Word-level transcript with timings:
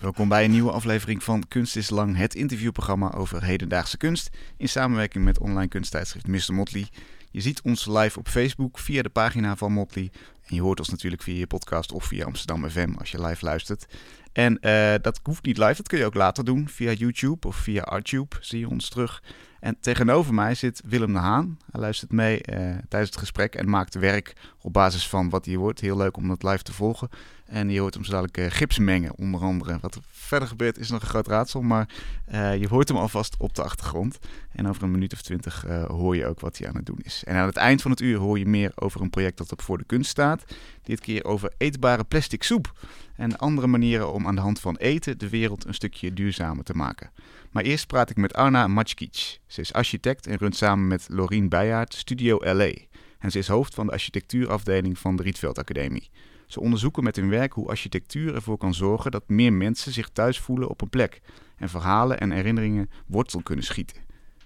Welkom 0.00 0.28
bij 0.28 0.44
een 0.44 0.50
nieuwe 0.50 0.70
aflevering 0.70 1.22
van 1.22 1.48
Kunst 1.48 1.76
is 1.76 1.90
Lang, 1.90 2.16
het 2.16 2.34
interviewprogramma 2.34 3.12
over 3.12 3.44
hedendaagse 3.44 3.96
kunst. 3.96 4.30
In 4.56 4.68
samenwerking 4.68 5.24
met 5.24 5.38
online 5.38 5.68
kunsttijdschrift 5.68 6.26
Mr. 6.26 6.54
Motley. 6.54 6.88
Je 7.30 7.40
ziet 7.40 7.60
ons 7.60 7.86
live 7.86 8.18
op 8.18 8.28
Facebook 8.28 8.78
via 8.78 9.02
de 9.02 9.08
pagina 9.08 9.56
van 9.56 9.72
Motley. 9.72 10.10
En 10.46 10.54
je 10.54 10.60
hoort 10.60 10.78
ons 10.78 10.88
natuurlijk 10.88 11.22
via 11.22 11.38
je 11.38 11.46
podcast 11.46 11.92
of 11.92 12.04
via 12.04 12.24
Amsterdam 12.24 12.70
FM 12.70 12.94
als 12.98 13.10
je 13.10 13.22
live 13.22 13.44
luistert. 13.44 13.86
En 14.32 14.60
eh, 14.60 14.94
dat 15.02 15.20
hoeft 15.22 15.44
niet 15.44 15.58
live, 15.58 15.76
dat 15.76 15.88
kun 15.88 15.98
je 15.98 16.04
ook 16.04 16.14
later 16.14 16.44
doen 16.44 16.68
via 16.68 16.92
YouTube 16.92 17.46
of 17.46 17.56
via 17.56 17.82
Artube. 17.82 18.36
Zie 18.40 18.58
je 18.58 18.68
ons 18.68 18.88
terug. 18.88 19.22
En 19.60 19.76
tegenover 19.80 20.34
mij 20.34 20.54
zit 20.54 20.82
Willem 20.84 21.12
de 21.12 21.18
Haan. 21.18 21.58
Hij 21.70 21.80
luistert 21.80 22.12
mee 22.12 22.42
eh, 22.42 22.58
tijdens 22.88 23.10
het 23.10 23.18
gesprek 23.18 23.54
en 23.54 23.68
maakt 23.68 23.94
werk 23.94 24.32
op 24.60 24.72
basis 24.72 25.08
van 25.08 25.28
wat 25.28 25.44
hij 25.44 25.54
hoort. 25.54 25.80
Heel 25.80 25.96
leuk 25.96 26.16
om 26.16 26.28
dat 26.28 26.42
live 26.42 26.62
te 26.62 26.72
volgen. 26.72 27.08
En 27.46 27.70
je 27.70 27.80
hoort 27.80 27.94
hem 27.94 28.04
zo 28.04 28.10
dadelijk 28.10 28.38
eh, 28.38 28.46
gips 28.48 28.78
mengen, 28.78 29.16
onder 29.16 29.40
andere. 29.40 29.78
Wat 29.80 29.94
er 29.94 30.00
verder 30.10 30.48
gebeurt 30.48 30.78
is 30.78 30.90
nog 30.90 31.00
een 31.00 31.08
groot 31.08 31.26
raadsel, 31.26 31.62
maar 31.62 31.88
eh, 32.24 32.56
je 32.56 32.68
hoort 32.68 32.88
hem 32.88 32.96
alvast 32.96 33.34
op 33.38 33.54
de 33.54 33.62
achtergrond. 33.62 34.18
En 34.52 34.68
over 34.68 34.82
een 34.82 34.90
minuut 34.90 35.12
of 35.12 35.22
twintig 35.22 35.64
hoor 35.86 36.16
je 36.16 36.26
ook 36.26 36.40
wat 36.40 36.58
hij 36.58 36.68
aan 36.68 36.76
het 36.76 36.86
doen 36.86 37.00
is. 37.02 37.22
En 37.24 37.36
aan 37.36 37.46
het 37.46 37.56
eind 37.56 37.82
van 37.82 37.90
het 37.90 38.00
uur 38.00 38.18
hoor 38.18 38.38
je 38.38 38.46
meer 38.46 38.72
over 38.74 39.00
een 39.00 39.10
project 39.10 39.38
dat 39.38 39.52
op 39.52 39.62
Voor 39.62 39.78
de 39.78 39.84
Kunst 39.84 40.10
staat. 40.10 40.44
Dit 40.82 41.00
keer 41.00 41.24
over 41.24 41.52
eetbare 41.56 42.04
plastic 42.04 42.42
soep. 42.42 42.72
En 43.16 43.38
andere 43.38 43.66
manieren 43.66 44.12
om 44.12 44.26
aan 44.26 44.34
de 44.34 44.40
hand 44.40 44.60
van 44.60 44.76
eten 44.76 45.18
de 45.18 45.28
wereld 45.28 45.64
een 45.64 45.74
stukje 45.74 46.12
duurzamer 46.12 46.64
te 46.64 46.74
maken. 46.74 47.10
Maar 47.50 47.62
eerst 47.62 47.86
praat 47.86 48.10
ik 48.10 48.16
met 48.16 48.34
Arna 48.34 48.66
Matschkic. 48.66 49.40
Ze 49.46 49.60
is 49.60 49.72
architect 49.72 50.26
en 50.26 50.36
runt 50.36 50.56
samen 50.56 50.86
met 50.86 51.06
Lorien 51.08 51.48
Beijaard 51.48 51.94
Studio 51.94 52.38
LA. 52.42 52.70
En 53.18 53.30
ze 53.30 53.38
is 53.38 53.48
hoofd 53.48 53.74
van 53.74 53.86
de 53.86 53.92
architectuurafdeling 53.92 54.98
van 54.98 55.16
de 55.16 55.22
Rietveld 55.22 55.58
Academie. 55.58 56.10
Ze 56.46 56.60
onderzoeken 56.60 57.04
met 57.04 57.16
hun 57.16 57.28
werk 57.28 57.52
hoe 57.52 57.68
architectuur 57.68 58.34
ervoor 58.34 58.58
kan 58.58 58.74
zorgen 58.74 59.10
dat 59.10 59.28
meer 59.28 59.52
mensen 59.52 59.92
zich 59.92 60.08
thuis 60.08 60.38
voelen 60.38 60.68
op 60.68 60.80
een 60.80 60.88
plek 60.88 61.20
en 61.56 61.68
verhalen 61.68 62.20
en 62.20 62.30
herinneringen 62.30 62.90
wortel 63.06 63.42
kunnen 63.42 63.64
schieten. 63.64 63.96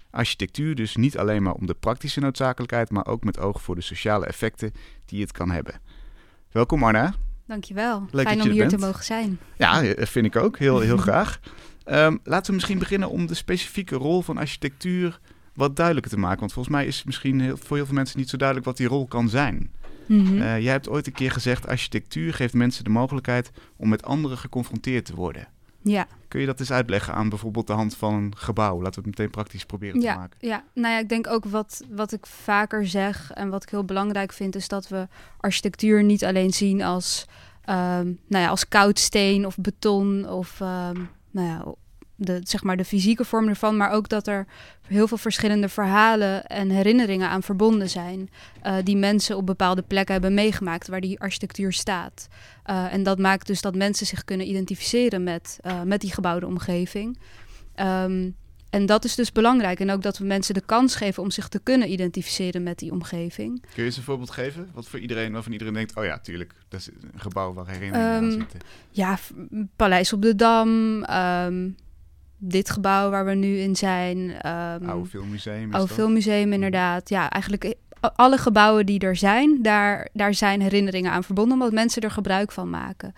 Architectuur 0.09 0.75
dus 0.75 0.95
niet 0.95 1.17
alleen 1.17 1.43
maar 1.43 1.53
om 1.53 1.65
de 1.65 1.73
praktische 1.73 2.19
noodzakelijkheid, 2.19 2.89
maar 2.89 3.05
ook 3.05 3.23
met 3.23 3.39
oog 3.39 3.61
voor 3.61 3.75
de 3.75 3.81
sociale 3.81 4.25
effecten 4.25 4.71
die 5.05 5.21
het 5.21 5.31
kan 5.31 5.51
hebben. 5.51 5.79
Welkom 6.51 6.83
Arna. 6.83 7.13
Dankjewel. 7.47 8.05
Leuk 8.11 8.25
Fijn 8.25 8.41
om 8.41 8.47
er 8.47 8.53
hier 8.53 8.67
te 8.67 8.77
mogen 8.77 9.03
zijn. 9.03 9.39
Ja, 9.57 9.83
eh, 9.83 10.05
vind 10.05 10.25
ik 10.25 10.35
ook. 10.35 10.57
Heel, 10.57 10.79
heel 10.79 10.97
graag. 11.07 11.39
Ehm, 11.85 12.17
laten 12.23 12.47
we 12.47 12.53
misschien 12.53 12.79
beginnen 12.79 13.09
om 13.09 13.25
de 13.25 13.33
specifieke 13.33 13.95
rol 13.95 14.21
van 14.21 14.37
architectuur 14.37 15.19
wat 15.53 15.75
duidelijker 15.75 16.11
te 16.11 16.19
maken. 16.19 16.39
Want 16.39 16.53
volgens 16.53 16.75
mij 16.75 16.85
is 16.85 16.95
het 16.97 17.05
misschien 17.05 17.39
heel, 17.41 17.57
voor 17.57 17.75
heel 17.75 17.85
veel 17.85 17.95
mensen 17.95 18.19
niet 18.19 18.29
zo 18.29 18.37
duidelijk 18.37 18.67
wat 18.67 18.77
die 18.77 18.87
rol 18.87 19.05
kan 19.05 19.29
zijn. 19.29 19.71
Mhm. 20.05 20.41
Eh, 20.41 20.59
jij 20.59 20.71
hebt 20.71 20.89
ooit 20.89 21.07
een 21.07 21.13
keer 21.13 21.31
gezegd, 21.31 21.67
architectuur 21.67 22.33
geeft 22.33 22.53
mensen 22.53 22.83
de 22.83 22.89
mogelijkheid 22.89 23.51
om 23.75 23.89
met 23.89 24.03
anderen 24.03 24.37
geconfronteerd 24.37 25.05
te 25.05 25.15
worden. 25.15 25.47
ja, 25.81 26.07
Kun 26.27 26.39
je 26.39 26.45
dat 26.45 26.59
eens 26.59 26.71
uitleggen 26.71 27.13
aan 27.13 27.29
bijvoorbeeld 27.29 27.67
de 27.67 27.73
hand 27.73 27.95
van 27.95 28.13
een 28.13 28.33
gebouw? 28.37 28.81
Laten 28.81 29.01
we 29.01 29.07
het 29.07 29.17
meteen 29.17 29.31
praktisch 29.31 29.65
proberen 29.65 29.99
te 29.99 30.05
maken. 30.05 30.37
ja, 30.39 30.63
nou 30.73 30.93
ja, 30.93 30.99
ik 30.99 31.09
denk 31.09 31.27
ook 31.27 31.45
wat, 31.45 31.83
wat 31.89 32.11
ik 32.11 32.25
vaker 32.25 32.87
zeg 32.87 33.31
en 33.31 33.49
wat 33.49 33.63
ik 33.63 33.69
heel 33.69 33.85
belangrijk 33.85 34.33
vind, 34.33 34.55
is 34.55 34.67
dat 34.67 34.87
we 34.87 35.07
architectuur 35.39 36.03
niet 36.03 36.25
alleen 36.25 36.53
zien 36.53 36.81
als, 36.83 37.25
ehm, 37.65 38.05
nou 38.27 38.43
ja, 38.43 38.47
als 38.47 38.67
koud 38.67 38.99
steen 38.99 39.45
of 39.45 39.57
beton 39.57 40.29
of 40.29 40.61
ehm, 40.61 41.01
nou 41.35 41.47
ja, 41.47 41.73
de, 42.15 42.39
zeg 42.43 42.63
maar 42.63 42.77
de 42.77 42.85
fysieke 42.85 43.25
vorm 43.25 43.47
ervan, 43.47 43.77
maar 43.77 43.91
ook 43.91 44.09
dat 44.09 44.27
er 44.27 44.47
heel 44.87 45.07
veel 45.07 45.17
verschillende 45.17 45.69
verhalen 45.69 46.45
en 46.45 46.69
herinneringen 46.69 47.29
aan 47.29 47.43
verbonden 47.43 47.89
zijn, 47.89 48.29
eh, 48.61 48.75
die 48.83 48.97
mensen 48.97 49.37
op 49.37 49.45
bepaalde 49.45 49.81
plekken 49.81 50.13
hebben 50.13 50.33
meegemaakt 50.33 50.87
waar 50.87 51.01
die 51.01 51.19
architectuur 51.19 51.73
staat. 51.73 52.27
Eh, 52.63 52.93
en 52.93 53.03
dat 53.03 53.19
maakt 53.19 53.47
dus 53.47 53.61
dat 53.61 53.75
mensen 53.75 54.05
zich 54.05 54.25
kunnen 54.25 54.47
identificeren 54.47 55.23
met, 55.23 55.57
eh, 55.61 55.81
met 55.81 56.01
die 56.01 56.13
gebouwde 56.13 56.47
omgeving. 56.47 57.19
Ehm, 57.75 58.29
en 58.75 58.85
dat 58.85 59.03
is 59.05 59.15
dus 59.15 59.31
belangrijk. 59.31 59.79
En 59.79 59.91
ook 59.91 60.01
dat 60.01 60.17
we 60.17 60.25
mensen 60.25 60.53
de 60.53 60.61
kans 60.65 60.95
geven 60.95 61.23
om 61.23 61.31
zich 61.31 61.47
te 61.47 61.59
kunnen 61.63 61.91
identificeren 61.91 62.63
met 62.63 62.79
die 62.79 62.91
omgeving. 62.91 63.61
Kun 63.61 63.69
je 63.75 63.83
eens 63.83 63.97
een 63.97 64.03
voorbeeld 64.03 64.31
geven? 64.31 64.69
Wat 64.73 64.87
voor 64.87 64.99
iedereen, 64.99 65.31
waarvan 65.31 65.51
iedereen 65.51 65.73
denkt, 65.73 65.95
oh 65.95 66.03
ja, 66.05 66.19
tuurlijk, 66.19 66.53
dat 66.69 66.79
is 66.79 66.87
een 66.87 67.19
gebouw 67.19 67.53
waar 67.53 67.67
herinneringen 67.67 68.11
aan 68.17 68.23
Ehm, 68.23 68.39
zitten. 68.39 68.59
Ja, 68.89 69.17
Paleis 69.75 70.13
op 70.13 70.21
de 70.21 70.35
Dam, 70.35 71.03
ehm, 71.03 71.69
dit 72.37 72.69
gebouw 72.69 73.09
waar 73.09 73.25
we 73.25 73.33
nu 73.33 73.57
in 73.57 73.75
zijn. 73.75 74.31
ehm, 74.41 74.85
Oude 74.89 75.09
filmmuseum 75.09 75.69
is 75.69 75.75
Oude? 75.75 75.93
Filmmuseum, 75.93 76.53
inderdaad. 76.53 77.09
Ja, 77.09 77.29
eigenlijk 77.29 77.75
alle 78.15 78.37
gebouwen 78.37 78.85
die 78.85 78.99
er 78.99 79.15
zijn, 79.15 79.61
daar, 79.61 80.09
daar 80.13 80.33
zijn 80.33 80.61
herinneringen 80.61 81.11
aan 81.11 81.23
verbonden, 81.23 81.53
omdat 81.53 81.71
mensen 81.73 82.01
er 82.01 82.11
gebruik 82.11 82.51
van 82.51 82.69
maken. 82.69 83.13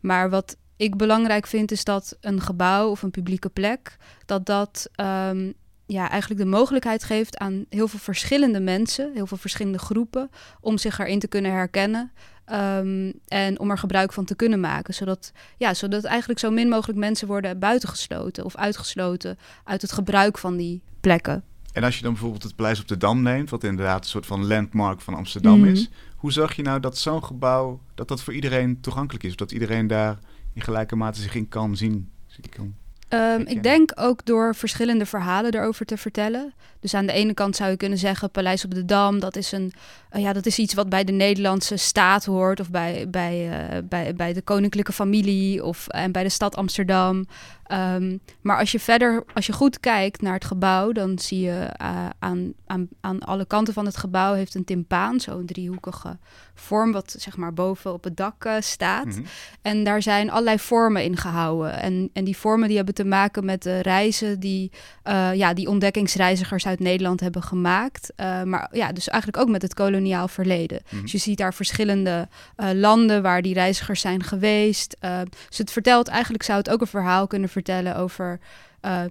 Maar 0.00 0.30
wat 0.30 0.56
ik 0.76 0.96
belangrijk 0.96 1.46
vind, 1.46 1.70
is 1.70 1.84
dat 1.84 2.16
een 2.20 2.40
gebouw 2.40 2.90
of 2.90 3.02
een 3.02 3.10
publieke 3.10 3.48
plek, 3.48 3.96
dat 4.26 4.46
dat 4.46 4.88
ehm, 4.94 5.52
ja, 5.86 6.10
eigenlijk 6.10 6.40
de 6.40 6.46
mogelijkheid 6.46 7.04
geeft 7.04 7.38
aan 7.38 7.64
heel 7.68 7.88
veel 7.88 7.98
verschillende 7.98 8.60
mensen, 8.60 9.10
heel 9.14 9.26
veel 9.26 9.36
verschillende 9.36 9.78
groepen, 9.78 10.30
om 10.60 10.78
zich 10.78 10.98
erin 10.98 11.18
te 11.18 11.28
kunnen 11.28 11.50
herkennen. 11.52 12.12
ehm, 12.44 13.12
en 13.26 13.58
om 13.58 13.70
er 13.70 13.78
gebruik 13.78 14.12
van 14.12 14.24
te 14.24 14.34
kunnen 14.34 14.60
maken. 14.60 14.94
Zodat, 14.94 15.32
ja, 15.56 15.74
zodat 15.74 16.04
eigenlijk 16.04 16.38
zo 16.40 16.50
min 16.50 16.68
mogelijk 16.68 16.98
mensen 16.98 17.26
worden 17.26 17.58
buitengesloten 17.58 18.44
of 18.44 18.56
uitgesloten 18.56 19.38
uit 19.64 19.82
het 19.82 19.92
gebruik 19.92 20.38
van 20.38 20.56
die 20.56 20.82
plekken. 21.00 21.44
En 21.72 21.84
als 21.84 21.96
je 21.96 22.02
dan 22.02 22.12
bijvoorbeeld 22.12 22.42
het 22.42 22.56
Paleis 22.56 22.80
op 22.80 22.88
de 22.88 22.96
Dam 22.96 23.22
neemt, 23.22 23.50
wat 23.50 23.64
inderdaad 23.64 24.04
een 24.04 24.10
soort 24.10 24.26
van 24.26 24.46
landmark 24.46 25.00
van 25.00 25.14
Amsterdam 25.14 25.58
Mhm. 25.60 25.68
is. 25.68 25.88
Hoe 26.16 26.32
zag 26.32 26.52
je 26.56 26.62
nou 26.62 26.80
dat 26.80 26.98
zo'n 26.98 27.24
gebouw, 27.24 27.80
dat 27.94 28.08
dat 28.08 28.22
voor 28.22 28.34
iedereen 28.34 28.80
toegankelijk 28.80 29.24
is? 29.24 29.36
Dat 29.36 29.52
iedereen 29.52 29.86
daar 29.86 30.18
in 30.54 30.62
gelijke 30.62 30.96
mate 30.96 31.20
zich 31.20 31.34
in 31.34 31.48
kan 31.48 31.76
zien? 31.76 32.10
kan. 32.48 32.74
Ehm, 33.14 33.40
ik 33.46 33.62
denk 33.62 33.92
ook 33.94 34.24
door 34.24 34.54
verschillende 34.54 35.06
verhalen 35.06 35.54
erover 35.54 35.86
te 35.86 35.96
vertellen. 35.96 36.54
Dus 36.84 36.94
aan 36.94 37.06
de 37.06 37.12
ene 37.12 37.34
kant 37.34 37.56
zou 37.56 37.70
je 37.70 37.76
kunnen 37.76 37.98
zeggen: 37.98 38.30
Paleis 38.30 38.64
op 38.64 38.74
de 38.74 38.84
Dam, 38.84 39.20
dat 39.20 39.36
is, 39.36 39.52
een, 39.52 39.72
eh, 40.08 40.22
ja, 40.22 40.32
dat 40.32 40.46
is 40.46 40.58
iets 40.58 40.74
wat 40.74 40.88
bij 40.88 41.04
de 41.04 41.12
Nederlandse 41.12 41.76
staat 41.76 42.24
hoort, 42.24 42.60
of 42.60 42.70
bij, 42.70 43.06
bij, 43.10 43.50
eh, 43.50 43.78
bij, 43.84 44.14
bij 44.14 44.32
de 44.32 44.42
koninklijke 44.42 44.92
familie 44.92 45.64
of 45.64 45.88
en 45.88 46.12
bij 46.12 46.22
de 46.22 46.28
stad 46.28 46.56
Amsterdam. 46.56 47.26
Ehm, 47.64 48.18
maar 48.40 48.58
als 48.58 48.72
je 48.72 48.80
verder, 48.80 49.24
als 49.34 49.46
je 49.46 49.52
goed 49.52 49.80
kijkt 49.80 50.22
naar 50.22 50.34
het 50.34 50.44
gebouw, 50.44 50.92
dan 50.92 51.18
zie 51.18 51.40
je 51.40 51.68
eh, 51.76 52.06
aan, 52.18 52.52
aan, 52.66 52.88
aan 53.00 53.20
alle 53.20 53.46
kanten 53.46 53.74
van 53.74 53.86
het 53.86 53.96
gebouw 53.96 54.34
heeft 54.34 54.54
een 54.54 54.64
timpaan, 54.64 55.20
zo'n 55.20 55.46
driehoekige 55.46 56.18
vorm, 56.54 56.92
wat 56.92 57.14
zeg 57.18 57.36
maar 57.36 57.54
boven 57.54 57.92
op 57.92 58.04
het 58.04 58.16
dak 58.16 58.48
staat. 58.58 59.06
Mhm. 59.06 59.22
En 59.62 59.84
daar 59.84 60.02
zijn 60.02 60.30
allerlei 60.30 60.58
vormen 60.58 61.04
in 61.04 61.16
gehouden. 61.16 61.80
En, 61.80 62.10
en 62.12 62.24
die 62.24 62.36
vormen 62.36 62.66
die 62.68 62.76
hebben 62.76 62.94
te 62.94 63.03
maken 63.04 63.44
met 63.44 63.62
de 63.62 63.80
reizen 63.80 64.40
die, 64.40 64.70
eh, 65.02 65.34
ja, 65.34 65.54
die 65.54 65.68
ontdekkingsreizigers 65.68 66.66
uit 66.66 66.80
Nederland 66.80 67.20
hebben 67.20 67.42
gemaakt. 67.42 68.12
Eh, 68.16 68.42
maar 68.42 68.68
ja, 68.72 68.92
dus 68.92 69.08
eigenlijk 69.08 69.42
ook 69.42 69.48
met 69.48 69.62
het 69.62 69.74
koloniaal 69.74 70.28
verleden. 70.28 70.80
Mhm. 70.90 71.02
Dus 71.02 71.12
je 71.12 71.18
ziet 71.18 71.38
daar 71.38 71.54
verschillende 71.54 72.28
eh, 72.56 72.70
landen 72.72 73.22
waar 73.22 73.42
die 73.42 73.54
reizigers 73.54 74.00
zijn 74.00 74.22
geweest. 74.22 74.96
Eh, 75.00 75.20
dus 75.48 75.58
het 75.58 75.70
vertelt 75.70 76.08
eigenlijk, 76.08 76.42
zou 76.42 76.58
het 76.58 76.70
ook 76.70 76.80
een 76.80 76.86
verhaal 76.86 77.26
kunnen 77.26 77.48
vertellen 77.48 77.96
over, 77.96 78.38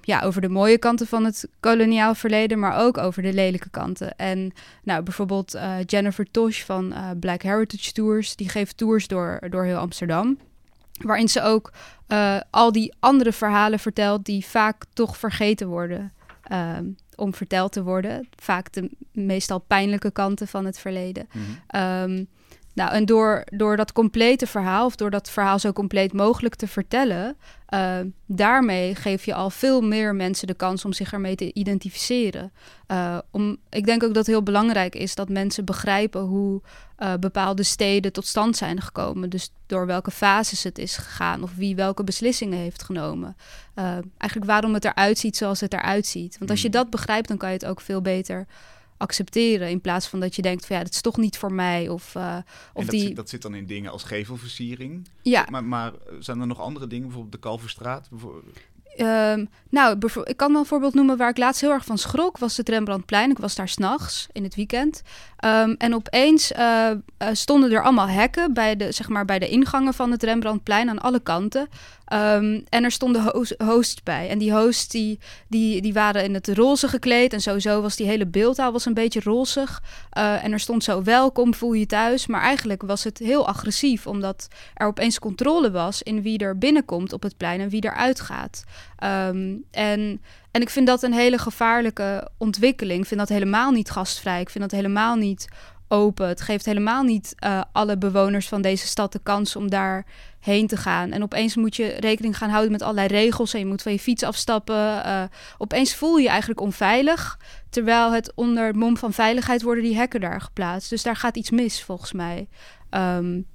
ja, 0.02 0.22
over 0.22 0.42
de 0.42 0.50
mooie 0.50 0.78
kanten 0.78 1.08
van 1.08 1.26
het 1.26 1.48
koloniaal 1.60 2.16
verleden, 2.16 2.60
maar 2.60 2.78
ook 2.78 2.98
over 2.98 3.22
de 3.22 3.34
lelijke 3.34 3.70
kanten. 3.70 4.16
En 4.18 4.54
nou, 4.84 5.04
bijvoorbeeld 5.04 5.58
Jennifer 5.86 6.32
Tosh 6.32 6.62
van 6.62 6.94
Black 7.20 7.42
Heritage 7.42 7.92
Tours, 7.92 8.36
die 8.36 8.50
geeft 8.50 8.78
tours 8.78 9.08
door, 9.08 9.40
door 9.50 9.64
heel 9.64 9.78
Amsterdam. 9.78 10.38
Waarin 11.04 11.30
ze 11.30 11.42
ook 11.42 11.72
eh, 12.08 12.40
al 12.50 12.72
die 12.72 12.94
andere 13.00 13.32
verhalen 13.32 13.80
vertelt 13.80 14.26
die 14.26 14.46
vaak 14.46 14.84
toch 14.94 15.18
vergeten 15.18 15.68
worden 15.68 16.14
ehm, 16.44 16.86
om 17.16 17.34
verteld 17.34 17.72
te 17.72 17.84
worden. 17.84 18.28
Vaak 18.36 18.74
de 18.74 18.92
meestal 19.12 19.60
pijnlijke 19.60 20.12
kanten 20.12 20.48
van 20.48 20.66
het 20.66 20.80
verleden. 20.80 21.28
Mhm. 21.32 21.44
Ehm, 21.68 22.24
nou, 22.74 22.92
en 22.92 23.06
door, 23.06 23.44
door 23.46 23.78
dat 23.78 23.92
complete 23.92 24.48
verhaal, 24.48 24.86
of 24.86 24.96
door 24.96 25.10
dat 25.10 25.30
verhaal 25.30 25.60
zo 25.60 25.74
compleet 25.74 26.14
mogelijk 26.14 26.56
te 26.56 26.68
vertellen, 26.68 27.38
uh, 27.74 28.00
daarmee 28.26 28.96
geef 28.96 29.26
je 29.26 29.34
al 29.34 29.50
veel 29.50 29.82
meer 29.82 30.16
mensen 30.16 30.48
de 30.48 30.54
kans 30.54 30.86
om 30.86 30.94
zich 30.94 31.14
ermee 31.14 31.36
te 31.36 31.54
identificeren. 31.54 32.52
Uh, 32.88 33.18
om, 33.32 33.58
ik 33.70 33.86
denk 33.86 34.04
ook 34.04 34.08
dat 34.08 34.18
het 34.18 34.28
heel 34.28 34.44
belangrijk 34.44 34.96
is 34.96 35.16
dat 35.16 35.30
mensen 35.30 35.66
begrijpen 35.66 36.22
hoe 36.22 36.62
uh, 37.00 37.14
bepaalde 37.20 37.64
steden 37.64 38.14
tot 38.14 38.26
stand 38.26 38.58
zijn 38.58 38.82
gekomen. 38.82 39.30
Dus 39.30 39.52
door 39.66 39.86
welke 39.86 40.12
fases 40.12 40.64
het 40.64 40.78
is 40.78 40.98
gegaan 40.98 41.44
of 41.44 41.56
wie 41.56 41.76
welke 41.76 42.04
beslissingen 42.04 42.60
heeft 42.60 42.84
genomen. 42.84 43.36
eigenlijk 44.18 44.52
waarom 44.52 44.74
het 44.74 44.86
eruit 44.86 45.18
ziet 45.18 45.38
zoals 45.38 45.60
het 45.60 45.74
eruit 45.74 46.06
ziet. 46.06 46.38
Want 46.38 46.52
als 46.52 46.62
je 46.62 46.70
dat 46.70 46.90
begrijpt, 46.90 47.28
dan 47.28 47.38
kan 47.38 47.50
je 47.50 47.56
het 47.56 47.66
ook 47.66 47.82
veel 47.82 48.02
beter 48.02 48.48
accepteren. 49.04 49.70
In 49.70 49.82
plaats 49.82 50.08
van 50.08 50.20
dat 50.20 50.36
je 50.36 50.42
denkt 50.42 50.66
van 50.66 50.76
ja, 50.76 50.84
dat 50.84 50.94
is 50.94 51.02
toch 51.02 51.18
niet 51.18 51.38
voor 51.38 51.54
mij. 51.54 51.90
Of, 51.90 52.16
uh, 52.16 52.38
of 52.74 52.84
dat, 52.84 52.92
die... 52.92 53.02
zit, 53.02 53.16
dat 53.16 53.30
zit 53.30 53.42
dan 53.42 53.56
in 53.56 53.66
dingen 53.66 53.92
als 53.92 54.04
gevelversiering. 54.04 55.08
Ja. 55.22 55.48
Maar, 55.50 55.64
maar 55.64 55.92
zijn 56.20 56.40
er 56.40 56.48
nog 56.48 56.60
andere 56.60 56.88
dingen, 56.88 57.04
bijvoorbeeld 57.04 57.34
de 57.34 57.40
Kalverstraat? 57.40 58.10
Bijvoorbeeld... 58.10 58.58
Um, 58.98 59.50
nou, 59.70 59.98
ik 60.24 60.38
kan 60.38 60.52
wel 60.52 60.62
een 60.62 60.68
voorbeeld 60.68 60.94
noemen 60.94 61.18
waar 61.18 61.30
ik 61.30 61.38
laatst 61.38 61.62
heel 61.62 61.72
erg 61.72 61.86
van 61.86 61.98
schrok. 61.98 62.38
Was 62.38 62.58
het 62.58 62.70
Rembrandtplein. 62.70 63.32
Ik 63.32 63.38
was 63.38 63.56
daar 63.56 63.70
s'nachts 63.70 64.28
in 64.32 64.44
het 64.44 64.56
weekend. 64.56 65.02
Um, 65.46 65.76
en 65.78 65.96
opeens 65.96 66.52
uh, 66.52 66.90
uh, 66.90 67.28
stonden 67.32 67.72
er 67.72 67.84
allemaal 67.84 68.08
hekken 68.08 68.54
bij 68.54 68.76
de, 68.76 68.92
zeg 68.92 69.10
maar, 69.10 69.26
bij 69.26 69.40
de 69.40 69.50
ingangen 69.50 69.94
van 69.94 70.12
het 70.12 70.24
Rembrandtplein 70.24 70.90
aan 70.90 71.00
alle 71.00 71.20
kanten. 71.20 71.62
Um, 72.14 72.64
en 72.70 72.84
er 72.84 72.92
stonden 72.92 73.22
host, 73.22 73.56
hosts 73.58 74.04
bij. 74.04 74.30
En 74.30 74.38
die 74.38 74.54
hosts 74.54 74.88
die, 74.88 75.20
die, 75.48 75.82
die 75.82 75.94
waren 75.94 76.24
in 76.24 76.34
het 76.34 76.48
roze 76.48 76.88
gekleed. 76.88 77.34
En 77.34 77.42
sowieso 77.42 77.82
was 77.82 77.96
die 77.96 78.08
hele 78.08 78.26
beeldtaal 78.26 78.72
was 78.72 78.86
een 78.86 78.94
beetje 78.94 79.22
rozig. 79.24 79.82
Uh, 80.18 80.44
en 80.44 80.52
er 80.52 80.60
stond 80.60 80.84
zo 80.84 81.04
welkom, 81.04 81.54
voel 81.54 81.74
je 81.74 81.86
thuis. 81.86 82.28
Maar 82.28 82.42
eigenlijk 82.42 82.82
was 82.82 83.04
het 83.04 83.18
heel 83.18 83.48
agressief. 83.48 84.08
Omdat 84.08 84.48
er 84.74 84.88
opeens 84.88 85.20
controle 85.20 85.72
was 85.72 86.02
in 86.02 86.22
wie 86.22 86.38
er 86.38 86.58
binnenkomt 86.58 87.14
op 87.14 87.24
het 87.24 87.38
plein 87.38 87.62
en 87.62 87.70
wie 87.70 87.82
er 87.82 87.96
uitgaat. 87.96 88.64
Um, 89.04 89.64
en, 89.72 90.22
en 90.52 90.62
ik 90.62 90.70
vind 90.70 90.88
dat 90.88 91.04
een 91.04 91.14
hele 91.14 91.38
gevaarlijke 91.38 92.30
ontwikkeling. 92.38 93.00
Ik 93.02 93.08
vind 93.08 93.20
dat 93.20 93.30
helemaal 93.30 93.72
niet 93.72 93.92
gastvrij. 93.92 94.42
Ik 94.42 94.50
vind 94.50 94.64
dat 94.64 94.80
helemaal 94.80 95.16
niet 95.16 95.48
open. 95.88 96.28
Het 96.28 96.42
geeft 96.42 96.66
helemaal 96.66 97.04
niet 97.04 97.36
uh, 97.46 97.62
alle 97.72 97.98
bewoners 97.98 98.48
van 98.48 98.62
deze 98.62 98.88
stad 98.88 99.12
de 99.12 99.20
kans 99.24 99.56
om 99.56 99.70
daar 99.70 100.06
heen 100.40 100.68
te 100.68 100.78
gaan. 100.78 101.12
En 101.12 101.24
opeens 101.24 101.56
moet 101.56 101.76
je 101.76 101.88
rekening 101.88 102.38
gaan 102.38 102.50
houden 102.50 102.72
met 102.72 102.82
allerlei 102.82 103.08
regels 103.08 103.54
en 103.54 103.60
je 103.60 103.66
moet 103.66 103.82
van 103.82 103.92
je 103.92 104.00
fiets 104.00 104.24
afstappen. 104.24 104.76
Uh, 104.76 105.24
opeens 105.58 105.96
voel 105.96 106.18
je 106.18 106.24
je 106.24 106.30
eigenlijk 106.30 106.62
onveilig, 106.62 107.40
terwijl 107.70 108.12
het 108.12 108.32
onder 108.36 108.76
mom 108.76 108.98
van 108.98 109.14
veiligheid 109.14 109.62
worden 109.62 109.84
die 109.84 109.96
hekken 109.96 110.22
daar 110.22 110.42
geplaatst. 110.42 110.90
Dus 110.90 111.04
daar 111.04 111.16
gaat 111.16 111.38
iets 111.38 111.52
mis 111.52 111.84
volgens 111.84 112.12
mij. 112.12 112.48
Um, 112.92 113.46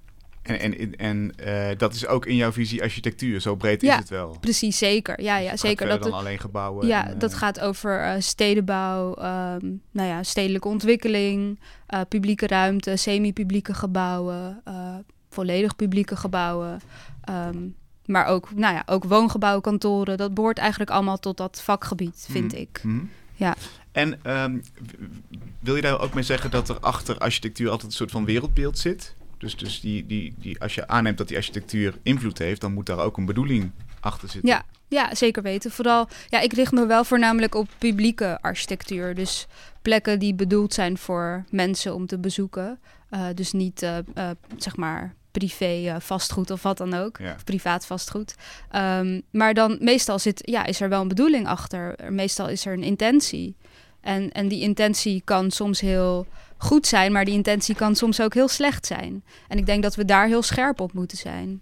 en, 0.49 0.79
en, 0.79 0.97
en 0.97 1.33
uh, 1.47 1.79
dat 1.79 1.95
is 1.95 2.07
ook 2.07 2.27
in 2.27 2.37
jouw 2.37 2.53
visie 2.53 2.83
architectuur, 2.83 3.41
zo 3.41 3.57
breed 3.57 3.81
ja, 3.81 3.93
is 3.93 3.99
het 3.99 4.09
wel. 4.09 4.37
Precies, 4.41 4.79
zeker. 4.79 5.23
Ja, 5.23 5.37
ja 5.37 5.57
zeker. 5.57 5.89
Dat 5.89 6.03
dan 6.03 6.13
alleen 6.13 6.39
gebouwen. 6.39 6.87
Ja, 6.87 7.07
en, 7.07 7.15
uh... 7.15 7.21
dat 7.21 7.35
gaat 7.35 7.61
over 7.61 8.05
uh, 8.05 8.15
stedenbouw, 8.19 9.09
um, 9.09 9.83
nou 9.91 10.09
ja, 10.09 10.23
stedelijke 10.23 10.69
ontwikkeling, 10.69 11.61
publieke 12.09 12.47
ruimte, 12.47 12.97
semi-publieke 12.97 13.75
gebouwen, 13.75 14.63
volledig 15.29 15.77
publieke 15.77 16.17
gebouwen. 16.17 16.81
Um, 17.31 17.75
maar 18.05 18.27
ook, 18.27 18.55
nou 18.55 18.75
ja, 18.75 18.83
ook 18.87 19.05
woongebouwen, 19.05 19.63
kantoren. 19.63 20.17
Dat 20.17 20.35
behoort 20.35 20.59
eigenlijk 20.59 20.91
allemaal 20.91 21.19
tot 21.19 21.37
dat 21.37 21.63
vakgebied, 21.63 22.27
vind 22.31 22.53
mm. 22.53 22.59
ik. 22.59 22.81
Mm. 22.83 23.11
Ja. 23.35 23.57
En 23.93 24.41
um, 24.43 24.63
wil 25.61 25.77
je 25.77 25.83
daar 25.83 26.01
ook 26.01 26.15
mee 26.15 26.25
zeggen 26.25 26.51
dat 26.51 26.69
er 26.69 26.79
achter 26.81 27.19
architectuur 27.19 27.71
altijd 27.71 27.91
een 27.91 27.97
soort 27.97 28.11
van 28.11 28.25
wereldbeeld 28.25 28.79
zit? 28.79 29.17
Dus, 29.39 29.57
dus 29.57 29.81
die, 29.81 30.07
die, 30.07 30.35
die, 30.39 30.61
als 30.61 30.75
je 30.75 30.89
aanneemt 30.89 31.19
dat 31.19 31.29
die 31.29 31.37
architectuur 31.37 31.95
invloed 32.03 32.39
heeft, 32.39 32.61
dan 32.61 32.73
moet 32.73 32.87
daar 32.87 32.99
ook 32.99 33.17
een 33.17 33.25
bedoeling 33.25 33.71
achter 34.01 34.29
zitten. 34.29 34.51
Ja, 34.51 34.65
ja, 34.89 35.15
zeker 35.15 35.43
weten. 35.43 35.71
Vooral, 35.71 36.09
ja, 36.29 36.41
ik 36.41 36.53
richt 36.53 36.73
me 36.73 36.87
wel 36.87 37.05
voornamelijk 37.05 37.55
op 37.55 37.69
publieke 37.79 38.39
architectuur. 38.41 39.15
Dus 39.15 39.47
plekken 39.83 40.19
die 40.19 40.35
bedoeld 40.35 40.75
zijn 40.75 40.99
voor 40.99 41.45
mensen 41.51 41.95
om 41.95 42.07
te 42.07 42.19
bezoeken. 42.19 42.79
Uh, 43.11 43.27
dus 43.35 43.53
niet, 43.53 43.83
uh, 43.83 43.97
uh, 44.15 44.31
zeg 44.57 44.77
maar, 44.77 45.15
privé 45.31 45.97
vastgoed 46.01 46.51
of 46.51 46.63
wat 46.63 46.79
dan 46.79 46.95
ook. 46.95 47.19
Ja. 47.19 47.35
Of 47.35 47.45
privaat 47.45 47.87
vastgoed. 47.87 48.35
Um, 48.77 49.23
maar 49.31 49.55
dan 49.55 49.79
meestal 49.81 50.19
zit, 50.19 50.41
ja, 50.45 50.65
is 50.65 50.81
er 50.81 50.89
wel 50.89 51.01
een 51.01 51.09
bedoeling 51.09 51.47
achter. 51.47 52.13
Meestal 52.13 52.49
is 52.49 52.67
er 52.67 52.73
een 52.73 52.83
intentie. 52.83 53.57
En, 54.01 54.33
en 54.33 54.49
die 54.49 54.61
intentie 54.61 55.23
kan 55.25 55.51
soms 55.51 55.81
heel 55.81 56.27
goed 56.59 56.87
zijn, 56.87 57.13
maar 57.13 57.25
die 57.25 57.35
intentie 57.35 57.75
kan 57.75 57.95
soms 57.95 58.21
ook 58.21 58.35
heel 58.35 58.49
slecht 58.49 58.87
zijn. 58.87 59.25
En 59.49 59.59
ik 59.59 59.67
denk 59.67 59.83
dat 59.83 59.95
we 59.95 60.05
daar 60.05 60.27
heel 60.27 60.43
scherp 60.43 60.81
op 60.81 60.93
moeten 60.93 61.19
zijn. 61.19 61.61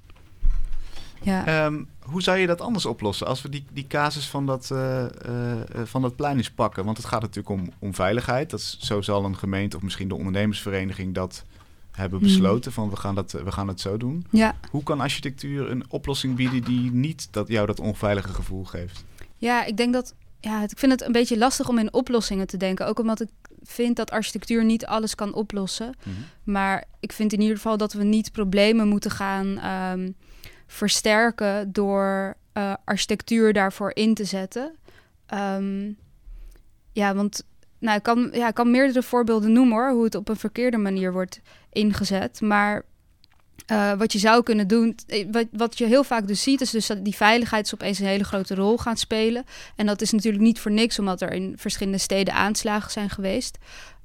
Ja. 1.23 1.65
Um, 1.65 1.89
hoe 2.01 2.23
zou 2.23 2.39
je 2.39 2.47
dat 2.47 2.61
anders 2.61 2.87
oplossen 2.87 3.27
als 3.27 3.43
we 3.43 3.49
die, 3.49 3.65
die 3.73 3.87
casus 3.87 4.29
van 4.29 4.47
dat, 4.47 4.71
uh, 4.73 5.05
uh, 5.27 5.55
van 5.85 6.03
dat 6.03 6.17
plein 6.17 6.37
eens 6.37 6.51
pakken? 6.51 6.85
Want 6.85 6.97
het 6.97 7.07
gaat 7.07 7.21
natuurlijk 7.21 7.49
om, 7.49 7.69
om 7.79 7.95
veiligheid. 7.95 8.51
Dat 8.51 8.61
is, 8.61 8.79
zo 8.81 9.01
zal 9.01 9.25
een 9.25 9.37
gemeente 9.37 9.77
of 9.77 9.83
misschien 9.83 10.09
de 10.09 10.15
ondernemersvereniging 10.15 11.15
dat 11.15 11.45
hebben 11.91 12.21
besloten. 12.21 12.73
Van 12.73 12.91
we 12.91 12.97
gaan, 12.97 13.15
dat, 13.15 13.33
we 13.33 13.53
gaan 13.53 13.69
het 13.69 13.81
zo 13.81 13.97
doen. 13.97 14.27
Ja. 14.31 14.57
Hoe 14.71 14.83
kan 14.83 15.01
architectuur 15.01 15.71
een 15.71 15.85
oplossing 15.89 16.37
bieden 16.37 16.63
die 16.63 16.93
niet 16.93 17.29
dat 17.31 17.49
jou 17.49 17.67
dat 17.67 17.81
onveilige 17.81 18.33
gevoel 18.35 18.65
geeft? 18.65 19.05
Ja, 19.37 19.65
ik 19.65 19.77
denk 19.77 19.93
dat. 19.93 20.15
Ja, 20.41 20.63
ik 20.63 20.79
vind 20.79 20.93
het 20.93 21.03
een 21.03 21.13
beetje 21.13 21.39
lastig 21.39 21.69
om 21.69 21.79
in 21.79 21.93
oplossingen 21.93 22.47
te 22.47 22.57
denken. 22.57 22.87
Ook 22.87 22.99
omdat 22.99 23.21
ik 23.21 23.29
vind 23.67 23.97
dat 23.97 24.11
architectuur 24.11 24.65
niet 24.65 24.87
alles 24.87 25.15
kan 25.15 25.35
oplossen. 25.35 25.95
Mm-hmm. 26.05 26.25
Maar 26.45 26.85
ik 27.01 27.13
vind 27.13 27.33
in 27.33 27.41
ieder 27.41 27.57
geval 27.57 27.77
dat 27.77 27.93
we 27.93 28.05
niet 28.05 28.33
problemen 28.33 28.89
moeten 28.89 29.11
gaan 29.11 29.65
um, 29.93 30.17
versterken 30.67 31.73
door 31.73 32.37
uh, 32.55 32.75
architectuur 32.85 33.53
daarvoor 33.53 33.91
in 33.95 34.15
te 34.15 34.25
zetten. 34.25 34.75
Um, 35.35 35.97
ja, 36.93 37.15
want 37.15 37.45
nou, 37.79 37.97
ik, 37.97 38.03
kan, 38.03 38.29
ja, 38.33 38.49
ik 38.49 38.55
kan 38.55 38.71
meerdere 38.71 39.03
voorbeelden 39.03 39.53
noemen 39.53 39.77
hoor, 39.77 39.91
hoe 39.91 40.05
het 40.05 40.15
op 40.15 40.29
een 40.29 40.37
verkeerde 40.37 40.77
manier 40.77 41.13
wordt 41.13 41.41
ingezet. 41.73 42.41
Maar 42.41 42.85
uh, 43.73 43.93
wat 43.93 44.13
je 44.13 44.19
zou 44.19 44.43
kunnen 44.43 44.69
doen, 44.69 44.97
wat, 45.31 45.47
wat, 45.53 45.79
je 45.79 45.87
heel 45.87 46.05
vaak 46.05 46.27
dus 46.27 46.43
ziet, 46.43 46.61
is 46.61 46.71
dus 46.71 46.87
dat 46.87 47.05
die 47.05 47.17
veiligheid 47.17 47.75
opeens 47.75 47.99
een 47.99 48.07
hele 48.07 48.25
grote 48.25 48.55
rol 48.55 48.79
gaat 48.79 48.99
spelen. 48.99 49.45
En 49.77 49.87
dat 49.87 50.01
is 50.01 50.11
natuurlijk 50.13 50.45
niet 50.45 50.61
voor 50.61 50.71
niks, 50.71 50.99
omdat 50.99 51.21
er 51.21 51.33
in 51.33 51.55
verschillende 51.57 51.99
steden 51.99 52.35
aanslagen 52.35 52.91
zijn 52.91 53.11
geweest 53.11 53.59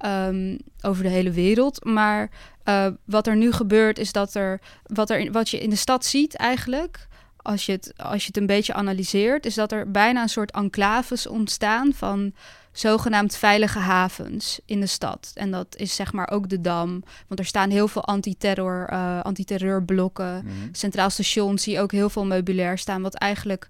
um, 0.06 0.58
over 0.80 1.02
de 1.02 1.08
hele 1.08 1.30
wereld. 1.30 1.84
Maar 1.84 2.30
uh, 2.64 2.86
wat 3.04 3.26
er 3.26 3.36
nu 3.36 3.52
gebeurt, 3.52 3.98
is 3.98 4.12
dat 4.12 4.34
er 4.34 4.60
wat, 4.82 5.10
er, 5.10 5.32
wat 5.32 5.48
je 5.48 5.60
in 5.60 5.70
de 5.70 5.76
stad 5.76 6.04
ziet 6.04 6.34
eigenlijk. 6.34 7.06
Als 7.36 7.66
je, 7.66 7.72
het, 7.72 7.92
als 7.96 8.20
je 8.20 8.26
het 8.26 8.36
een 8.36 8.46
beetje 8.46 8.74
analyseert, 8.74 9.46
is 9.46 9.54
dat 9.54 9.72
er 9.72 9.90
bijna 9.90 10.22
een 10.22 10.28
soort 10.28 10.50
enclaves 10.50 11.26
ontstaan 11.26 11.92
van 11.94 12.32
zogenaamd 12.72 13.36
veilige 13.36 13.78
havens 13.78 14.60
in 14.64 14.80
de 14.80 14.86
stad. 14.86 15.30
En 15.34 15.50
dat 15.50 15.76
is 15.76 15.94
zeg 15.94 16.12
maar 16.12 16.30
ook 16.30 16.48
de 16.48 16.60
Dam. 16.60 17.02
Want 17.28 17.40
er 17.40 17.46
staan 17.46 17.70
heel 17.70 17.88
veel 17.88 18.04
antiterror, 18.04 18.88
uh, 18.92 19.20
antiterreurblokken. 19.20 20.42
Mm-hmm. 20.44 20.68
Centraal 20.72 21.10
station 21.10 21.58
zie 21.58 21.72
je 21.72 21.80
ook 21.80 21.92
heel 21.92 22.10
veel 22.10 22.24
meubilair 22.24 22.78
staan... 22.78 23.02
wat 23.02 23.14
eigenlijk 23.14 23.68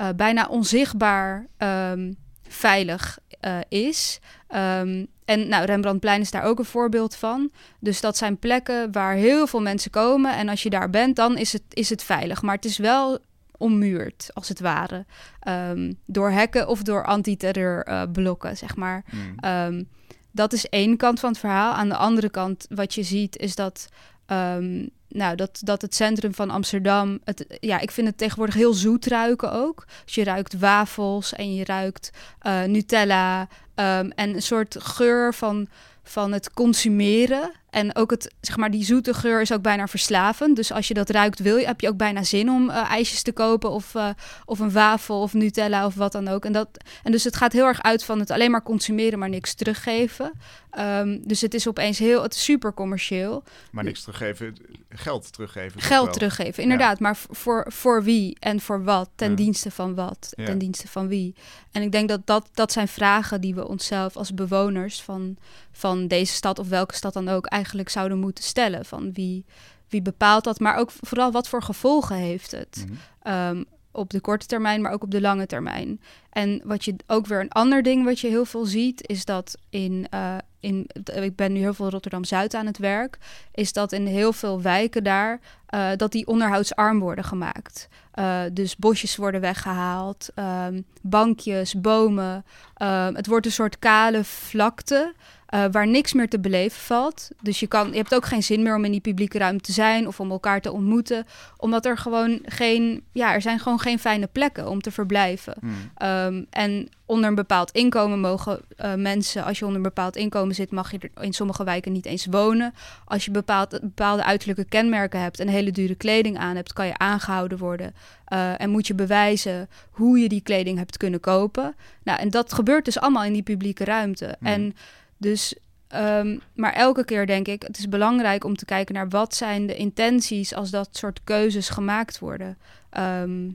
uh, 0.00 0.08
bijna 0.16 0.46
onzichtbaar 0.46 1.46
um, 1.58 2.16
veilig 2.48 3.18
uh, 3.40 3.58
is. 3.68 4.20
Um, 4.54 5.06
en 5.24 5.48
nou, 5.48 5.64
Rembrandtplein 5.64 6.20
is 6.20 6.30
daar 6.30 6.42
ook 6.42 6.58
een 6.58 6.64
voorbeeld 6.64 7.14
van. 7.14 7.50
Dus 7.78 8.00
dat 8.00 8.16
zijn 8.16 8.38
plekken 8.38 8.92
waar 8.92 9.14
heel 9.14 9.46
veel 9.46 9.60
mensen 9.60 9.90
komen. 9.90 10.36
En 10.36 10.48
als 10.48 10.62
je 10.62 10.70
daar 10.70 10.90
bent, 10.90 11.16
dan 11.16 11.36
is 11.36 11.52
het, 11.52 11.62
is 11.68 11.90
het 11.90 12.02
veilig. 12.02 12.42
Maar 12.42 12.54
het 12.54 12.64
is 12.64 12.78
wel 12.78 13.18
ommuurd, 13.62 14.30
als 14.32 14.48
het 14.48 14.60
ware. 14.60 15.04
Um, 15.48 15.98
door 16.06 16.30
hekken 16.30 16.68
of 16.68 16.82
door 16.82 17.04
antiterreurblokken, 17.04 18.50
uh, 18.50 18.56
zeg 18.56 18.76
maar. 18.76 19.04
Mm. 19.10 19.50
Um, 19.50 19.88
dat 20.30 20.52
is 20.52 20.68
één 20.68 20.96
kant 20.96 21.20
van 21.20 21.30
het 21.30 21.38
verhaal. 21.38 21.72
Aan 21.72 21.88
de 21.88 21.96
andere 21.96 22.30
kant, 22.30 22.66
wat 22.68 22.94
je 22.94 23.02
ziet, 23.02 23.36
is 23.36 23.54
dat... 23.54 23.88
Um, 24.26 24.90
nou, 25.08 25.36
dat, 25.36 25.60
dat 25.62 25.82
het 25.82 25.94
centrum 25.94 26.34
van 26.34 26.50
Amsterdam... 26.50 27.20
Het, 27.24 27.56
ja, 27.60 27.80
ik 27.80 27.90
vind 27.90 28.06
het 28.06 28.18
tegenwoordig 28.18 28.54
heel 28.54 28.74
zoet 28.74 29.06
ruiken 29.06 29.52
ook. 29.52 29.84
Dus 30.04 30.14
je 30.14 30.24
ruikt 30.24 30.58
wafels 30.58 31.32
en 31.32 31.54
je 31.54 31.64
ruikt 31.64 32.10
uh, 32.46 32.62
Nutella... 32.62 33.48
Um, 33.74 34.10
en 34.10 34.34
een 34.34 34.42
soort 34.42 34.76
geur 34.78 35.34
van, 35.34 35.68
van 36.02 36.32
het 36.32 36.52
consumeren. 36.52 37.52
En 37.70 37.96
ook 37.96 38.10
het, 38.10 38.34
zeg 38.40 38.56
maar, 38.56 38.70
die 38.70 38.84
zoete 38.84 39.14
geur 39.14 39.40
is 39.40 39.52
ook 39.52 39.62
bijna 39.62 39.86
verslavend. 39.86 40.56
Dus 40.56 40.72
als 40.72 40.88
je 40.88 40.94
dat 40.94 41.10
ruikt, 41.10 41.38
wil 41.38 41.56
je, 41.56 41.66
heb 41.66 41.80
je 41.80 41.88
ook 41.88 41.96
bijna 41.96 42.22
zin 42.22 42.50
om 42.50 42.70
uh, 42.70 42.90
ijsjes 42.90 43.22
te 43.22 43.32
kopen 43.32 43.70
of, 43.70 43.94
uh, 43.94 44.08
of 44.44 44.58
een 44.58 44.72
wafel 44.72 45.20
of 45.20 45.32
Nutella 45.32 45.86
of 45.86 45.94
wat 45.94 46.12
dan 46.12 46.28
ook. 46.28 46.44
En, 46.44 46.52
dat, 46.52 46.68
en 47.02 47.12
dus 47.12 47.24
het 47.24 47.36
gaat 47.36 47.52
heel 47.52 47.66
erg 47.66 47.82
uit 47.82 48.04
van 48.04 48.18
het 48.18 48.30
alleen 48.30 48.50
maar 48.50 48.62
consumeren, 48.62 49.18
maar 49.18 49.28
niks 49.28 49.54
teruggeven. 49.54 50.32
Um, 50.78 51.26
dus 51.26 51.40
het 51.40 51.54
is 51.54 51.68
opeens 51.68 51.98
heel, 51.98 52.22
het 52.22 52.34
is 52.34 52.44
super 52.44 52.74
commercieel. 52.74 53.42
Maar 53.70 53.84
niks 53.84 54.00
teruggeven, 54.00 54.56
geld 54.88 55.32
teruggeven. 55.32 55.80
geld 55.80 56.12
teruggeven, 56.12 56.62
inderdaad. 56.62 57.00
Maar 57.00 57.16
voor, 57.30 57.66
voor 57.68 58.02
wie 58.02 58.36
en 58.40 58.60
voor 58.60 58.84
wat? 58.84 59.10
Ten 59.14 59.30
Ja. 59.30 59.36
dienste 59.36 59.70
van 59.70 59.94
wat? 59.94 60.32
Ja. 60.36 60.44
Ten 60.44 60.58
dienste 60.58 60.88
van 60.88 61.08
wie? 61.08 61.34
En 61.72 61.82
ik 61.82 61.92
denk 61.92 62.08
dat, 62.08 62.26
dat 62.26 62.48
dat 62.54 62.72
zijn 62.72 62.88
vragen 62.88 63.40
die 63.40 63.54
we 63.54 63.68
onszelf 63.68 64.16
als 64.16 64.34
bewoners 64.34 65.02
van, 65.02 65.36
van 65.72 65.91
deze 66.00 66.32
stad 66.32 66.58
of 66.58 66.68
welke 66.68 66.94
stad 66.94 67.12
dan 67.12 67.28
ook 67.28 67.46
eigenlijk 67.46 67.88
zouden 67.88 68.18
moeten 68.18 68.44
stellen. 68.44 68.84
Van 68.84 69.12
wie, 69.12 69.44
wie 69.88 70.02
bepaalt 70.02 70.44
dat? 70.44 70.60
Maar 70.60 70.76
ook 70.76 70.90
vooral 71.00 71.32
wat 71.32 71.48
voor 71.48 71.62
gevolgen 71.62 72.16
heeft 72.16 72.50
het? 72.50 72.84
Mhm. 72.86 72.96
Ehm, 73.22 73.62
op 73.92 74.10
de 74.10 74.20
korte 74.20 74.46
termijn, 74.46 74.80
maar 74.80 74.92
ook 74.92 75.02
op 75.02 75.10
de 75.10 75.20
lange 75.20 75.46
termijn. 75.46 76.00
En 76.30 76.60
wat 76.64 76.84
je 76.84 76.94
ook 77.06 77.26
weer 77.26 77.40
een 77.40 77.52
ander 77.52 77.82
ding 77.82 78.04
wat 78.04 78.20
je 78.20 78.28
heel 78.28 78.44
veel 78.44 78.64
ziet, 78.64 79.06
is 79.08 79.24
dat 79.24 79.58
in, 79.70 80.06
eh, 80.10 80.36
in 80.60 80.86
ik 81.04 81.36
ben 81.36 81.52
nu 81.52 81.60
heel 81.60 81.74
veel 81.74 81.90
Rotterdam 81.90 82.24
Zuid 82.24 82.54
aan 82.54 82.66
het 82.66 82.78
werk, 82.78 83.18
is 83.52 83.72
dat 83.72 83.92
in 83.92 84.06
heel 84.06 84.32
veel 84.32 84.62
wijken 84.62 85.04
daar 85.04 85.40
eh, 85.66 85.90
dat 85.96 86.12
die 86.12 86.26
onderhoudsarm 86.26 86.98
worden 86.98 87.24
gemaakt. 87.24 87.88
Eh, 88.12 88.40
dus 88.52 88.76
bosjes 88.76 89.16
worden 89.16 89.40
weggehaald, 89.40 90.28
ehm, 90.34 90.80
bankjes, 91.02 91.80
bomen. 91.80 92.44
Ehm, 92.74 93.14
het 93.14 93.26
wordt 93.26 93.46
een 93.46 93.52
soort 93.52 93.78
kale 93.78 94.24
vlakte. 94.24 95.14
Eh, 95.52 95.64
waar 95.70 95.86
niks 95.86 96.12
meer 96.12 96.28
te 96.28 96.40
beleven 96.40 96.80
valt. 96.80 97.28
Dus 97.40 97.60
je, 97.60 97.66
kan, 97.66 97.88
je 97.90 97.96
hebt 97.96 98.14
ook 98.14 98.26
geen 98.26 98.42
zin 98.42 98.62
meer 98.62 98.76
om 98.76 98.84
in 98.84 98.90
die 98.90 99.00
publieke 99.00 99.38
ruimte 99.38 99.64
te 99.64 99.72
zijn 99.72 100.06
of 100.06 100.20
om 100.20 100.30
elkaar 100.30 100.60
te 100.60 100.72
ontmoeten. 100.72 101.26
Omdat 101.56 101.86
er 101.86 101.98
gewoon 101.98 102.40
geen, 102.44 103.02
ja, 103.12 103.34
er 103.34 103.42
zijn 103.42 103.58
gewoon 103.58 103.80
geen 103.80 103.98
fijne 103.98 104.26
plekken 104.26 104.68
om 104.68 104.80
te 104.80 104.90
verblijven. 104.90 105.54
Mhm. 105.60 105.72
Ehm, 105.96 106.44
en 106.50 106.88
onder 107.06 107.28
een 107.28 107.34
bepaald 107.34 107.70
inkomen 107.70 108.20
mogen 108.20 108.60
eh, 108.76 108.94
mensen, 108.94 109.44
als 109.44 109.58
je 109.58 109.64
onder 109.64 109.80
een 109.80 109.88
bepaald 109.88 110.16
inkomen 110.16 110.54
zit, 110.54 110.70
mag 110.70 110.90
je 110.90 110.98
er 110.98 111.24
in 111.24 111.32
sommige 111.32 111.64
wijken 111.64 111.92
niet 111.92 112.06
eens 112.06 112.26
wonen. 112.30 112.74
Als 113.04 113.24
je 113.24 113.30
bepaald, 113.30 113.70
bepaalde 113.80 114.24
uiterlijke 114.24 114.64
kenmerken 114.64 115.20
hebt 115.20 115.40
en 115.40 115.48
hele 115.48 115.70
dure 115.70 115.94
kleding 115.94 116.38
aan 116.38 116.56
hebt, 116.56 116.72
kan 116.72 116.86
je 116.86 116.98
aangehouden 116.98 117.58
worden. 117.58 117.94
Eh, 118.24 118.60
en 118.60 118.70
moet 118.70 118.86
je 118.86 118.94
bewijzen 118.94 119.68
hoe 119.90 120.18
je 120.18 120.28
die 120.28 120.42
kleding 120.42 120.78
hebt 120.78 120.96
kunnen 120.96 121.20
kopen. 121.20 121.74
Nou, 122.02 122.18
en 122.18 122.30
dat 122.30 122.52
gebeurt 122.52 122.84
dus 122.84 123.00
allemaal 123.00 123.24
in 123.24 123.32
die 123.32 123.42
publieke 123.42 123.84
ruimte. 123.84 124.36
Mhm. 124.40 124.52
En 124.52 124.74
dus. 125.22 125.54
ehm, 125.88 126.38
maar 126.54 126.72
elke 126.72 127.04
keer 127.04 127.26
denk 127.26 127.48
ik, 127.48 127.62
het 127.62 127.78
is 127.78 127.88
belangrijk 127.88 128.44
om 128.44 128.56
te 128.56 128.64
kijken 128.64 128.94
naar 128.94 129.08
wat 129.08 129.34
zijn 129.34 129.66
de 129.66 129.76
intenties 129.76 130.54
als 130.54 130.70
dat 130.70 130.88
soort 130.92 131.20
keuzes 131.24 131.68
gemaakt 131.68 132.18
worden. 132.18 132.58
Ehm, 132.90 133.48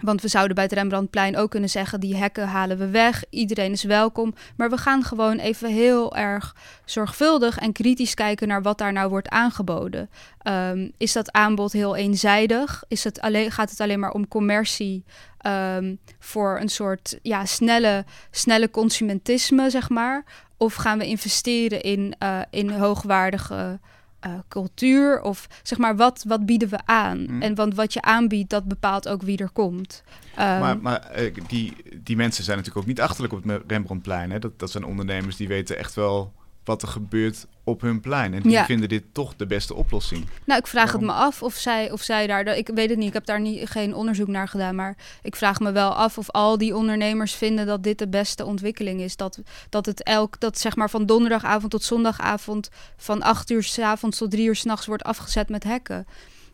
want 0.00 0.22
we 0.22 0.28
zouden 0.28 0.54
bij 0.54 0.64
het 0.64 0.72
Rembrandtplein 0.72 1.36
ook 1.36 1.50
kunnen 1.50 1.70
zeggen: 1.70 2.00
die 2.00 2.16
hekken 2.16 2.48
halen 2.48 2.78
we 2.78 2.88
weg, 2.88 3.24
iedereen 3.30 3.72
is 3.72 3.82
welkom. 3.82 4.34
Maar 4.56 4.70
we 4.70 4.76
gaan 4.76 5.02
gewoon 5.02 5.38
even 5.38 5.70
heel 5.70 6.16
erg 6.16 6.56
zorgvuldig 6.84 7.58
en 7.58 7.72
kritisch 7.72 8.14
kijken 8.14 8.48
naar 8.48 8.62
wat 8.62 8.78
daar 8.78 8.92
nou 8.92 9.08
wordt 9.08 9.28
aangeboden. 9.28 10.10
Ehm, 10.38 10.88
is 10.96 11.12
dat 11.12 11.32
aanbod 11.32 11.72
heel 11.72 11.96
eenzijdig? 11.96 12.84
Is 12.88 13.04
het 13.04 13.20
alleen, 13.20 13.50
gaat 13.50 13.70
het 13.70 13.80
alleen 13.80 14.00
maar 14.00 14.12
om 14.12 14.28
commercie 14.28 15.04
ehm, 15.42 15.94
voor 16.18 16.58
een 16.60 16.68
soort 16.68 17.18
ja, 17.22 17.44
snelle, 17.44 18.04
snelle 18.30 18.70
consumentisme, 18.70 19.70
zeg 19.70 19.88
maar? 19.88 20.24
Of 20.56 20.74
gaan 20.74 20.98
we 20.98 21.06
investeren 21.06 21.80
in, 21.80 22.14
eh, 22.18 22.40
in 22.50 22.70
hoogwaardige 22.70 23.80
eh, 24.20 24.32
cultuur? 24.48 25.22
Of 25.22 25.48
zeg 25.62 25.78
maar, 25.78 25.96
wat, 25.96 26.24
wat 26.26 26.46
bieden 26.46 26.68
we 26.68 26.78
aan? 26.84 27.26
Mm. 27.28 27.42
En 27.42 27.54
want 27.54 27.74
wat 27.74 27.92
je 27.92 28.02
aanbiedt, 28.02 28.50
dat 28.50 28.64
bepaalt 28.64 29.08
ook 29.08 29.22
wie 29.22 29.38
er 29.38 29.50
komt. 29.50 30.02
Ehm, 30.36 30.60
maar 30.60 30.78
maar 30.78 31.00
eh, 31.00 31.34
die, 31.46 31.76
die 32.02 32.16
mensen 32.16 32.44
zijn 32.44 32.56
natuurlijk 32.56 32.84
ook 32.84 32.90
niet 32.90 33.00
achterlijk 33.00 33.32
op 33.32 33.44
het 33.44 33.62
Rembrandtplein. 33.66 34.30
Hè? 34.30 34.38
Dat, 34.38 34.58
dat 34.58 34.70
zijn 34.70 34.84
ondernemers 34.84 35.36
die 35.36 35.48
weten 35.48 35.78
echt 35.78 35.94
wel 35.94 36.32
wat 36.64 36.82
er 36.82 36.88
gebeurt 36.88 37.46
op 37.64 37.80
hun 37.80 38.00
plein. 38.00 38.34
En 38.34 38.42
die 38.42 38.50
Ja. 38.50 38.64
vinden 38.64 38.88
dit 38.88 39.04
toch 39.12 39.36
de 39.36 39.46
beste 39.46 39.74
oplossing. 39.74 40.28
Nou, 40.44 40.60
ik 40.60 40.66
vraag 40.66 40.92
het 40.92 41.00
me 41.00 41.12
af 41.12 41.42
of 41.42 41.54
zij, 41.54 41.90
of 41.90 42.02
zij 42.02 42.26
daar... 42.26 42.56
Ik 42.56 42.70
weet 42.74 42.88
het 42.88 42.98
niet, 42.98 43.06
ik 43.08 43.12
heb 43.12 43.24
daar 43.26 43.40
niet, 43.40 43.68
geen 43.70 43.94
onderzoek 43.94 44.26
naar 44.28 44.48
gedaan... 44.48 44.74
maar 44.74 44.96
ik 45.22 45.36
vraag 45.36 45.60
me 45.60 45.72
wel 45.72 45.94
af 45.94 46.18
of 46.18 46.30
al 46.30 46.58
die 46.58 46.76
ondernemers 46.76 47.34
vinden... 47.34 47.66
dat 47.66 47.82
dit 47.82 47.98
de 47.98 48.08
beste 48.08 48.44
ontwikkeling 48.44 49.00
is. 49.00 49.16
Dat, 49.16 49.38
dat 49.68 49.86
het 49.86 50.02
elk, 50.02 50.40
dat 50.40 50.58
zeg 50.58 50.76
maar 50.76 50.90
van 50.90 51.06
donderdagavond 51.06 51.70
tot 51.70 51.82
zondagavond... 51.82 52.68
van 52.96 53.22
acht 53.22 53.50
uur 53.50 53.62
s 53.62 53.78
avonds 53.78 54.18
tot 54.18 54.30
drie 54.30 54.46
uur 54.46 54.56
s'nachts 54.56 54.86
wordt 54.86 55.02
afgezet 55.02 55.48
met 55.48 55.64
hekken. 55.64 56.06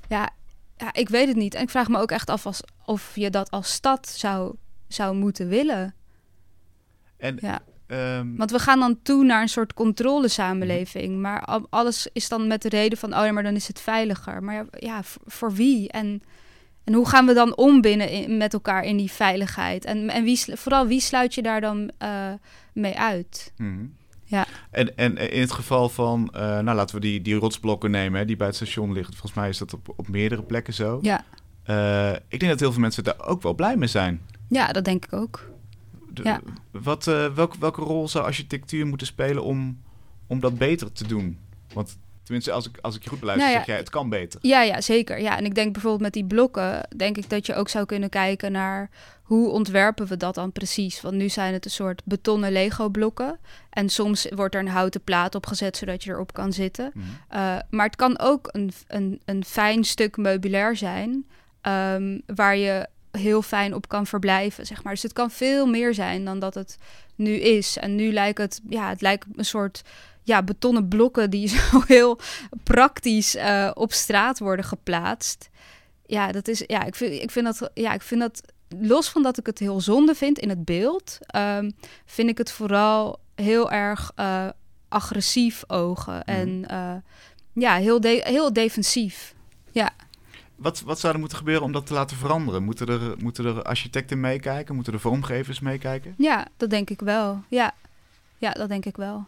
Ja, 0.09 0.31
ja, 0.77 0.93
ik 0.93 1.09
weet 1.09 1.29
het 1.29 1.37
niet. 1.37 1.55
En 1.55 1.63
ik 1.63 1.71
vraag 1.71 1.89
me 1.89 1.99
ook 1.99 2.11
echt 2.11 2.31
af 2.31 2.47
als, 2.47 2.61
of 2.85 3.13
je 3.15 3.31
dat 3.31 3.51
als 3.51 3.73
stad 3.73 4.09
zou, 4.09 4.55
zou 4.89 5.17
moeten 5.17 5.49
willen. 5.49 5.95
En 7.17 7.39
Ja. 7.41 7.61
Ehm, 7.89 8.37
Want 8.37 8.51
we 8.51 8.59
gaan 8.59 8.81
dan 8.81 8.99
toe 9.03 9.25
naar 9.25 9.43
een 9.43 9.49
soort 9.49 9.75
controlesamenleving. 9.75 11.21
Maar 11.21 11.41
al- 11.45 11.67
alles 11.71 12.09
is 12.13 12.29
dan 12.29 12.47
met 12.47 12.63
de 12.63 12.69
reden 12.69 12.99
van, 12.99 13.17
oh 13.17 13.25
ja, 13.25 13.33
maar 13.33 13.43
dan 13.43 13.55
is 13.55 13.69
het 13.69 13.81
veiliger. 13.81 14.43
Maar 14.43 14.55
ja, 14.55 14.65
ja 14.79 15.03
voor, 15.03 15.23
voor 15.27 15.53
wie? 15.53 15.91
En, 15.91 16.23
en 16.85 16.95
hoe 16.95 17.09
gaan 17.09 17.27
we 17.27 17.33
dan 17.35 17.57
om 17.57 17.81
binnen 17.81 18.11
in- 18.11 18.37
met 18.37 18.53
elkaar 18.53 18.83
in 18.85 18.97
die 18.97 19.11
veiligheid? 19.11 19.85
En, 19.85 20.09
en 20.11 20.25
wie, 20.25 20.43
vooral 20.55 20.87
wie 20.87 21.01
sluit 21.01 21.35
je 21.35 21.43
daar 21.43 21.61
dan 21.61 21.91
eh, 21.99 22.33
mee 22.73 22.99
uit? 22.99 23.53
mhm. 23.57 23.85
Ja. 24.31 24.47
En, 24.71 24.97
en 24.97 25.17
in 25.17 25.41
het 25.41 25.53
geval 25.53 25.89
van, 25.89 26.31
eh, 26.35 26.41
nou 26.59 26.77
laten 26.77 26.95
we 26.95 27.01
die, 27.01 27.23
die 27.23 27.35
rotsblokken 27.35 27.91
nemen 27.91 28.19
hè, 28.21 28.25
die 28.27 28.37
bij 28.37 28.47
het 28.47 28.57
station 28.57 28.93
liggen. 28.93 29.13
Volgens 29.15 29.35
mij 29.35 29.49
is 29.49 29.59
dat 29.59 29.73
op, 29.75 29.89
op 29.97 30.09
meerdere 30.09 30.43
plekken 30.43 30.75
zo. 30.75 30.99
Ja. 31.03 31.25
Eh, 31.63 32.13
ik 32.29 32.39
denk 32.41 32.51
dat 32.53 32.61
heel 32.61 32.73
veel 32.73 32.81
mensen 32.81 33.05
daar 33.05 33.27
ook 33.27 33.43
wel 33.43 33.55
blij 33.55 33.77
mee 33.77 33.89
zijn. 33.89 34.21
ja, 34.49 34.73
dat 34.73 34.85
denk 34.85 35.05
ik 35.05 35.13
ook. 35.13 35.51
De- 36.23 36.29
Ja. 36.29 36.41
wat, 36.71 37.07
eh, 37.07 37.35
welke, 37.35 37.57
welke 37.59 37.81
rol 37.81 38.09
zou 38.09 38.25
architectuur 38.25 38.87
moeten 38.87 39.07
spelen 39.07 39.43
om, 39.43 39.83
om 40.27 40.41
dat 40.41 40.59
beter 40.59 40.93
te 40.93 41.07
doen? 41.07 41.39
Want 41.73 41.99
tenminste, 42.23 42.53
als 42.53 42.69
ik, 42.69 42.79
als 42.81 42.97
ik 42.97 43.03
je 43.03 43.09
goed 43.09 43.21
beluister, 43.21 43.47
Nou 43.49 43.59
ja, 43.59 43.65
zeg 43.65 43.75
jij 43.75 43.85
het 43.85 43.91
kan 43.93 44.09
beter. 44.09 44.41
Ja, 44.43 44.63
ja, 44.63 44.81
zeker. 44.81 45.21
Ja, 45.21 45.37
en 45.39 45.45
ik 45.45 45.55
denk 45.55 45.73
bijvoorbeeld 45.73 46.03
met 46.03 46.13
die 46.13 46.25
blokken, 46.25 46.89
denk 46.97 47.17
ik 47.17 47.31
dat 47.31 47.47
je 47.47 47.55
ook 47.55 47.69
zou 47.69 47.87
kunnen 47.87 48.09
kijken 48.09 48.53
naar 48.53 48.91
hoe 49.23 49.49
ontwerpen 49.51 50.07
we 50.07 50.17
dat 50.17 50.35
dan 50.35 50.53
precies. 50.53 51.01
Want 51.01 51.15
nu 51.15 51.29
zijn 51.29 51.53
het 51.53 51.65
een 51.65 51.71
soort 51.71 52.03
betonnen 52.05 52.53
Lego-blokken. 52.53 53.39
En 53.71 53.89
soms 53.89 54.27
wordt 54.35 54.55
er 54.55 54.61
een 54.61 54.69
houten 54.69 55.03
plaat 55.03 55.35
opgezet 55.35 55.77
zodat 55.77 56.05
je 56.05 56.11
erop 56.11 56.33
kan 56.33 56.53
zitten. 56.53 56.91
Mhm. 56.95 57.05
Uh, 57.07 57.57
maar 57.71 57.87
het 57.87 57.97
kan 57.97 58.19
ook 58.19 58.49
een, 58.53 58.71
een, 58.87 59.21
een 59.25 59.45
fijn 59.45 59.85
stuk 59.85 60.17
meubilair 60.17 60.77
zijn, 60.77 61.27
ehm, 61.61 62.19
waar 62.27 62.57
je 62.57 62.87
heel 63.11 63.43
fijn 63.43 63.75
op 63.75 63.89
kan 63.89 64.07
verblijven, 64.07 64.67
zeg 64.67 64.83
maar. 64.83 64.93
Dus 64.93 65.03
het 65.03 65.13
kan 65.13 65.31
veel 65.31 65.67
meer 65.67 65.95
zijn 65.95 66.25
dan 66.25 66.39
dat 66.39 66.55
het 66.55 66.77
nu 67.15 67.33
is. 67.33 67.77
En 67.77 67.95
nu 67.95 68.13
lijkt 68.13 68.39
het, 68.39 68.61
ja, 68.69 68.89
het 68.89 69.01
lijkt 69.01 69.27
een 69.37 69.45
soort 69.45 69.83
ja, 70.23 70.43
betonnen 70.43 70.89
blokken 70.89 71.31
die 71.31 71.49
zo 71.59 71.83
heel 71.87 72.19
praktisch 72.63 73.35
eh, 73.37 73.71
op 73.75 73.93
straat 73.93 74.39
worden 74.39 74.65
geplaatst. 74.65 75.49
Ja, 76.07 76.33
dat 76.33 76.49
is, 76.49 76.63
ja, 76.67 76.85
ik 76.85 76.95
vind, 76.95 77.23
ik 77.23 77.31
vind 77.31 77.45
dat, 77.47 77.71
ja, 77.75 77.93
ik 77.93 78.03
vind 78.03 78.21
dat, 78.21 78.41
los 78.69 79.09
van 79.09 79.23
dat 79.23 79.39
ik 79.39 79.47
het 79.47 79.59
heel 79.59 79.81
zonde 79.81 80.15
vind 80.15 80.39
in 80.39 80.49
het 80.49 80.65
beeld, 80.65 81.19
ehm, 81.27 81.71
vind 82.05 82.29
ik 82.29 82.39
het 82.39 82.51
vooral 82.51 83.21
heel 83.35 83.71
erg 83.71 84.13
eh, 84.15 84.49
agressief 84.89 85.65
ogen 85.67 86.25
en 86.25 86.65
eh, 86.69 86.95
ja, 87.53 87.75
heel, 87.77 88.01
de- 88.01 88.23
heel 88.25 88.53
defensief. 88.53 89.35
Ja. 89.71 89.91
Wat, 90.59 90.81
wat 90.81 90.99
zou 90.99 91.13
er 91.13 91.19
moeten 91.19 91.39
gebeuren 91.39 91.65
om 91.65 91.73
dat 91.73 91.87
te 91.87 91.93
laten 91.93 92.17
veranderen? 92.17 92.63
Moeten 92.63 92.87
er, 92.87 93.15
moeten 93.19 93.45
er 93.45 93.63
architecten 93.63 94.21
meekijken? 94.21 94.75
Moeten 94.75 94.93
er 94.93 95.01
vormgevers 95.01 95.61
meekijken? 95.61 96.15
Ja, 96.19 96.49
dat 96.57 96.71
denk 96.71 96.91
ik 96.91 97.01
wel. 97.01 97.43
Ja, 97.49 97.75
ja 98.39 98.51
dat 98.51 98.69
denk 98.69 98.85
ik 98.85 98.97
wel. 98.97 99.27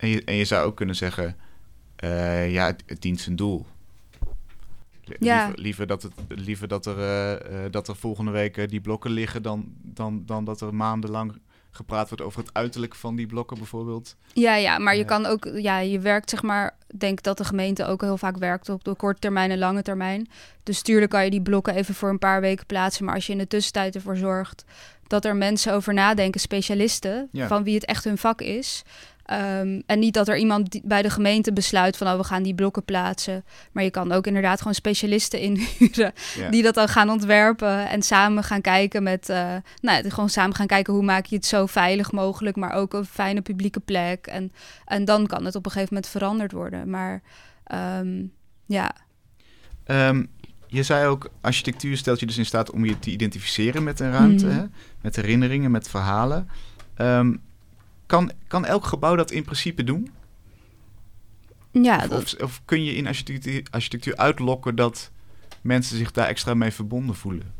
En 0.00 0.08
je, 0.08 0.24
en 0.24 0.34
je 0.34 0.44
zou 0.44 0.66
ook 0.66 0.76
kunnen 0.76 0.96
zeggen, 0.96 1.36
eh, 1.96 2.52
ja, 2.52 2.66
het, 2.66 2.82
het 2.86 3.02
dient 3.02 3.20
zijn 3.20 3.36
doel. 3.36 3.66
Ja. 5.18 5.44
Liever, 5.44 5.60
liever, 5.60 5.86
dat, 5.86 6.02
het, 6.02 6.12
liever 6.28 6.68
dat, 6.68 6.86
er, 6.86 6.98
eh, 6.98 7.64
eh, 7.64 7.72
dat 7.72 7.88
er 7.88 7.96
volgende 7.96 8.30
week 8.30 8.68
die 8.68 8.80
blokken 8.80 9.10
liggen 9.10 9.42
dan, 9.42 9.72
dan, 9.82 10.22
dan 10.26 10.44
dat 10.44 10.60
er 10.60 10.74
maandenlang 10.74 11.40
gepraat 11.70 12.08
wordt 12.08 12.24
over 12.24 12.40
het 12.40 12.50
uiterlijk 12.54 12.94
van 12.94 13.16
die 13.16 13.26
blokken 13.26 13.56
bijvoorbeeld. 13.58 14.16
Ja, 14.32 14.54
ja, 14.54 14.78
maar 14.78 14.96
je 14.96 15.04
kan 15.04 15.26
ook, 15.26 15.50
ja, 15.54 15.78
je 15.78 15.98
werkt 15.98 16.30
zeg 16.30 16.42
maar, 16.42 16.76
denk 16.94 17.22
dat 17.22 17.38
de 17.38 17.44
gemeente 17.44 17.84
ook 17.86 18.00
heel 18.00 18.18
vaak 18.18 18.36
werkt 18.36 18.68
op 18.68 18.84
de 18.84 18.94
korte 18.94 19.20
termijn 19.20 19.50
en 19.50 19.58
lange 19.58 19.82
termijn. 19.82 20.28
Dus 20.62 20.82
tuurlijk 20.82 21.10
kan 21.10 21.24
je 21.24 21.30
die 21.30 21.42
blokken 21.42 21.74
even 21.74 21.94
voor 21.94 22.08
een 22.08 22.18
paar 22.18 22.40
weken 22.40 22.66
plaatsen, 22.66 23.04
maar 23.04 23.14
als 23.14 23.26
je 23.26 23.32
in 23.32 23.38
de 23.38 23.46
tussentijd 23.46 23.94
ervoor 23.94 24.16
zorgt 24.16 24.64
dat 25.06 25.24
er 25.24 25.36
mensen 25.36 25.72
over 25.74 25.94
nadenken, 25.94 26.40
specialisten, 26.40 27.28
Ja. 27.32 27.46
van 27.46 27.64
wie 27.64 27.74
het 27.74 27.84
echt 27.84 28.04
hun 28.04 28.18
vak 28.18 28.40
is. 28.40 28.82
Ehm, 29.30 29.80
en 29.86 29.98
niet 29.98 30.14
dat 30.14 30.28
er 30.28 30.36
iemand 30.38 30.80
bij 30.84 31.02
de 31.02 31.10
gemeente 31.10 31.52
besluit 31.52 31.96
van, 31.96 32.06
oh, 32.06 32.16
we 32.16 32.24
gaan 32.24 32.42
die 32.42 32.54
blokken 32.54 32.84
plaatsen. 32.84 33.44
Maar 33.72 33.84
je 33.84 33.90
kan 33.90 34.12
ook 34.12 34.26
inderdaad 34.26 34.58
gewoon 34.58 34.74
specialisten 34.74 35.40
inhuren 35.40 36.12
die 36.50 36.62
dat 36.62 36.74
dan 36.74 36.88
gaan 36.88 37.10
ontwerpen 37.10 37.88
en 37.88 38.02
samen 38.02 38.44
gaan 38.44 38.60
kijken 38.60 39.02
met, 39.02 39.28
eh, 39.28 39.36
nou, 39.80 40.02
ja, 40.04 40.10
gewoon 40.10 40.28
samen 40.30 40.54
gaan 40.56 40.66
kijken 40.66 40.92
hoe 40.92 41.02
maak 41.02 41.26
je 41.26 41.36
het 41.36 41.46
zo 41.46 41.66
veilig 41.66 42.12
mogelijk, 42.12 42.56
maar 42.56 42.72
ook 42.72 42.94
een 42.94 43.04
fijne 43.04 43.40
publieke 43.40 43.80
plek. 43.80 44.26
En, 44.26 44.52
en 44.84 45.04
dan 45.04 45.26
kan 45.26 45.44
het 45.44 45.54
op 45.54 45.64
een 45.66 45.70
gegeven 45.72 45.94
moment 45.94 46.12
veranderd 46.12 46.52
worden. 46.52 46.90
Maar 46.90 47.22
ehm, 47.64 48.22
ja, 48.66 48.92
Ehm, 49.84 50.24
je 50.66 50.82
zei 50.82 51.06
ook, 51.06 51.30
architectuur 51.40 51.96
stelt 51.96 52.20
je 52.20 52.26
dus 52.26 52.38
in 52.38 52.46
staat 52.46 52.70
om 52.70 52.84
je 52.84 52.98
te 52.98 53.10
identificeren 53.10 53.82
met 53.82 54.00
een 54.00 54.12
ruimte, 54.12 54.46
Mhm. 54.46 54.56
hè? 54.56 54.64
met 55.00 55.16
herinneringen, 55.16 55.70
met 55.70 55.88
verhalen. 55.88 56.48
Kan, 58.10 58.30
kan 58.46 58.64
elk 58.64 58.84
gebouw 58.84 59.16
dat 59.16 59.30
in 59.30 59.44
principe 59.44 59.84
doen? 59.84 60.10
Ja, 61.70 61.96
of, 61.96 62.08
dat, 62.08 62.22
of, 62.22 62.42
of 62.42 62.60
kun 62.64 62.84
je 62.84 62.94
in 62.94 63.06
architectuur, 63.06 63.62
architectuur 63.70 64.16
uitlokken 64.16 64.74
dat 64.76 65.10
mensen 65.60 65.96
zich 65.96 66.10
daar 66.10 66.26
extra 66.26 66.54
mee 66.54 66.70
verbonden 66.70 67.14
voelen? 67.16 67.52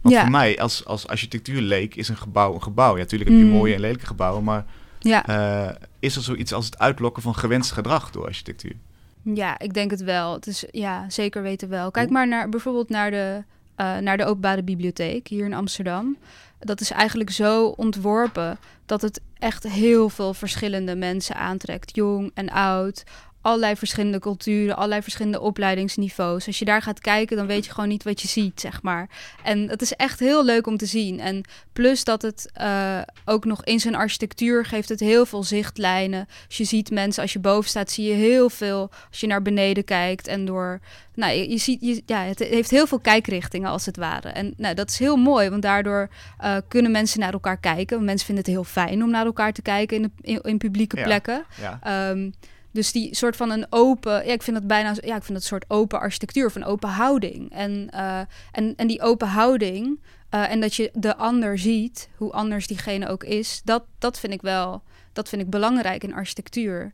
Want 0.00 0.14
Ja. 0.14 0.20
voor 0.20 0.30
mij, 0.30 0.58
als, 0.60 0.84
als 0.84 1.06
architectuurleek, 1.06 1.94
is 1.94 2.08
een 2.08 2.16
gebouw 2.16 2.54
een 2.54 2.62
gebouw. 2.62 2.92
Ja, 2.92 2.98
natuurlijk 3.02 3.30
heb 3.30 3.38
je 3.38 3.44
Mm. 3.44 3.50
mooie 3.50 3.74
en 3.74 3.80
lelijke 3.80 4.06
gebouwen, 4.06 4.44
maar 4.44 4.64
ja. 4.98 5.26
eh, 5.26 5.74
is 5.98 6.16
er 6.16 6.22
zoiets 6.22 6.52
als 6.52 6.64
het 6.64 6.78
uitlokken 6.78 7.22
van 7.22 7.34
gewenst 7.34 7.70
gedrag 7.72 8.10
door 8.10 8.24
architectuur? 8.26 8.76
Ja, 9.22 9.58
ik 9.58 9.74
denk 9.74 9.90
het 9.90 10.02
wel. 10.02 10.32
Het 10.32 10.46
is 10.46 10.64
ja, 10.70 11.10
zeker 11.10 11.42
weten 11.42 11.68
wel. 11.68 11.90
Kijk 11.90 12.10
maar 12.10 12.28
naar 12.28 12.48
bijvoorbeeld 12.48 12.88
naar 12.88 13.10
de, 13.10 13.42
eh, 13.74 13.96
naar 13.98 14.16
de 14.16 14.24
openbare 14.24 14.62
bibliotheek 14.62 15.28
hier 15.28 15.44
in 15.44 15.54
Amsterdam. 15.54 16.16
Dat 16.58 16.80
is 16.80 16.90
eigenlijk 16.90 17.30
zo 17.30 17.66
ontworpen 17.66 18.58
dat 18.86 19.02
het 19.02 19.20
echt 19.42 19.62
heel 19.62 20.08
veel 20.08 20.34
verschillende 20.34 20.96
mensen 20.96 21.36
aantrekt. 21.36 21.96
Jong 21.96 22.30
en 22.34 22.50
oud. 22.50 23.02
Allerlei 23.42 23.76
verschillende 23.76 24.18
culturen, 24.18 24.76
allerlei 24.76 25.02
verschillende 25.02 25.40
opleidingsniveaus. 25.40 26.46
Als 26.46 26.58
je 26.58 26.64
daar 26.64 26.82
gaat 26.82 27.00
kijken, 27.00 27.36
dan 27.36 27.46
weet 27.46 27.64
je 27.64 27.70
gewoon 27.72 27.88
niet 27.88 28.02
wat 28.02 28.20
je 28.20 28.28
ziet, 28.28 28.60
zeg 28.60 28.82
maar. 28.82 29.08
En 29.42 29.68
het 29.68 29.82
is 29.82 29.92
echt 29.92 30.20
heel 30.20 30.44
leuk 30.44 30.66
om 30.66 30.76
te 30.76 30.86
zien. 30.86 31.20
En 31.20 31.44
plus 31.72 32.04
dat 32.04 32.22
het 32.22 32.50
eh, 32.52 32.98
ook 33.24 33.44
nog 33.44 33.64
in 33.64 33.80
zijn 33.80 33.94
architectuur 33.94 34.64
geeft 34.64 34.88
het 34.88 35.00
heel 35.00 35.26
veel 35.26 35.42
zichtlijnen. 35.42 36.28
Als 36.46 36.56
je 36.56 36.64
ziet 36.64 36.90
mensen, 36.90 37.22
als 37.22 37.32
je 37.32 37.38
boven 37.38 37.70
staat, 37.70 37.90
zie 37.90 38.08
je 38.08 38.14
heel 38.14 38.50
veel. 38.50 38.90
Als 39.10 39.20
je 39.20 39.26
naar 39.26 39.42
beneden 39.42 39.84
kijkt 39.84 40.26
en 40.26 40.44
door. 40.44 40.80
Nou, 41.14 41.32
je, 41.32 41.50
je 41.50 41.58
ziet, 41.58 41.80
je, 41.80 42.02
ja, 42.06 42.22
het 42.22 42.38
heeft 42.38 42.70
heel 42.70 42.86
veel 42.86 42.98
kijkrichtingen 42.98 43.70
als 43.70 43.86
het 43.86 43.96
ware. 43.96 44.28
En 44.28 44.54
nou, 44.56 44.74
dat 44.74 44.90
is 44.90 44.98
heel 44.98 45.16
mooi, 45.16 45.50
want 45.50 45.62
daardoor 45.62 46.08
eh, 46.38 46.56
kunnen 46.68 46.92
mensen 46.92 47.20
naar 47.20 47.32
elkaar 47.32 47.58
kijken. 47.58 47.96
Want 47.96 48.06
Mensen 48.06 48.26
vinden 48.26 48.44
het 48.44 48.54
heel 48.54 48.64
fijn 48.64 49.02
om 49.02 49.10
naar 49.10 49.26
elkaar 49.26 49.52
te 49.52 49.62
kijken 49.62 49.96
in, 49.96 50.02
de, 50.02 50.10
in, 50.20 50.40
in 50.42 50.58
publieke 50.58 51.02
plekken. 51.02 51.44
Ja. 51.60 51.78
Ehm, 51.82 52.30
dus 52.72 52.92
die 52.92 53.14
soort 53.14 53.36
van 53.36 53.50
een 53.50 53.66
open, 53.70 54.12
ja, 54.12 54.32
ik 54.32 54.42
vind 54.42 54.56
dat 54.56 54.66
bijna, 54.66 54.94
ja, 55.00 55.16
ik 55.16 55.22
vind 55.22 55.38
dat 55.38 55.46
soort 55.46 55.64
open 55.68 56.00
architectuur 56.00 56.46
of 56.46 56.54
een 56.54 56.64
open 56.64 56.88
houding. 56.88 57.50
En, 57.52 57.90
eh, 57.90 58.20
en, 58.52 58.74
en 58.76 58.86
die 58.86 59.02
open 59.02 59.28
houding 59.28 60.00
eh, 60.28 60.50
en 60.50 60.60
dat 60.60 60.74
je 60.74 60.90
de 60.94 61.16
ander 61.16 61.58
ziet, 61.58 62.08
hoe 62.16 62.32
anders 62.32 62.66
diegene 62.66 63.08
ook 63.08 63.24
is, 63.24 63.60
dat, 63.64 63.84
dat 63.98 64.18
vind 64.18 64.32
ik 64.32 64.42
wel, 64.42 64.82
dat 65.12 65.28
vind 65.28 65.42
ik 65.42 65.50
belangrijk 65.50 66.04
in 66.04 66.14
architectuur. 66.14 66.92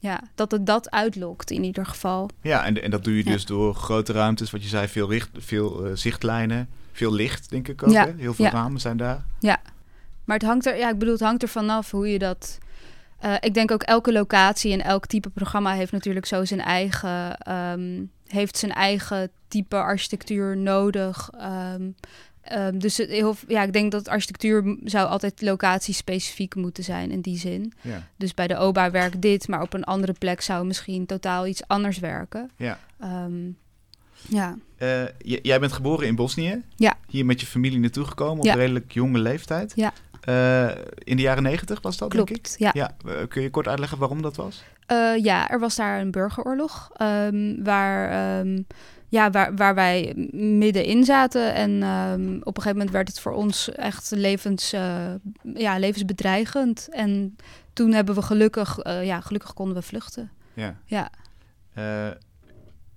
Ja, 0.00 0.20
dat 0.34 0.50
het 0.50 0.66
dat 0.66 0.90
uitlokt 0.90 1.50
in 1.50 1.64
ieder 1.64 1.86
geval. 1.86 2.30
Ja, 2.42 2.64
en, 2.64 2.82
en 2.82 2.90
dat 2.90 3.04
doe 3.04 3.16
je 3.16 3.24
Ja. 3.24 3.32
dus 3.32 3.44
door 3.44 3.74
grote 3.74 4.12
ruimtes, 4.12 4.50
wat 4.50 4.62
je 4.62 4.68
zei, 4.68 4.88
veel, 4.88 5.10
richt, 5.10 5.28
veel 5.36 5.84
eh, 5.84 5.90
zichtlijnen, 5.94 6.68
veel 6.92 7.12
licht, 7.12 7.50
denk 7.50 7.68
ik 7.68 7.82
ook. 7.82 7.90
Ja, 7.90 8.04
Hè? 8.04 8.12
Heel 8.16 8.34
veel 8.34 8.44
ja. 8.44 8.50
ramen 8.50 8.80
zijn 8.80 8.96
daar. 8.96 9.24
Maar 10.24 10.36
het 10.36 10.46
hangt 10.46 10.66
er, 10.66 10.76
ja, 10.76 10.90
ik 10.90 10.98
bedoel, 10.98 11.14
het 11.14 11.22
hangt 11.22 11.42
er 11.42 11.48
vanaf 11.48 11.90
hoe 11.90 12.08
je 12.12 12.18
dat. 12.18 12.58
Eh, 13.20 13.34
ik 13.40 13.54
denk 13.54 13.70
ook 13.70 13.82
elke 13.82 14.12
locatie 14.12 14.72
en 14.72 14.82
elk 14.84 15.06
type 15.06 15.30
programma 15.30 15.72
heeft 15.74 15.92
natuurlijk 15.92 16.26
zo 16.26 16.44
zijn 16.44 16.60
eigen, 16.60 17.38
ehm, 17.38 18.02
heeft 18.26 18.56
zijn 18.58 18.72
eigen 18.72 19.30
type 19.48 19.76
architectuur 19.76 20.56
nodig. 20.56 21.30
Ehm, 21.38 21.82
ehm, 22.40 22.78
dus 22.78 22.96
heel, 22.96 23.36
ja, 23.48 23.62
ik 23.62 23.72
denk 23.72 23.92
dat 23.92 24.08
architectuur 24.08 24.76
zou 24.84 25.08
altijd 25.08 25.42
locatiespecifiek 25.42 26.54
moeten 26.54 26.84
zijn 26.84 27.10
in 27.10 27.20
die 27.20 27.38
zin. 27.38 27.72
Ja. 27.80 28.06
Dus 28.16 28.34
bij 28.34 28.46
de 28.46 28.58
OBA 28.58 28.90
werkt 28.90 29.20
dit, 29.22 29.48
maar 29.48 29.62
op 29.62 29.72
een 29.74 29.84
andere 29.84 30.12
plek 30.12 30.40
zou 30.40 30.66
misschien 30.66 31.06
totaal 31.06 31.46
iets 31.46 31.62
anders 31.66 31.98
werken. 31.98 32.50
ja. 32.56 32.78
Ja. 34.28 34.56
Eh, 34.76 35.02
jij 35.42 35.60
bent 35.60 35.72
geboren 35.72 36.06
in 36.06 36.14
Bosnië. 36.14 36.62
Ja. 36.76 36.96
Hier 37.08 37.24
met 37.26 37.40
je 37.40 37.46
familie 37.46 37.78
naartoe 37.78 38.04
gekomen 38.04 38.38
op 38.38 38.44
Ja. 38.44 38.52
een 38.52 38.58
redelijk 38.58 38.92
jonge 38.92 39.18
leeftijd. 39.18 39.72
Ja. 39.76 39.92
Eh, 40.28 40.68
in 40.98 41.16
de 41.16 41.22
jaren 41.22 41.42
negentig 41.42 41.80
was 41.80 41.96
dat, 41.96 42.10
denk 42.10 42.30
ik? 42.30 42.34
Klopt, 42.34 42.54
ja. 42.58 42.70
Ja, 42.72 42.96
eh, 43.06 43.28
kun 43.28 43.42
je 43.42 43.50
kort 43.50 43.68
uitleggen 43.68 43.98
waarom 43.98 44.22
dat 44.22 44.36
was? 44.36 44.64
Eh, 44.86 45.16
ja, 45.16 45.50
er 45.50 45.58
was 45.58 45.76
daar 45.76 46.00
een 46.00 46.10
burgeroorlog 46.10 46.90
ehm, 46.96 47.62
waar, 47.62 48.10
ehm, 48.10 48.62
ja, 49.08 49.30
waar, 49.30 49.56
waar 49.56 49.74
wij 49.74 50.12
middenin 50.32 51.04
zaten. 51.04 51.54
En 51.54 51.82
ehm, 51.82 52.36
op 52.36 52.56
een 52.56 52.62
gegeven 52.62 52.76
moment 52.76 52.90
werd 52.90 53.08
het 53.08 53.20
voor 53.20 53.32
ons 53.32 53.70
echt 53.70 54.10
levens, 54.10 54.70
ja, 55.54 55.78
levensbedreigend. 55.78 56.88
En 56.90 57.36
toen 57.72 57.92
hebben 57.92 58.14
we 58.14 58.22
gelukkig, 58.22 58.78
ja, 58.84 59.20
gelukkig 59.20 59.54
konden 59.54 59.74
we 59.74 59.82
vluchten. 59.82 60.30
Ja. 60.54 60.76
Ja, 60.84 61.10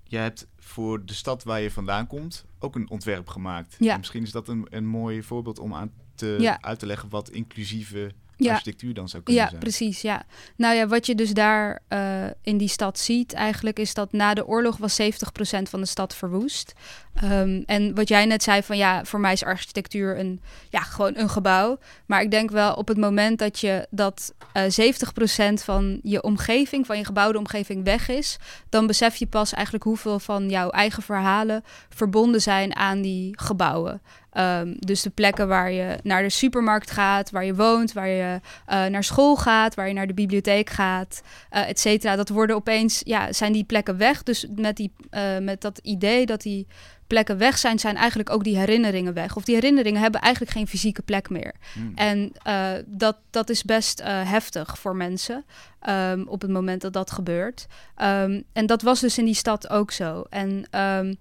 jij 0.03 0.21
hebt 0.21 0.47
voor 0.57 1.05
de 1.05 1.13
stad 1.13 1.43
waar 1.43 1.61
je 1.61 1.71
vandaan 1.71 2.07
komt 2.07 2.45
ook 2.59 2.75
een 2.75 2.89
ontwerp 2.89 3.27
gemaakt. 3.27 3.75
Ja. 3.79 3.91
En 3.91 3.97
misschien 3.97 4.23
is 4.23 4.31
dat 4.31 4.47
een, 4.47 4.67
een 4.69 4.85
mooi 4.85 5.23
voorbeeld 5.23 5.59
om 5.59 5.73
aan 5.73 5.91
te, 6.22 6.36
Ja. 6.40 6.58
uit 6.62 6.80
te 6.80 6.86
leggen 6.86 7.10
wat 7.10 7.30
inclusieve 7.30 8.12
Ja. 8.36 8.51
architectuur 8.51 8.94
dan 8.94 9.10
zou 9.10 9.24
kunnen 9.24 9.44
ja 9.44 9.50
zijn. 9.50 9.62
precies. 9.62 10.01
Ja. 10.01 10.24
Nou 10.56 10.75
ja, 10.75 10.88
wat 10.88 11.06
je 11.06 11.16
dus 11.16 11.32
daar 11.34 11.80
eh, 11.88 12.24
in 12.42 12.58
die 12.58 12.68
stad 12.68 13.00
ziet 13.00 13.34
eigenlijk 13.34 13.80
is 13.80 13.94
dat 13.94 14.12
na 14.12 14.34
de 14.34 14.48
oorlog 14.48 14.78
was 14.78 14.96
70% 14.96 15.70
van 15.70 15.80
de 15.80 15.86
stad 15.86 16.16
verwoest. 16.16 16.74
Ehm, 17.13 17.62
en 17.66 17.96
wat 17.96 18.08
jij 18.08 18.25
net 18.25 18.44
zei 18.44 18.63
van 18.63 18.78
ja, 18.78 19.06
voor 19.06 19.20
mij 19.20 19.34
is 19.34 19.44
architectuur 19.44 20.20
een, 20.20 20.42
ja, 20.70 20.79
gewoon 20.81 21.18
een 21.18 21.29
gebouw. 21.29 21.77
Maar 22.05 22.22
ik 22.22 22.31
denk 22.31 22.51
wel 22.51 22.74
op 22.74 22.88
het 22.88 22.98
moment 22.98 23.40
dat 23.40 23.60
je 23.60 23.88
dat 23.90 24.34
eh 24.53 24.64
70% 24.70 25.64
van 25.64 26.00
je 26.03 26.22
omgeving, 26.24 26.86
van 26.86 26.98
je 26.98 27.05
gebouwde 27.05 27.38
omgeving 27.38 27.84
weg 27.84 28.10
is, 28.10 28.38
dan 28.70 28.88
besef 28.88 29.16
je 29.16 29.27
pas 29.27 29.53
eigenlijk 29.53 29.84
hoeveel 29.84 30.20
van 30.20 30.50
jouw 30.50 30.70
eigen 30.70 31.03
verhalen 31.03 31.64
verbonden 31.90 32.42
zijn 32.42 32.75
aan 32.75 33.01
die 33.01 33.40
gebouwen. 33.40 34.01
Ehm, 34.31 34.74
dus 34.79 35.01
de 35.01 35.09
plekken 35.09 35.48
waar 35.48 35.72
je 35.72 35.98
naar 36.03 36.22
de 36.22 36.29
supermarkt 36.29 36.91
gaat, 36.91 37.29
waar 37.29 37.46
je 37.46 37.55
woont, 37.55 37.94
waar 37.94 38.07
je 38.07 38.39
eh, 38.65 38.85
naar 38.85 39.03
school 39.03 39.35
gaat, 39.35 39.75
waar 39.75 39.87
je 39.87 39.94
naar 39.94 40.07
de 40.07 40.13
bibliotheek 40.13 40.70
gaat, 40.70 41.22
eh 41.50 41.70
et 41.70 41.79
cetera. 41.79 42.15
Dat 42.15 42.29
worden 42.29 42.55
opeens, 42.55 43.01
ja, 43.03 43.33
zijn 43.33 43.51
die 43.51 43.63
plekken 43.63 43.98
weg. 43.98 44.24
Dus 44.24 44.48
met, 44.55 44.75
die, 44.75 44.91
eh, 45.09 45.37
met 45.37 45.61
dat 45.61 45.79
idee 45.83 46.25
dat 46.25 46.41
die 46.41 46.67
plekken 47.11 47.37
weg 47.37 47.57
zijn, 47.57 47.79
zijn 47.79 47.95
eigenlijk 47.95 48.29
ook 48.29 48.43
die 48.43 48.57
herinneringen 48.57 49.13
weg. 49.13 49.35
Of 49.35 49.43
die 49.43 49.55
herinneringen 49.55 50.01
hebben 50.01 50.21
eigenlijk 50.21 50.53
geen 50.53 50.67
fysieke 50.67 51.01
plek 51.01 51.29
meer. 51.29 51.53
Hmm. 51.74 51.91
En 51.95 52.31
eh, 52.43 52.69
dat, 52.85 53.17
dat 53.29 53.50
is 53.50 53.63
best 53.63 54.00
eh, 54.00 54.29
heftig 54.29 54.79
voor 54.79 54.95
mensen 54.95 55.45
ehm, 55.79 56.24
op 56.25 56.41
het 56.41 56.51
moment 56.51 56.81
dat 56.81 56.93
dat 56.93 57.11
gebeurt. 57.11 57.67
Ehm, 57.95 58.41
en 58.53 58.65
dat 58.65 58.81
was 58.81 59.00
dus 59.00 59.17
in 59.17 59.25
die 59.25 59.33
stad 59.33 59.69
ook 59.69 59.91
zo. 59.91 60.25
En, 60.29 60.65
ehm, 60.69 61.13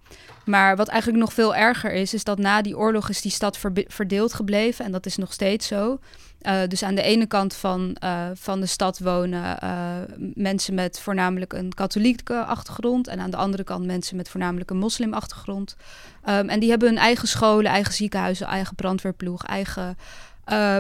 maar 0.44 0.76
wat 0.76 0.88
eigenlijk 0.88 1.20
nog 1.20 1.32
veel 1.32 1.54
erger 1.54 1.92
is, 1.92 2.14
is 2.14 2.24
dat 2.24 2.38
na 2.38 2.62
die 2.62 2.76
oorlog 2.76 3.08
is 3.08 3.20
die 3.20 3.32
stad 3.32 3.58
verdeeld 3.86 4.34
gebleven. 4.34 4.84
En 4.84 4.92
dat 4.92 5.06
is 5.06 5.16
nog 5.16 5.32
steeds 5.32 5.66
zo. 5.66 5.98
Eh, 6.40 6.60
dus 6.68 6.82
aan 6.82 6.94
de 6.94 7.02
ene 7.02 7.26
kant 7.26 7.54
van, 7.54 7.94
eh, 7.94 8.26
van 8.34 8.60
de 8.60 8.66
stad 8.66 8.98
wonen 8.98 9.60
eh, 9.60 9.96
mensen 10.34 10.74
met 10.74 11.00
voornamelijk 11.00 11.52
een 11.52 11.74
katholieke 11.74 12.44
achtergrond. 12.44 13.08
En 13.08 13.20
aan 13.20 13.30
de 13.30 13.36
andere 13.36 13.64
kant 13.64 13.84
mensen 13.86 14.16
met 14.16 14.28
voornamelijk 14.28 14.70
een 14.70 14.78
moslimachtergrond. 14.78 15.76
Ehm, 16.24 16.48
en 16.48 16.60
die 16.60 16.70
hebben 16.70 16.88
hun 16.88 16.98
eigen 16.98 17.28
scholen, 17.28 17.70
eigen 17.70 17.92
ziekenhuizen, 17.94 18.46
eigen 18.46 18.74
brandweerploeg, 18.74 19.44
eigen 19.44 19.96
eh, 20.44 20.78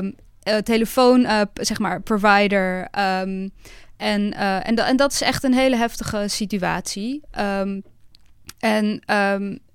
telefoon, 0.62 1.26
zeg 1.54 1.78
maar, 1.78 2.00
provider. 2.02 2.88
ehm, 2.90 3.48
en, 3.96 4.32
en, 4.34 4.74
da- 4.74 4.86
en 4.86 4.96
dat 4.96 5.12
is 5.12 5.20
echt 5.20 5.44
een 5.44 5.54
hele 5.54 5.76
heftige 5.76 6.24
situatie. 6.28 7.22
En 8.58 9.02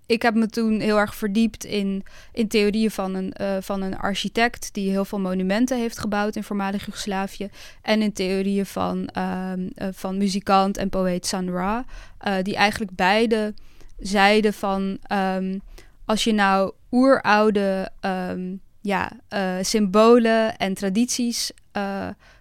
ik 0.05 0.21
heb 0.21 0.35
me 0.35 0.47
toen 0.47 0.79
heel 0.79 0.99
erg 0.99 1.15
verdiept 1.15 1.63
in, 1.63 2.03
in 2.31 2.47
theorieën 2.47 2.91
van 2.91 3.15
een, 3.15 3.33
eh, 3.33 3.57
van 3.61 3.81
een 3.81 3.97
architect 3.97 4.73
die 4.73 4.89
heel 4.89 5.05
veel 5.05 5.19
monumenten 5.19 5.77
heeft 5.77 5.99
gebouwd 5.99 6.35
in 6.35 6.43
voormalig 6.43 6.85
Joegoslavië. 6.85 7.49
En 7.81 8.01
in 8.01 8.13
theorieën 8.13 8.65
van, 8.65 9.07
ehm, 9.07 9.67
eh, 9.75 9.87
van 9.91 10.17
muzikant 10.17 10.77
en 10.77 10.89
poëet 10.89 11.25
San 11.25 11.49
Ra. 11.49 11.85
eh, 12.17 12.33
die 12.41 12.55
eigenlijk 12.55 12.91
beide 12.95 13.53
zeiden 13.99 14.53
van 14.53 14.97
ehm, 15.01 15.57
als 16.05 16.23
je 16.23 16.33
nou 16.33 16.71
oeroude 16.91 17.91
ehm, 17.99 18.55
ja, 18.81 19.11
symbolen 19.61 20.57
en 20.57 20.73
tradities 20.73 21.51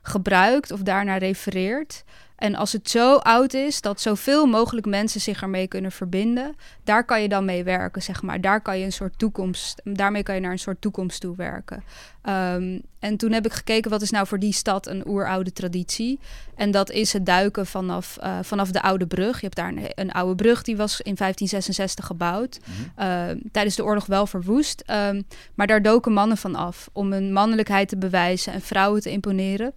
gebruikt 0.03 0.70
of 0.70 0.81
daarnaar 0.81 1.18
refereert. 1.18 2.05
En 2.37 2.55
als 2.55 2.73
het 2.73 2.90
zo 2.90 3.16
oud 3.16 3.55
is 3.55 3.81
dat 3.81 4.01
zoveel 4.01 4.47
mogelijk 4.47 4.87
mensen 4.87 5.20
zich 5.20 5.42
ermee 5.42 5.68
kunnen 5.68 5.92
verbinden, 5.92 6.57
daar 6.85 7.05
kan 7.05 7.23
je 7.23 7.29
dan 7.29 7.44
mee 7.44 7.64
werken, 7.64 8.03
zeg 8.03 8.23
maar. 8.23 8.40
Daar 8.40 8.61
kan 8.61 8.79
je 8.79 8.85
een 8.85 8.92
soort 8.92 9.18
toekomst, 9.18 9.81
daarmee 9.85 10.23
kan 10.23 10.35
je 10.35 10.40
naar 10.40 10.51
een 10.51 10.59
soort 10.59 10.81
toekomst 10.81 11.20
toe 11.20 11.37
werken. 11.37 11.85
Ehm, 12.23 12.79
en 12.99 13.16
toen 13.16 13.33
heb 13.33 13.47
ik 13.47 13.53
gekeken 13.53 13.90
wat 13.90 14.03
is 14.03 14.11
nou 14.11 14.27
voor 14.27 14.38
die 14.38 14.53
stad 14.53 14.87
een 14.87 15.09
oeroude 15.09 15.53
traditie. 15.53 16.20
En 16.55 16.70
dat 16.70 16.90
is 16.90 17.12
het 17.12 17.27
duiken 17.27 17.66
vanaf, 17.66 18.16
eh, 18.16 18.38
vanaf 18.42 18.70
de 18.70 18.83
oude 18.83 19.07
brug. 19.07 19.35
Je 19.40 19.44
hebt 19.44 19.57
daar 19.57 19.68
een, 19.68 19.90
een 19.94 20.12
oude 20.12 20.35
brug 20.35 20.62
die 20.62 20.77
was 20.77 21.01
in 21.01 21.14
1566 21.14 22.07
gebouwd. 22.07 22.59
Mhm. 22.61 23.09
Ehm, 23.09 23.38
tijdens 23.53 23.77
de 23.77 23.85
oorlog 23.85 24.07
wel 24.07 24.27
verwoest. 24.27 24.83
Ehm, 24.87 25.23
maar 25.55 25.66
daar 25.66 25.83
doken 25.83 26.12
mannen 26.12 26.37
van 26.37 26.55
af 26.55 26.88
om 26.92 27.12
hun 27.12 27.33
mannelijkheid 27.33 27.88
te 27.88 27.97
bewijzen 27.97 28.53
en 28.53 28.61
vrouwen 28.61 29.01
te 29.01 29.11
imponeren. 29.11 29.73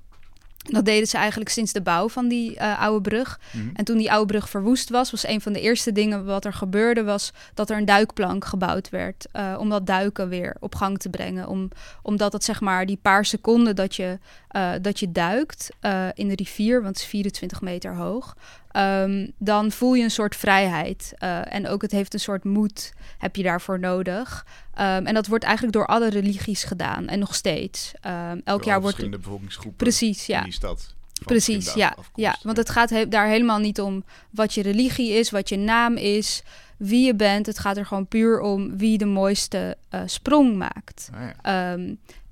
Dat 0.69 0.85
deden 0.85 1.07
ze 1.07 1.17
eigenlijk 1.17 1.49
sinds 1.49 1.73
de 1.73 1.81
bouw 1.81 2.09
van 2.09 2.27
die 2.27 2.57
eh, 2.57 2.81
oude 2.81 3.09
brug. 3.09 3.39
Mhm. 3.51 3.67
En 3.73 3.85
toen 3.85 3.97
die 3.97 4.11
oude 4.11 4.25
brug 4.25 4.49
verwoest 4.49 4.89
was, 4.89 5.11
was 5.11 5.27
een 5.27 5.41
van 5.41 5.53
de 5.53 5.61
eerste 5.61 5.91
dingen 5.91 6.25
wat 6.25 6.45
er 6.45 6.53
gebeurde, 6.53 7.03
was 7.03 7.33
dat 7.53 7.69
er 7.69 7.77
een 7.77 7.85
duikplank 7.85 8.45
gebouwd 8.45 8.89
werd. 8.89 9.27
eh, 9.31 9.55
om 9.59 9.69
dat 9.69 9.85
duiken 9.87 10.29
weer 10.29 10.55
op 10.59 10.75
gang 10.75 10.97
te 10.97 11.09
brengen. 11.09 11.47
Om, 11.47 11.69
omdat 12.01 12.33
het 12.33 12.43
zeg 12.43 12.61
maar 12.61 12.85
die 12.85 12.99
paar 13.01 13.25
seconden 13.25 13.75
dat 13.75 13.95
je 13.95 14.19
eh, 14.57 14.71
dat 14.81 14.99
je 14.99 15.11
duikt 15.11 15.69
eh, 15.79 16.07
in 16.13 16.27
de 16.27 16.35
rivier, 16.35 16.81
want 16.81 16.95
het 16.95 17.03
is 17.03 17.09
24 17.09 17.61
meter 17.61 17.95
hoog, 17.95 18.35
ehm, 18.71 19.27
dan 19.37 19.71
voel 19.71 19.93
je 19.93 20.03
een 20.03 20.11
soort 20.11 20.35
vrijheid. 20.35 21.13
Eh, 21.17 21.53
en 21.53 21.67
ook 21.67 21.81
het 21.81 21.91
heeft 21.91 22.13
een 22.13 22.19
soort 22.19 22.43
moed, 22.43 22.93
heb 23.17 23.35
je 23.35 23.43
daarvoor 23.43 23.79
nodig. 23.79 24.45
Ehm, 24.73 25.05
en 25.05 25.13
dat 25.13 25.27
wordt 25.27 25.43
eigenlijk 25.43 25.73
door 25.73 25.85
alle 25.85 26.09
religies 26.09 26.63
gedaan 26.63 27.07
en 27.07 27.19
nog 27.19 27.35
steeds. 27.35 27.91
Ehm, 28.01 28.39
elk 28.43 28.63
jaar 28.63 28.81
wordt 28.81 28.95
verschillende 28.95 29.17
bevolkingsgroepen 29.17 29.77
precies, 29.77 30.25
ja. 30.25 30.37
in 30.37 30.43
die 30.43 30.53
stad. 30.53 30.95
Precies, 31.25 31.73
ja, 31.73 31.87
afkomst. 31.87 32.11
ja. 32.15 32.37
Want 32.41 32.57
het 32.57 32.69
gaat 32.69 32.89
he- 32.89 33.07
daar 33.07 33.27
helemaal 33.27 33.59
niet 33.59 33.81
om 33.81 34.03
wat 34.29 34.53
je 34.53 34.61
religie 34.61 35.11
is, 35.11 35.29
wat 35.29 35.49
je 35.49 35.57
naam 35.57 35.95
is, 35.95 36.43
wie 36.77 37.05
je 37.05 37.15
bent. 37.15 37.45
Het 37.45 37.59
gaat 37.59 37.77
er 37.77 37.85
gewoon 37.85 38.07
puur 38.07 38.39
om 38.39 38.77
wie 38.77 38.97
de 38.97 39.05
mooiste 39.05 39.77
sprong 40.05 40.55
maakt. 40.55 41.09
Ah, 41.13 41.21
ja. 41.43 41.73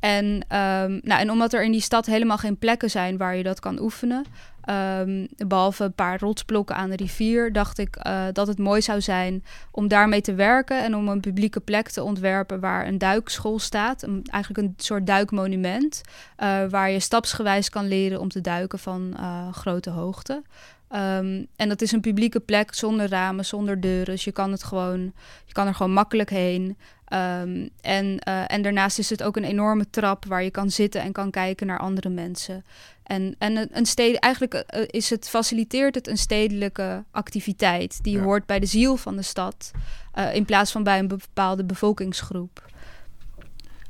En, 0.06 0.46
ehm, 0.48 1.00
nou, 1.02 1.22
en 1.22 1.32
omdat 1.32 1.54
er 1.54 1.64
in 1.64 1.72
die 1.72 1.82
stad 1.82 2.06
helemaal 2.06 2.38
geen 2.38 2.58
plekken 2.58 2.90
zijn 2.90 3.18
waar 3.18 3.36
je 3.36 3.44
dat 3.44 3.60
kan 3.60 3.80
oefenen, 3.80 4.26
ehm, 4.62 5.26
behalve 5.48 5.84
een 5.84 5.94
paar 5.94 6.20
rotsblokken 6.20 6.76
aan 6.76 6.90
de 6.90 6.96
rivier, 6.96 7.54
dacht 7.54 7.78
ik 7.78 7.96
eh, 7.96 8.24
dat 8.32 8.48
het 8.48 8.58
mooi 8.58 8.82
zou 8.82 9.02
zijn 9.02 9.44
om 9.72 9.88
daarmee 9.88 10.22
te 10.22 10.34
werken 10.34 10.84
en 10.84 10.96
om 10.96 11.08
een 11.08 11.20
publieke 11.20 11.60
plek 11.60 11.90
te 11.90 12.04
ontwerpen 12.04 12.60
waar 12.60 12.88
een 12.88 12.98
duikschool 12.98 13.60
staat. 13.60 14.04
Eigenlijk 14.04 14.68
een 14.68 14.74
soort 14.78 15.08
duikmonument, 15.08 16.02
eh, 16.36 16.66
waar 16.70 16.90
je 16.90 17.00
stapsgewijs 17.00 17.70
kan 17.70 17.88
leren 17.88 18.20
om 18.20 18.30
te 18.30 18.42
duiken 18.42 18.80
van 18.80 19.14
eh, 19.18 19.54
grote 19.54 19.90
hoogte. 19.90 20.44
Ehm, 20.88 21.44
en 21.56 21.70
dat 21.70 21.82
is 21.82 21.92
een 21.92 22.02
publieke 22.02 22.40
plek 22.40 22.74
zonder 22.74 23.10
ramen, 23.10 23.46
zonder 23.46 23.82
deuren. 23.82 24.06
Dus 24.06 24.24
je 24.24 24.32
kan, 24.32 24.52
het 24.52 24.64
gewoon, 24.64 25.14
je 25.46 25.54
kan 25.54 25.68
er 25.68 25.76
gewoon 25.76 25.94
makkelijk 25.94 26.30
heen. 26.30 26.78
Ehm, 27.06 27.68
en, 27.82 28.20
eh, 28.20 28.44
en 28.52 28.62
daarnaast 28.62 29.00
is 29.00 29.10
het 29.10 29.24
ook 29.24 29.38
een 29.38 29.44
enorme 29.44 29.90
trap 29.90 30.26
waar 30.26 30.44
je 30.44 30.52
kan 30.52 30.70
zitten 30.70 31.02
en 31.02 31.12
kan 31.12 31.32
kijken 31.32 31.68
naar 31.68 31.80
andere 31.80 32.10
mensen. 32.10 32.66
En, 33.04 33.36
en 33.38 33.68
een- 33.78 33.86
stede, 33.86 34.20
eigenlijk 34.20 34.54
eh, 34.54 34.82
is 34.88 35.10
het, 35.10 35.30
faciliteert 35.30 35.96
het 35.96 36.08
een 36.08 36.18
stedelijke 36.18 37.04
activiteit 37.12 38.04
die 38.04 38.18
Ja. 38.18 38.24
hoort 38.24 38.46
bij 38.46 38.60
de 38.60 38.66
ziel 38.66 38.98
van 38.98 39.16
de 39.16 39.22
stad, 39.22 39.72
eh, 40.14 40.36
in 40.36 40.46
plaats 40.46 40.72
van 40.72 40.84
bij 40.84 41.00
een 41.00 41.08
bepaalde 41.08 41.64
bevolkingsgroep. 41.64 42.64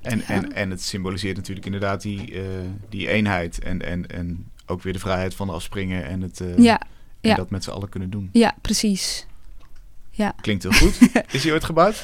En, 0.02 0.18
Ja. 0.18 0.24
en, 0.28 0.54
en 0.54 0.70
het 0.70 0.82
symboliseert 0.84 1.36
natuurlijk 1.36 1.66
inderdaad 1.66 2.02
die, 2.02 2.34
eh, 2.42 2.42
die 2.90 3.08
eenheid 3.10 3.60
en, 3.60 3.82
en, 3.82 4.08
en 4.08 4.52
ook 4.66 4.82
weer 4.82 4.94
de 4.94 5.00
vrijheid 5.00 5.36
van 5.36 5.50
afspringen 5.50 6.06
en, 6.06 6.22
het, 6.22 6.40
eh, 6.42 6.58
Ja, 6.58 6.82
en 7.22 7.36
dat 7.36 7.50
met 7.50 7.64
z'n 7.64 7.70
allen 7.72 7.90
kunnen 7.90 8.10
doen. 8.10 8.30
ja, 8.32 8.56
precies. 8.62 9.26
Ja. 10.12 10.34
Klinkt 10.42 10.64
heel 10.64 10.72
goed. 10.72 10.98
Is 11.32 11.42
die 11.42 11.52
ooit 11.52 11.64
gebouwd? 11.64 12.04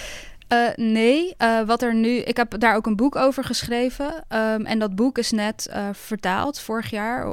Eh, 0.51 0.67
nee, 0.75 1.33
eh, 1.37 1.61
wat 1.61 1.81
er 1.81 1.95
nu. 1.95 2.17
Ik 2.17 2.37
heb 2.37 2.59
daar 2.59 2.75
ook 2.75 2.85
een 2.85 2.95
boek 2.95 3.15
over 3.15 3.43
geschreven. 3.43 4.23
ehm, 4.27 4.65
en 4.65 4.79
dat 4.79 4.95
boek 4.95 5.17
is 5.17 5.31
net 5.31 5.67
eh, 5.67 5.87
vertaald 5.91 6.59
vorig 6.59 6.89
jaar. 6.89 7.27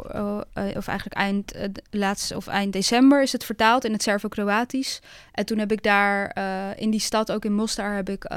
of 0.76 0.86
eigenlijk 0.88 1.12
eind, 1.12 1.54
laatst, 1.90 2.34
of 2.34 2.46
eind 2.46 2.72
december 2.72 3.22
is 3.22 3.32
het 3.32 3.44
vertaald 3.44 3.84
in 3.84 3.92
het 3.92 4.02
Servo-Kroatisch. 4.02 5.00
En 5.32 5.46
toen 5.46 5.58
heb 5.58 5.72
ik 5.72 5.82
daar 5.82 6.36
in 6.76 6.90
die 6.90 7.00
stad, 7.00 7.32
ook 7.32 7.44
in 7.44 7.52
Mostar, 7.52 7.94
heb 7.94 8.08
ik 8.08 8.30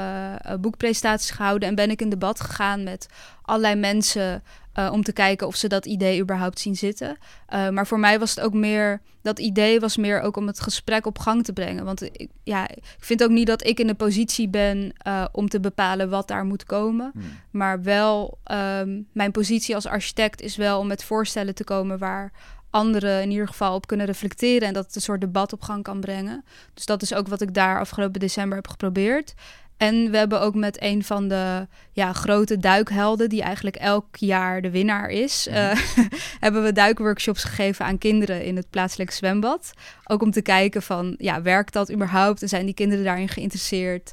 boekpresentaties 0.60 1.30
gehouden. 1.30 1.68
En 1.68 1.74
ben 1.74 1.90
ik 1.90 2.00
in 2.00 2.08
debat 2.08 2.40
gegaan 2.40 2.82
met 2.82 3.06
allerlei 3.42 3.74
mensen. 3.74 4.42
Eh, 4.72 4.88
om 4.92 5.02
te 5.02 5.12
kijken 5.12 5.46
of 5.46 5.56
ze 5.56 5.68
dat 5.68 5.86
idee 5.86 6.20
überhaupt 6.20 6.58
zien 6.58 6.76
zitten. 6.76 7.16
Eh, 7.46 7.68
maar 7.68 7.86
voor 7.86 7.98
mij 7.98 8.18
was 8.18 8.30
het 8.34 8.44
ook 8.44 8.54
meer. 8.54 9.00
Dat 9.22 9.38
idee 9.38 9.80
was 9.80 9.96
meer 9.96 10.20
ook 10.20 10.36
om 10.36 10.46
het 10.46 10.60
gesprek 10.60 11.06
op 11.06 11.18
gang 11.18 11.44
te 11.44 11.52
brengen. 11.52 11.84
Want 11.84 12.02
ik, 12.02 12.28
ja, 12.42 12.68
ik 12.68 12.82
vind 12.98 13.22
ook 13.22 13.30
niet 13.30 13.46
dat 13.46 13.66
ik 13.66 13.80
in 13.80 13.86
de 13.86 13.94
positie 13.94 14.48
ben 14.48 14.92
eh, 14.96 15.24
om 15.32 15.48
te 15.48 15.60
bepalen 15.60 16.10
wat 16.10 16.28
daar 16.28 16.44
moet 16.44 16.64
komen. 16.64 17.10
Hmm. 17.12 17.22
Maar 17.50 17.82
wel, 17.82 18.38
ehm, 18.44 19.00
mijn 19.12 19.30
positie 19.30 19.74
als 19.74 19.86
architect 19.86 20.40
is 20.40 20.56
wel 20.56 20.78
om 20.78 20.86
met 20.86 21.04
voorstellen 21.04 21.54
te 21.54 21.64
komen 21.64 21.98
waar 21.98 22.32
anderen 22.72 23.22
in 23.22 23.30
ieder 23.30 23.48
geval 23.48 23.74
op 23.74 23.86
kunnen 23.86 24.06
reflecteren 24.06 24.68
en 24.68 24.74
dat 24.74 24.86
het 24.86 24.94
een 24.94 25.00
soort 25.00 25.20
debat 25.20 25.52
op 25.52 25.62
gang 25.62 25.82
kan 25.82 26.00
brengen. 26.00 26.44
Dus 26.74 26.86
dat 26.86 27.02
is 27.02 27.14
ook 27.14 27.28
wat 27.28 27.40
ik 27.40 27.54
daar 27.54 27.78
afgelopen 27.78 28.20
december 28.20 28.56
heb 28.56 28.68
geprobeerd. 28.68 29.34
En 29.82 30.10
we 30.10 30.16
hebben 30.16 30.40
ook 30.40 30.54
met 30.54 30.82
een 30.82 31.04
van 31.04 31.28
de 31.28 31.66
ja, 31.92 32.12
grote 32.12 32.58
duikhelden, 32.58 33.28
die 33.28 33.42
eigenlijk 33.42 33.76
elk 33.76 34.16
jaar 34.16 34.62
de 34.62 34.70
winnaar 34.70 35.08
is, 35.08 35.46
eh, 35.48 35.70
hebben 36.40 36.62
we 36.62 36.72
duikworkshops 36.72 37.44
gegeven 37.44 37.84
aan 37.84 37.98
kinderen 37.98 38.44
in 38.44 38.56
het 38.56 38.70
plaatselijke 38.70 39.12
zwembad. 39.14 39.72
Ook 40.04 40.22
om 40.22 40.30
te 40.30 40.42
kijken 40.42 40.82
van, 40.82 41.14
ja, 41.18 41.42
werkt 41.42 41.72
dat 41.72 41.92
überhaupt? 41.92 42.42
En 42.42 42.48
zijn 42.48 42.64
die 42.66 42.74
kinderen 42.74 43.04
daarin 43.04 43.28
geïnteresseerd? 43.28 44.12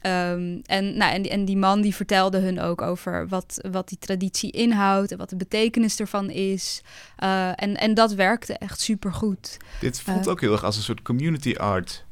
Ehm, 0.00 0.58
en, 0.64 0.96
nou, 0.96 1.12
en, 1.12 1.22
die- 1.22 1.30
en 1.30 1.44
die 1.44 1.56
man 1.56 1.80
die 1.80 1.94
vertelde 1.94 2.38
hun 2.38 2.60
ook 2.60 2.82
over 2.82 3.28
wat, 3.28 3.68
wat 3.70 3.88
die 3.88 3.98
traditie 3.98 4.50
inhoudt 4.50 5.12
en 5.12 5.18
wat 5.18 5.28
de 5.30 5.36
betekenis 5.36 6.00
ervan 6.00 6.30
is. 6.30 6.82
Eh, 7.16 7.48
en, 7.54 7.76
en 7.76 7.94
dat 7.94 8.12
werkte 8.14 8.52
echt 8.58 8.80
supergoed. 8.80 9.56
Dit 9.80 10.00
voelt 10.00 10.24
Eh. 10.26 10.32
ook 10.32 10.40
heel 10.40 10.52
erg 10.52 10.64
als 10.64 10.76
een 10.76 10.82
soort 10.82 11.02
community 11.02 11.54
art. 11.54 12.04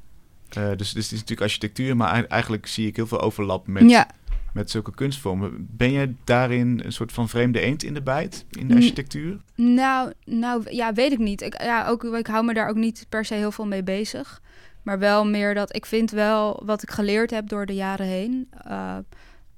Eh, 0.48 0.68
dus, 0.68 0.76
dus 0.76 0.88
het 0.92 0.96
is 1.04 1.10
natuurlijk 1.10 1.40
architectuur, 1.40 1.96
maar 1.96 2.12
ei- 2.12 2.24
eigenlijk 2.28 2.66
zie 2.66 2.86
ik 2.86 2.96
heel 2.96 3.06
veel 3.06 3.20
overlap 3.20 3.66
met, 3.66 3.90
ja, 3.90 4.08
met 4.52 4.70
zulke 4.70 4.94
kunstvormen. 4.94 5.66
Ben 5.70 5.92
jij 5.92 6.14
daarin 6.24 6.80
een 6.84 6.92
soort 6.92 7.12
van 7.12 7.28
vreemde 7.28 7.60
eend 7.60 7.82
in 7.82 7.94
de 7.94 8.02
bijt 8.02 8.44
in 8.50 8.68
de 8.68 8.74
architectuur? 8.74 9.38
nou, 9.54 10.12
nou, 10.24 10.62
ja, 10.74 10.92
weet 10.92 11.12
ik 11.12 11.18
niet. 11.18 11.40
Ik, 11.42 11.62
ja, 11.62 11.86
ook, 11.86 12.04
ik 12.04 12.26
hou 12.26 12.44
me 12.44 12.54
daar 12.54 12.68
ook 12.68 12.76
niet 12.76 13.06
per 13.08 13.24
se 13.24 13.34
heel 13.34 13.52
veel 13.52 13.66
mee 13.66 13.82
bezig. 13.82 14.40
Maar 14.82 14.98
wel 14.98 15.26
meer 15.26 15.54
dat 15.54 15.76
ik 15.76 15.86
vind 15.86 16.10
wel 16.10 16.62
wat 16.64 16.82
ik 16.82 16.90
geleerd 16.90 17.30
heb 17.30 17.48
door 17.48 17.66
de 17.66 17.74
jaren 17.74 18.06
heen. 18.06 18.48
eh, 18.64 18.96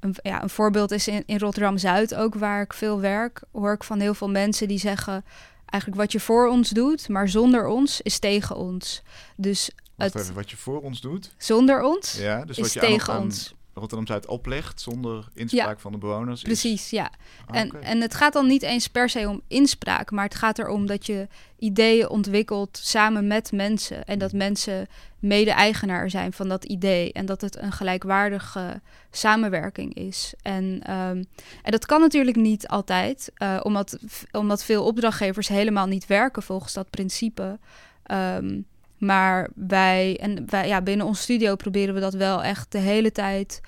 een, 0.00 0.14
ja, 0.22 0.42
een 0.42 0.50
voorbeeld 0.50 0.90
is 0.90 1.08
in, 1.08 1.22
in 1.26 1.38
Rotterdam-Zuid 1.38 2.14
ook, 2.14 2.34
waar 2.34 2.62
ik 2.62 2.72
veel 2.72 3.00
werk. 3.00 3.42
Hoor 3.52 3.72
ik 3.72 3.84
van 3.84 4.00
heel 4.00 4.14
veel 4.14 4.28
mensen 4.30 4.68
die 4.68 4.78
zeggen... 4.78 5.24
eigenlijk 5.66 6.02
wat 6.02 6.12
je 6.12 6.20
voor 6.20 6.48
ons 6.48 6.70
doet, 6.70 7.08
maar 7.08 7.28
zonder 7.28 7.66
ons 7.66 8.00
is 8.00 8.18
tegen 8.18 8.56
ons. 8.56 9.02
Dus 9.36 9.70
Het 10.02 10.14
even, 10.14 10.34
wat 10.34 10.50
je 10.50 10.56
voor 10.56 10.80
ons 10.82 11.00
doet. 11.00 11.34
zonder 11.38 11.82
ons 11.82 12.12
Ja, 12.18 12.44
dus 12.44 12.56
is 12.56 12.62
wat 12.62 12.72
je 12.72 12.80
tegen 12.80 13.12
aan, 13.14 13.20
ons. 13.22 13.54
Rotterdam-Zuid 13.74 14.26
oplegt 14.26 14.80
zonder 14.80 15.28
inspraak 15.34 15.80
van 15.80 15.92
de 15.92 15.98
bewoners. 15.98 16.36
is- 16.42 16.42
Precies, 16.42 16.90
ja. 16.90 17.10
Ah, 17.46 17.56
En, 17.58 17.82
en 17.82 18.00
het 18.00 18.14
gaat 18.14 18.32
dan 18.32 18.46
niet 18.46 18.62
eens 18.62 18.88
per 18.88 19.08
se 19.08 19.28
om 19.28 19.40
inspraak, 19.48 20.10
maar 20.10 20.24
het 20.24 20.34
gaat 20.34 20.58
erom 20.58 20.86
dat 20.86 21.06
je 21.06 21.28
ideeën 21.58 22.08
ontwikkelt 22.08 22.78
samen 22.82 23.26
met 23.26 23.52
mensen. 23.52 24.04
En 24.04 24.18
dat 24.18 24.32
mensen 24.32 24.86
mede-eigenaar 25.18 26.10
zijn 26.10 26.32
van 26.32 26.48
dat 26.48 26.64
idee. 26.64 27.12
En 27.12 27.26
dat 27.26 27.40
het 27.40 27.56
een 27.58 27.72
gelijkwaardige 27.72 28.80
samenwerking 29.10 29.94
is. 29.94 30.34
En, 30.42 30.80
ehm, 30.82 31.24
en 31.62 31.70
dat 31.70 31.86
kan 31.86 32.00
natuurlijk 32.00 32.36
niet 32.36 32.68
altijd, 32.68 33.30
eh, 33.34 33.60
omdat, 33.62 33.98
omdat 34.32 34.64
veel 34.64 34.84
opdrachtgevers 34.84 35.48
helemaal 35.48 35.86
niet 35.86 36.06
werken 36.06 36.42
volgens 36.42 36.72
dat 36.72 36.90
principe. 36.90 37.58
Ehm, 38.02 38.60
maar 39.00 39.50
wij, 39.54 40.16
en 40.20 40.42
wij, 40.46 40.68
ja, 40.68 40.82
binnen 40.82 41.06
ons 41.06 41.20
studio 41.20 41.56
proberen 41.56 41.94
we 41.94 42.00
dat 42.00 42.14
wel 42.14 42.42
echt 42.42 42.72
de 42.72 42.78
hele 42.78 43.12
tijd 43.12 43.60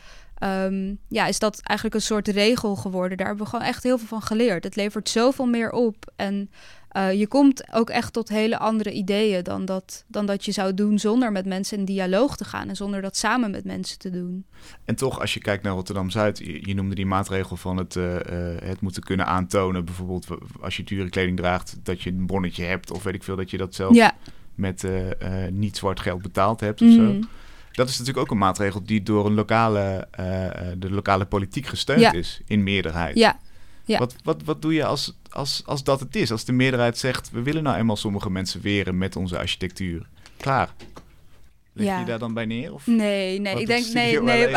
Ehm, 0.42 0.94
ja, 1.08 1.26
is 1.26 1.38
dat 1.38 1.60
eigenlijk 1.62 1.98
een 1.98 2.06
soort 2.06 2.28
regel 2.28 2.76
geworden. 2.76 3.16
Daar 3.16 3.26
hebben 3.26 3.44
we 3.44 3.50
gewoon 3.50 3.66
echt 3.66 3.82
heel 3.82 3.98
veel 3.98 4.06
van 4.06 4.22
geleerd. 4.22 4.64
Het 4.64 4.76
levert 4.76 5.08
zoveel 5.08 5.46
meer 5.46 5.70
op. 5.70 6.12
En 6.16 6.50
eh, 6.88 7.12
je 7.12 7.26
komt 7.26 7.72
ook 7.72 7.90
echt 7.90 8.12
tot 8.12 8.28
hele 8.28 8.58
andere 8.58 8.92
ideeën 8.92 9.42
dan 9.42 9.64
dat, 9.64 10.04
dan 10.06 10.26
dat 10.26 10.44
je 10.44 10.52
zou 10.52 10.74
doen 10.74 10.98
zonder 10.98 11.32
met 11.32 11.46
mensen 11.46 11.78
in 11.78 11.84
dialoog 11.84 12.36
te 12.36 12.44
gaan 12.44 12.68
en 12.68 12.76
zonder 12.76 13.02
dat 13.02 13.16
samen 13.16 13.50
met 13.50 13.64
mensen 13.64 13.98
te 13.98 14.10
doen. 14.10 14.46
En 14.84 14.94
toch, 14.94 15.20
als 15.20 15.34
je 15.34 15.40
kijkt 15.40 15.62
naar 15.62 15.72
Rotterdam-Zuid, 15.72 16.38
je, 16.38 16.66
je 16.66 16.74
noemde 16.74 16.94
die 16.94 17.06
maatregel 17.06 17.56
van 17.56 17.76
het, 17.76 17.96
eh, 17.96 18.16
eh, 18.16 18.62
het 18.62 18.80
moeten 18.80 19.02
kunnen 19.02 19.26
aantonen. 19.26 19.84
Bijvoorbeeld 19.84 20.26
als 20.60 20.76
je 20.76 20.84
dure 20.84 21.08
kleding 21.08 21.36
draagt, 21.36 21.78
dat 21.82 22.02
je 22.02 22.10
een 22.10 22.26
bonnetje 22.26 22.64
hebt. 22.64 22.90
Of 22.90 23.02
weet 23.02 23.14
ik 23.14 23.22
veel, 23.22 23.36
dat 23.36 23.50
je 23.50 23.56
dat 23.56 23.74
zelf 23.74 23.94
Ja, 23.94 24.14
met 24.54 24.84
eh, 24.84 25.10
eh, 25.46 25.52
niet 25.52 25.76
zwart 25.76 26.00
geld 26.00 26.22
betaald 26.22 26.60
hebt 26.60 26.82
of 26.82 26.90
zo. 26.92 27.00
Mhm. 27.02 27.22
Dat 27.72 27.88
is 27.88 27.98
natuurlijk 27.98 28.24
ook 28.26 28.30
een 28.32 28.38
maatregel 28.38 28.82
die 28.84 29.02
door 29.02 29.26
een 29.26 29.34
lokale, 29.34 30.08
eh, 30.10 30.24
de 30.78 30.90
lokale 30.90 31.24
politiek 31.24 31.66
gesteund 31.66 32.00
Ja. 32.00 32.12
is, 32.12 32.40
in 32.46 32.62
meerderheid. 32.62 33.16
ja, 33.16 33.38
ja. 33.84 33.98
Wat, 33.98 34.14
wat, 34.24 34.42
wat 34.44 34.62
doe 34.62 34.74
je 34.74 34.84
als, 34.84 35.16
als, 35.30 35.62
als 35.66 35.84
dat 35.84 36.00
het 36.00 36.16
is? 36.16 36.30
Als 36.30 36.44
de 36.44 36.52
meerderheid 36.52 36.98
zegt, 36.98 37.30
we 37.30 37.42
willen 37.42 37.62
nou 37.62 37.76
eenmaal 37.76 37.96
sommige 37.96 38.30
mensen 38.30 38.60
weren 38.60 38.98
met 38.98 39.16
onze 39.16 39.38
architectuur. 39.38 40.06
Klaar. 40.36 40.74
Leg 41.72 41.86
Ja. 41.86 41.98
je 41.98 42.04
daar 42.04 42.18
dan 42.18 42.34
bij 42.34 42.44
neer? 42.44 42.74
Of 42.74 42.86
nee, 42.86 43.40
nee, 43.40 43.60
ik 43.60 43.66
denk 43.66 43.86
nee, 43.92 44.20
nee. 44.22 44.54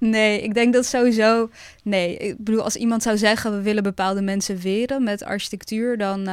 Nee, 0.00 0.42
ik 0.42 0.54
denk 0.54 0.72
dat 0.72 0.86
sowieso. 0.86 1.50
Nee, 1.82 2.16
ik 2.16 2.34
bedoel, 2.38 2.62
als 2.62 2.76
iemand 2.76 3.02
zou 3.02 3.16
zeggen 3.16 3.52
we 3.52 3.62
willen 3.62 3.82
bepaalde 3.82 4.22
mensen 4.22 4.58
weren 4.58 5.02
met 5.02 5.24
architectuur, 5.24 5.98
dan. 5.98 6.28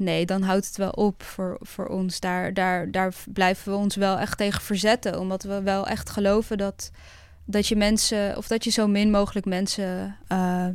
Nee, 0.00 0.26
dan 0.26 0.42
houdt 0.42 0.66
het 0.66 0.76
wel 0.76 0.90
op 0.90 1.22
voor, 1.22 1.56
voor 1.60 1.86
ons. 1.86 2.20
Daar, 2.20 2.54
daar, 2.54 2.90
daar 2.90 3.14
blijven 3.32 3.72
we 3.72 3.78
ons 3.78 3.96
wel 3.96 4.18
echt 4.18 4.38
tegen 4.38 4.62
verzetten. 4.62 5.20
Omdat 5.20 5.42
we 5.42 5.62
wel 5.62 5.86
echt 5.86 6.10
geloven 6.10 6.58
dat, 6.58 6.90
dat 7.44 7.66
je 7.66 7.76
mensen, 7.76 8.36
of 8.36 8.46
dat 8.46 8.64
je 8.64 8.70
zo 8.70 8.86
min 8.86 9.10
mogelijk 9.10 9.46
mensen 9.46 10.16
eh, 10.26 10.66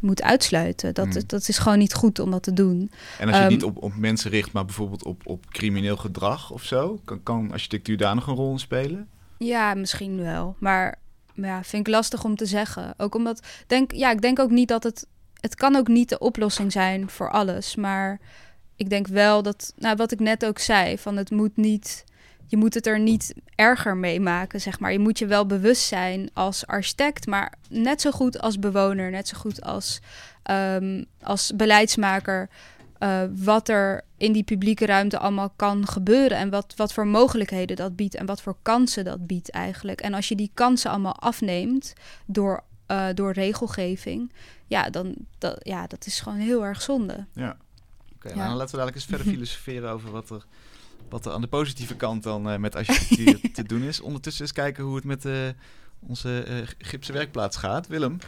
moet 0.00 0.22
uitsluiten. 0.22 0.94
Dat, 0.94 1.12
Hmm. 1.12 1.22
dat 1.26 1.48
is 1.48 1.58
gewoon 1.58 1.78
niet 1.78 1.94
goed 1.94 2.18
om 2.18 2.30
dat 2.30 2.42
te 2.42 2.52
doen. 2.52 2.90
En 3.18 3.26
als 3.26 3.36
je 3.36 3.42
Ehm, 3.42 3.52
niet 3.52 3.64
op, 3.64 3.82
op 3.82 3.96
mensen 3.96 4.30
richt, 4.30 4.52
maar 4.52 4.64
bijvoorbeeld 4.64 5.04
op, 5.04 5.26
op 5.26 5.50
crimineel 5.50 5.96
gedrag 5.96 6.50
of 6.50 6.62
zo, 6.62 7.00
kan, 7.04 7.22
kan 7.22 7.52
architectuur 7.52 7.96
daar 7.96 8.14
nog 8.14 8.26
een 8.26 8.34
rol 8.34 8.52
in 8.52 8.58
spelen? 8.58 9.08
Ja, 9.38 9.74
misschien 9.74 10.22
wel. 10.22 10.56
Maar, 10.58 10.98
maar 11.34 11.48
ja, 11.48 11.64
vind 11.64 11.86
ik 11.86 11.92
lastig 11.94 12.24
om 12.24 12.36
te 12.36 12.46
zeggen. 12.46 12.94
Ook 12.96 13.14
omdat, 13.14 13.46
denk, 13.66 13.92
ja, 13.92 14.10
ik 14.10 14.20
denk 14.20 14.38
ook 14.38 14.50
niet 14.50 14.68
dat 14.68 14.82
het 14.82 15.06
het 15.44 15.54
kan 15.54 15.76
ook 15.76 15.88
niet 15.88 16.08
de 16.08 16.18
oplossing 16.18 16.72
zijn 16.72 17.10
voor 17.10 17.30
alles. 17.30 17.76
Maar 17.76 18.20
ik 18.76 18.90
denk 18.90 19.06
wel 19.06 19.42
dat, 19.42 19.72
nou, 19.76 19.96
wat 19.96 20.12
ik 20.12 20.20
net 20.20 20.44
ook 20.46 20.58
zei, 20.58 20.98
van 20.98 21.16
het 21.16 21.30
moet 21.30 21.56
niet, 21.56 22.04
je 22.46 22.56
moet 22.56 22.74
het 22.74 22.86
er 22.86 23.00
niet 23.00 23.34
erger 23.54 23.96
mee 23.96 24.20
maken, 24.20 24.60
zeg 24.60 24.78
maar. 24.80 24.92
Je 24.92 24.98
moet 24.98 25.18
je 25.18 25.26
wel 25.26 25.46
bewust 25.46 25.82
zijn 25.82 26.30
als 26.32 26.66
architect, 26.66 27.26
maar 27.26 27.52
net 27.68 28.00
zo 28.00 28.10
goed 28.10 28.40
als 28.40 28.58
bewoner, 28.58 29.10
net 29.10 29.28
zo 29.28 29.38
goed 29.38 29.62
als, 29.62 30.00
ehm, 30.42 31.04
als 31.22 31.52
beleidsmaker. 31.56 32.48
eh, 32.98 33.22
wat 33.44 33.68
er 33.68 34.02
in 34.16 34.32
die 34.32 34.42
publieke 34.42 34.86
ruimte 34.86 35.18
allemaal 35.18 35.50
kan 35.56 35.86
gebeuren 35.88 36.38
en 36.38 36.50
wat, 36.50 36.74
wat 36.76 36.92
voor 36.92 37.06
mogelijkheden 37.06 37.76
dat 37.76 37.96
biedt 37.96 38.14
en 38.14 38.26
wat 38.26 38.42
voor 38.42 38.56
kansen 38.62 39.04
dat 39.04 39.26
biedt 39.26 39.50
eigenlijk. 39.50 40.00
En 40.00 40.14
als 40.14 40.28
je 40.28 40.36
die 40.36 40.50
kansen 40.54 40.90
allemaal 40.90 41.18
afneemt 41.18 41.92
door, 42.26 42.62
eh, 42.86 43.06
door 43.14 43.32
regelgeving, 43.32 44.32
ja, 44.66 44.90
dan 44.90 45.14
dat, 45.38 45.56
ja, 45.62 45.86
dat 45.86 46.06
is 46.06 46.20
gewoon 46.20 46.38
heel 46.38 46.64
erg 46.64 46.82
zonde. 46.82 47.26
Ja. 47.32 47.56
Oké, 48.24 48.34
Ja. 48.34 48.44
nou, 48.44 48.56
laten 48.56 48.70
we 48.70 48.76
dadelijk 48.84 48.96
eens 48.96 49.04
verder 49.04 49.26
filosoferen 49.34 49.90
over 49.90 50.10
wat 50.10 50.30
er, 50.30 50.44
wat 51.08 51.26
er 51.26 51.32
aan 51.32 51.40
de 51.40 51.46
positieve 51.46 51.94
kant 51.96 52.22
dan 52.22 52.50
eh, 52.50 52.58
met 52.58 52.76
architectuur 52.84 53.40
te 53.52 53.62
doen 53.62 53.82
is. 53.82 54.00
Ondertussen 54.00 54.42
eens 54.42 54.52
kijken 54.52 54.84
hoe 54.84 54.94
het 54.96 55.04
met 55.04 55.24
eh, 55.24 55.32
onze 56.00 56.42
eh, 56.42 56.56
gipsen 56.78 57.14
werkplaats 57.14 57.56
gaat. 57.56 57.86
Willem, 57.86 58.18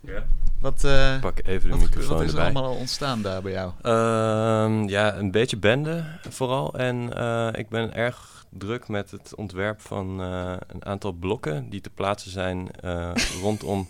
Ja. 0.00 0.22
wat, 0.60 0.84
eh, 0.84 1.20
Pak 1.20 1.38
even 1.44 1.62
de 1.70 1.76
wat, 1.76 1.80
microfoon 1.84 2.16
wat 2.16 2.24
is 2.24 2.32
er 2.32 2.38
erbij. 2.38 2.44
allemaal 2.54 2.70
al 2.72 2.78
ontstaan 2.78 3.22
daar 3.22 3.42
bij 3.42 3.52
jou? 3.52 3.72
Ehm, 3.82 4.88
ja, 4.88 5.16
een 5.16 5.30
beetje 5.30 5.56
bende 5.56 6.04
vooral. 6.28 6.74
En 6.74 7.14
eh, 7.16 7.48
ik 7.52 7.68
ben 7.68 7.94
erg 7.94 8.44
druk 8.50 8.88
met 8.88 9.10
het 9.10 9.34
ontwerp 9.34 9.80
van 9.80 10.20
eh, 10.22 10.52
een 10.66 10.84
aantal 10.84 11.12
blokken 11.12 11.70
die 11.70 11.80
te 11.80 11.90
plaatsen 11.90 12.30
zijn 12.30 12.70
eh, 12.80 13.10
rondom 13.42 13.88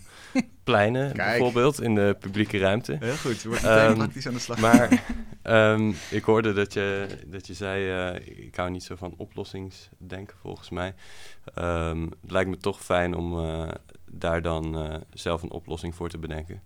pleinen, 0.63 1.13
Kijk. 1.13 1.29
bijvoorbeeld 1.29 1.81
in 1.81 1.95
de 1.95 2.15
publieke 2.19 2.57
ruimte. 2.57 2.97
Heel 2.99 3.15
goed, 3.15 3.41
je 3.41 3.47
wordt 3.47 3.63
meteen 3.63 3.77
Ehm, 3.77 3.95
praktisch 3.97 4.27
aan 4.27 4.33
de 4.33 4.39
slag. 4.39 4.59
Maar 4.59 5.03
ehm, 5.41 5.91
ik 6.09 6.23
hoorde 6.23 6.53
dat 6.53 6.73
je, 6.73 7.07
dat 7.27 7.47
je 7.47 7.53
zei, 7.53 7.89
eh, 8.15 8.45
ik 8.45 8.55
hou 8.55 8.69
niet 8.69 8.83
zo 8.83 8.95
van 8.95 9.13
oplossingsdenken 9.17 10.37
volgens 10.41 10.69
mij. 10.69 10.93
Ehm, 11.53 12.01
het 12.01 12.31
lijkt 12.31 12.49
me 12.49 12.57
toch 12.57 12.81
fijn 12.83 13.15
om 13.15 13.39
eh, 13.39 13.67
daar 14.13 14.41
dan 14.41 14.77
eh, 14.77 14.95
zelf 15.13 15.41
een 15.41 15.51
oplossing 15.51 15.95
voor 15.95 16.09
te 16.09 16.17
bedenken. 16.17 16.61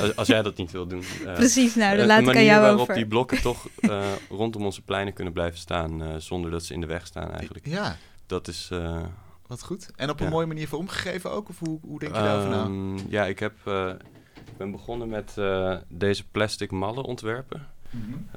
Als, 0.00 0.16
als 0.16 0.28
jij 0.28 0.42
dat 0.42 0.56
niet 0.56 0.70
wil 0.70 0.86
doen. 0.86 1.02
eh, 1.26 1.34
Precies, 1.34 1.74
nou, 1.74 1.92
eh, 1.92 1.98
dan 1.98 2.06
laat 2.06 2.22
een 2.22 2.28
ik 2.28 2.36
aan 2.36 2.44
jou 2.44 2.60
waarop 2.60 2.80
over. 2.80 2.94
die 2.94 3.06
blokken 3.06 3.40
toch 3.40 3.68
eh, 3.80 4.12
rondom 4.30 4.64
onze 4.64 4.82
pleinen 4.82 5.12
kunnen 5.12 5.32
blijven 5.32 5.58
staan, 5.58 6.02
eh, 6.02 6.08
zonder 6.18 6.50
dat 6.50 6.64
ze 6.64 6.74
in 6.74 6.80
de 6.80 6.86
weg 6.86 7.06
staan 7.06 7.30
eigenlijk. 7.32 7.66
Ja, 7.66 7.96
Dat 8.26 8.48
is... 8.48 8.68
eh, 8.72 9.02
wat 9.46 9.62
goed. 9.62 9.90
En 9.96 10.10
op 10.10 10.18
een 10.20 10.24
Ja. 10.26 10.30
mooie 10.32 10.46
manier 10.46 10.68
vormgegeven 10.68 11.30
ook? 11.30 11.48
Of 11.48 11.58
hoe, 11.58 11.78
hoe 11.82 11.98
denk 11.98 12.14
je 12.16 12.22
daarover 12.22 12.48
na? 12.50 12.62
ehm, 12.64 13.10
Ja, 13.10 13.26
ik, 13.26 13.38
heb, 13.38 13.52
eh, 13.64 13.88
ik 14.34 14.56
ben 14.56 14.70
begonnen 14.70 15.08
met 15.08 15.32
eh, 15.36 15.76
deze 15.88 16.24
plastic 16.28 16.70
mallen 16.70 17.04
ontwerpen. 17.04 17.66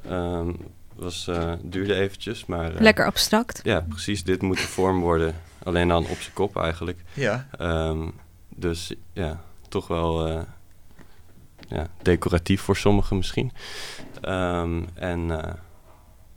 Ehm 0.08 0.52
was, 0.94 1.26
eh, 1.28 1.52
duurde 1.62 1.94
eventjes, 1.94 2.46
maar... 2.46 2.74
eh, 2.74 2.80
Lekker 2.80 3.06
abstract. 3.06 3.60
Ja, 3.62 3.80
precies. 3.80 4.24
Dit 4.24 4.42
moet 4.42 4.56
de 4.56 4.62
vorm 4.66 5.00
worden. 5.00 5.34
Alleen 5.62 5.88
dan 5.88 6.06
op 6.06 6.16
zijn 6.18 6.34
kop 6.34 6.56
eigenlijk. 6.56 7.00
Ja, 7.14 7.48
Ehm, 7.58 8.08
dus 8.62 8.92
ja, 9.12 9.40
toch 9.68 9.88
wel 9.88 10.26
eh, 10.26 10.40
ja, 11.68 11.86
decoratief 12.02 12.60
voor 12.60 12.76
sommigen 12.76 13.16
misschien. 13.16 13.52
Ehm, 14.20 14.82
en 14.94 15.30
eh, 15.30 15.52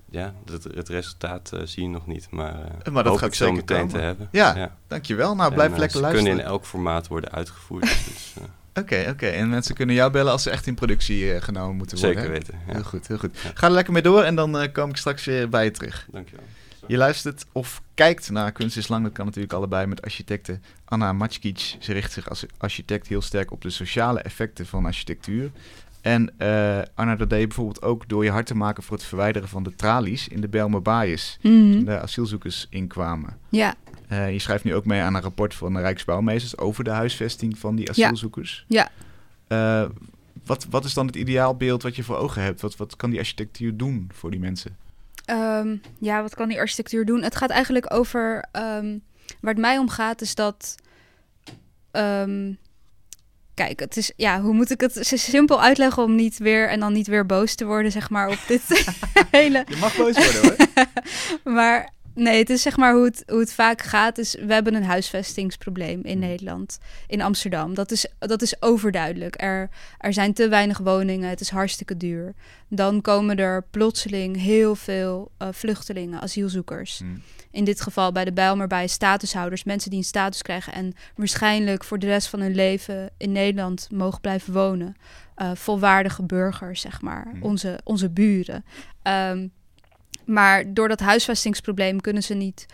ja, 0.10 0.34
het, 0.46 0.64
het 0.64 0.90
resultaat 0.90 1.52
eh, 1.54 1.60
zie 1.64 1.84
je 1.84 1.90
nog 1.90 2.08
niet, 2.08 2.28
maar, 2.30 2.54
eh 2.84 3.04
dat 3.04 3.18
gaat 3.18 3.28
ik 3.30 3.34
zeker 3.34 3.54
meteen 3.54 3.78
komen. 3.78 3.94
te 3.94 4.00
hebben. 4.00 4.28
Ja, 4.32 4.76
dankjewel. 4.88 5.36
Nou, 5.36 5.54
blijf 5.54 5.72
En, 5.72 5.80
lekker 5.80 5.96
ze 5.98 6.02
luisteren. 6.02 6.28
kunnen 6.28 6.46
in 6.46 6.52
elk 6.52 6.66
formaat 6.66 7.08
worden 7.08 7.32
uitgevoerd. 7.32 7.82
dus, 7.84 8.34
Oké, 8.82 9.06
oké. 9.10 9.28
En 9.28 9.50
mensen 9.50 9.76
kunnen 9.76 9.96
jou 9.96 10.12
bellen 10.12 10.32
als 10.32 10.44
ze 10.44 10.50
echt 10.50 10.68
in 10.68 10.76
productie 10.76 11.42
genomen 11.42 11.76
moeten 11.76 11.98
worden. 11.98 12.16
zeker 12.18 12.32
weten. 12.32 12.60
Ja. 12.68 12.74
Heel 12.74 12.84
goed, 12.84 13.08
heel 13.08 13.18
goed. 13.18 13.40
Ja. 13.44 13.52
Ga 13.54 13.68
er 13.68 13.74
lekker 13.74 13.94
mee 13.94 14.02
door 14.02 14.24
en 14.24 14.36
dan 14.36 14.72
kom 14.72 14.90
ik 14.90 14.98
straks 14.98 15.26
weer 15.26 15.50
bij 15.50 15.64
je 15.64 15.72
terug. 15.72 16.08
Dankjewel. 16.12 16.46
Je 16.88 16.98
luistert 16.98 17.46
of 17.52 17.82
kijkt 17.94 18.30
naar 18.32 18.52
Kunst 18.52 18.78
is 18.78 18.88
Lang, 18.88 19.04
dat 19.04 19.14
kan 19.14 19.26
natuurlijk 19.26 19.54
allebei 19.54 19.86
met 19.86 20.02
architecte 20.02 20.60
Anna 20.86 21.14
Matskic. 21.14 21.76
Ze 21.80 21.94
richt 21.94 22.12
zich 22.12 22.30
als 22.30 22.46
architect 22.58 23.08
heel 23.08 23.22
sterk 23.22 23.52
op 23.52 23.62
de 23.62 23.70
sociale 23.70 24.20
effecten 24.22 24.66
van 24.66 24.86
architectuur. 24.86 25.52
En 26.02 26.34
eh, 26.38 26.82
Anna, 26.96 27.16
dat 27.16 27.30
deed 27.30 27.40
je 27.40 27.48
bijvoorbeeld 27.48 27.82
ook 27.82 28.10
door 28.10 28.24
je 28.24 28.30
hard 28.32 28.46
te 28.46 28.56
maken 28.56 28.84
voor 28.84 28.98
het 28.98 29.06
verwijderen 29.06 29.50
van 29.50 29.64
de 29.64 29.76
tralies 29.76 30.28
in 30.28 30.42
de 30.42 30.48
Belmer 30.48 30.82
Baaiers. 30.82 31.38
Mhm. 31.42 31.84
De 31.84 32.00
asielzoekers 32.00 32.68
inkwamen. 32.70 33.38
Ja, 33.50 33.76
Eh, 34.08 34.32
je 34.32 34.40
schrijft 34.40 34.64
nu 34.64 34.76
ook 34.76 34.86
mee 34.86 35.02
aan 35.02 35.16
een 35.16 35.22
rapport 35.22 35.54
van 35.56 35.74
de 35.74 35.80
Rijksbouwmeesters 35.80 36.58
over 36.58 36.84
de 36.84 36.90
huisvesting 36.90 37.58
van 37.58 37.76
die 37.76 37.90
asielzoekers. 37.90 38.66
Ja. 38.68 38.90
Eh, 39.48 39.86
wat, 40.46 40.68
wat 40.70 40.86
is 40.86 40.94
dan 40.94 41.06
het 41.08 41.16
ideaalbeeld 41.16 41.84
wat 41.84 41.96
je 41.96 42.04
voor 42.04 42.18
ogen 42.18 42.42
hebt? 42.42 42.62
Wat, 42.62 42.76
wat 42.76 42.96
kan 42.96 43.10
die 43.10 43.20
architectuur 43.20 43.78
doen 43.78 44.10
voor 44.14 44.32
die 44.32 44.40
mensen? 44.40 44.76
Ehm, 45.26 45.78
ja, 46.00 46.22
wat 46.22 46.36
kan 46.36 46.50
die 46.50 46.60
architectuur 46.60 47.06
doen? 47.06 47.24
Het 47.24 47.36
gaat 47.36 47.50
eigenlijk 47.50 47.94
over. 47.94 48.46
ehm, 48.52 48.98
waar 49.42 49.54
het 49.54 49.62
mij 49.62 49.78
om 49.78 49.90
gaat, 49.90 50.22
is 50.22 50.36
dat. 50.36 50.76
ehm, 51.92 52.54
kijk, 53.54 53.80
het 53.80 53.98
is. 53.98 54.12
Ja, 54.16 54.42
hoe 54.42 54.54
moet 54.54 54.72
ik 54.72 54.82
het 54.82 55.00
simpel 55.02 55.62
uitleggen 55.62 56.04
om 56.04 56.16
niet 56.16 56.38
weer. 56.38 56.70
en 56.70 56.80
dan 56.80 56.94
niet 56.94 57.08
weer 57.08 57.26
boos 57.26 57.56
te 57.56 57.66
worden, 57.66 57.92
zeg 57.92 58.10
maar, 58.10 58.28
op 58.30 58.40
dit 58.48 58.62
hele. 59.32 59.64
Je 59.68 59.76
mag 59.76 59.96
boos 59.98 60.16
worden 60.34 60.42
hoor. 60.42 60.56
maar 61.54 61.90
nee, 62.16 62.38
het 62.38 62.50
is 62.50 62.62
zeg 62.62 62.78
maar 62.78 62.94
hoe 62.94 63.04
het, 63.06 63.24
hoe 63.28 63.40
het 63.40 63.54
vaak 63.54 63.82
gaat. 63.82 64.18
Is, 64.18 64.36
we 64.36 64.54
hebben 64.54 64.74
een 64.76 64.84
huisvestingsprobleem 64.84 66.02
in 66.04 66.20
Nederland, 66.20 66.78
in 67.08 67.22
Amsterdam. 67.22 67.74
Dat 67.74 67.92
is, 67.92 68.08
dat 68.20 68.42
is 68.42 68.62
overduidelijk. 68.62 69.42
Er, 69.42 69.70
er 69.98 70.14
zijn 70.14 70.34
te 70.34 70.48
weinig 70.48 70.78
woningen, 70.78 71.30
het 71.30 71.40
is 71.42 71.50
hartstikke 71.50 71.98
duur. 71.98 72.34
Dan 72.68 73.02
komen 73.02 73.38
er 73.38 73.66
plotseling 73.72 74.38
heel 74.42 74.76
veel 74.76 75.32
eh, 75.38 75.48
vluchtelingen, 75.52 76.22
asielzoekers. 76.22 77.00
Hm. 77.00 77.06
In 77.52 77.64
dit 77.64 77.82
geval 77.82 78.12
bij 78.12 78.26
de 78.26 78.34
Bijlmer 78.34 78.68
bij 78.68 78.88
statushouders, 78.88 79.64
mensen 79.64 79.90
die 79.90 80.00
een 80.00 80.06
status 80.06 80.42
krijgen 80.42 80.74
en 80.74 80.94
waarschijnlijk 81.16 81.84
voor 81.84 82.00
de 82.00 82.06
rest 82.06 82.28
van 82.28 82.40
hun 82.42 82.56
leven 82.56 83.10
in 83.18 83.32
Nederland 83.32 83.88
mogen 83.92 84.22
blijven 84.22 84.54
wonen. 84.54 84.96
Eh, 85.36 85.52
volwaardige 85.54 86.24
burgers, 86.24 86.82
zeg 86.82 87.02
maar, 87.02 87.28
Mhm. 87.34 87.44
onze, 87.44 87.80
onze 87.84 88.10
buren. 88.10 88.66
Ehm, 89.02 89.48
maar 90.26 90.74
door 90.74 90.88
dat 90.88 91.00
huisvestingsprobleem 91.00 92.02
kunnen 92.02 92.24
ze 92.24 92.34
niet 92.34 92.66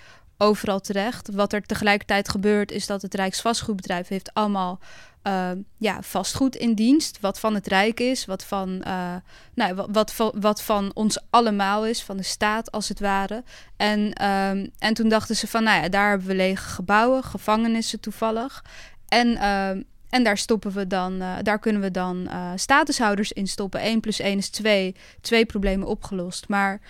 overal 0.42 0.80
terecht. 0.80 1.30
Wat 1.34 1.54
er 1.54 1.62
tegelijkertijd 1.62 2.30
gebeurt, 2.30 2.72
is 2.72 2.88
dat 2.88 3.02
het 3.02 3.14
Rijksvastgoedbedrijf 3.14 4.08
heeft 4.08 4.34
allemaal 4.34 4.80
ehm, 5.22 5.58
ja, 5.78 6.02
vastgoed 6.02 6.56
in 6.56 6.74
dienst. 6.74 7.20
Wat 7.20 7.40
van 7.40 7.54
het 7.54 7.68
Rijk 7.68 8.00
is, 8.00 8.26
wat 8.26 8.44
van, 8.44 8.84
eh, 8.84 9.16
nou, 9.54 9.76
wat, 9.76 10.16
wat, 10.16 10.34
wat 10.40 10.62
van 10.62 10.92
ons 10.94 11.20
allemaal 11.30 11.86
is, 11.86 12.04
van 12.04 12.18
de 12.18 12.24
staat 12.24 12.72
als 12.72 12.90
het 12.90 13.00
ware. 13.00 13.44
En, 13.78 14.14
ehm, 14.14 14.68
en 14.80 14.94
toen 14.94 15.10
dachten 15.10 15.36
ze 15.36 15.48
van, 15.48 15.64
nou 15.64 15.82
ja, 15.82 15.90
daar 15.90 16.10
hebben 16.10 16.28
we 16.28 16.36
lege 16.36 16.70
gebouwen, 16.70 17.24
gevangenissen 17.24 18.00
toevallig. 18.00 18.64
En, 19.08 19.38
ehm, 19.38 19.82
en 20.10 20.24
daar 20.24 20.38
stoppen 20.38 20.72
we 20.72 20.88
dan, 20.88 21.22
eh, 21.22 21.36
daar 21.42 21.60
kunnen 21.60 21.82
we 21.82 21.92
dan 21.92 22.28
eh, 22.28 22.52
statushouders 22.56 23.32
in 23.32 23.48
stoppen. 23.48 23.82
1 23.82 24.00
plus 24.00 24.20
1 24.20 24.38
is 24.38 24.50
2. 24.50 24.96
Twee 25.22 25.46
problemen 25.46 25.88
opgelost. 25.88 26.48
Maar 26.48 26.82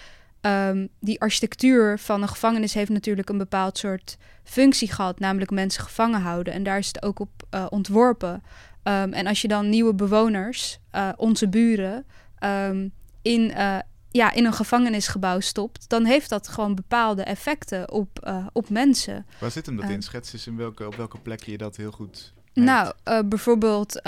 ehm, 0.41 0.87
die 0.99 1.21
architectuur 1.21 1.99
van 1.99 2.21
een 2.21 2.27
gevangenis 2.27 2.73
heeft 2.73 2.89
natuurlijk 2.89 3.29
een 3.29 3.37
bepaald 3.37 3.77
soort 3.77 4.17
functie 4.43 4.91
gehad, 4.91 5.19
namelijk 5.19 5.51
mensen 5.51 5.83
gevangen 5.83 6.21
houden. 6.21 6.53
En 6.53 6.63
daar 6.63 6.77
is 6.77 6.87
het 6.87 7.03
ook 7.03 7.19
op 7.19 7.29
eh, 7.49 7.65
ontworpen. 7.69 8.43
Ehm, 8.83 9.13
en 9.13 9.27
als 9.27 9.41
je 9.41 9.47
dan 9.47 9.69
nieuwe 9.69 9.93
bewoners, 9.93 10.79
eh, 10.91 11.09
onze 11.15 11.49
buren, 11.49 12.05
ehm, 12.37 12.87
in, 13.21 13.51
eh, 13.51 13.77
ja, 14.11 14.33
in 14.33 14.45
een 14.45 14.53
gevangenisgebouw 14.53 15.39
stopt, 15.39 15.89
dan 15.89 16.05
heeft 16.05 16.29
dat 16.29 16.47
gewoon 16.47 16.75
bepaalde 16.75 17.23
effecten 17.23 17.91
op, 17.91 18.33
op 18.53 18.69
mensen. 18.69 19.25
Waar 19.39 19.51
zit 19.51 19.65
hem 19.65 19.75
dat 19.75 19.89
in? 19.89 20.01
Schets 20.01 20.33
eens 20.33 20.47
in 20.47 20.57
welke, 20.57 20.87
op 20.87 20.95
welke 20.95 21.19
plek 21.19 21.43
je 21.43 21.57
dat 21.57 21.75
heel 21.75 21.91
goed. 21.91 22.33
Nou, 22.53 22.93
bijvoorbeeld 23.25 24.01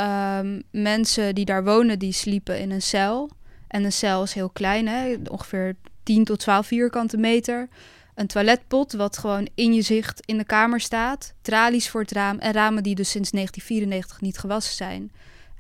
mensen 0.72 1.36
die 1.36 1.46
daar 1.46 1.64
wonen, 1.64 2.00
die 2.00 2.12
sliepen 2.12 2.60
in 2.60 2.72
een 2.72 2.82
cel. 2.82 3.30
En 3.68 3.84
een 3.84 3.92
cel 3.92 4.24
is 4.24 4.34
heel 4.34 4.50
klein, 4.50 4.88
hè? 4.88 5.16
ongeveer 5.30 5.76
10 6.04 6.24
tot 6.24 6.40
12 6.40 6.68
vierkante 6.68 7.18
meter. 7.18 7.68
Een 8.16 8.28
toiletpot 8.28 8.94
wat 8.94 9.18
gewoon 9.18 9.48
in 9.56 9.74
je 9.74 9.82
zicht 9.82 10.22
in 10.26 10.38
de 10.38 10.44
kamer 10.44 10.80
staat. 10.80 11.34
Tralies 11.42 11.90
voor 11.90 12.02
het 12.02 12.12
raam 12.12 12.40
en 12.40 12.52
ramen 12.54 12.84
die 12.84 12.96
dus 12.96 13.10
sinds 13.10 13.32
1994 13.32 14.22
niet 14.22 14.38
gewassen 14.38 14.76
zijn. 14.76 15.12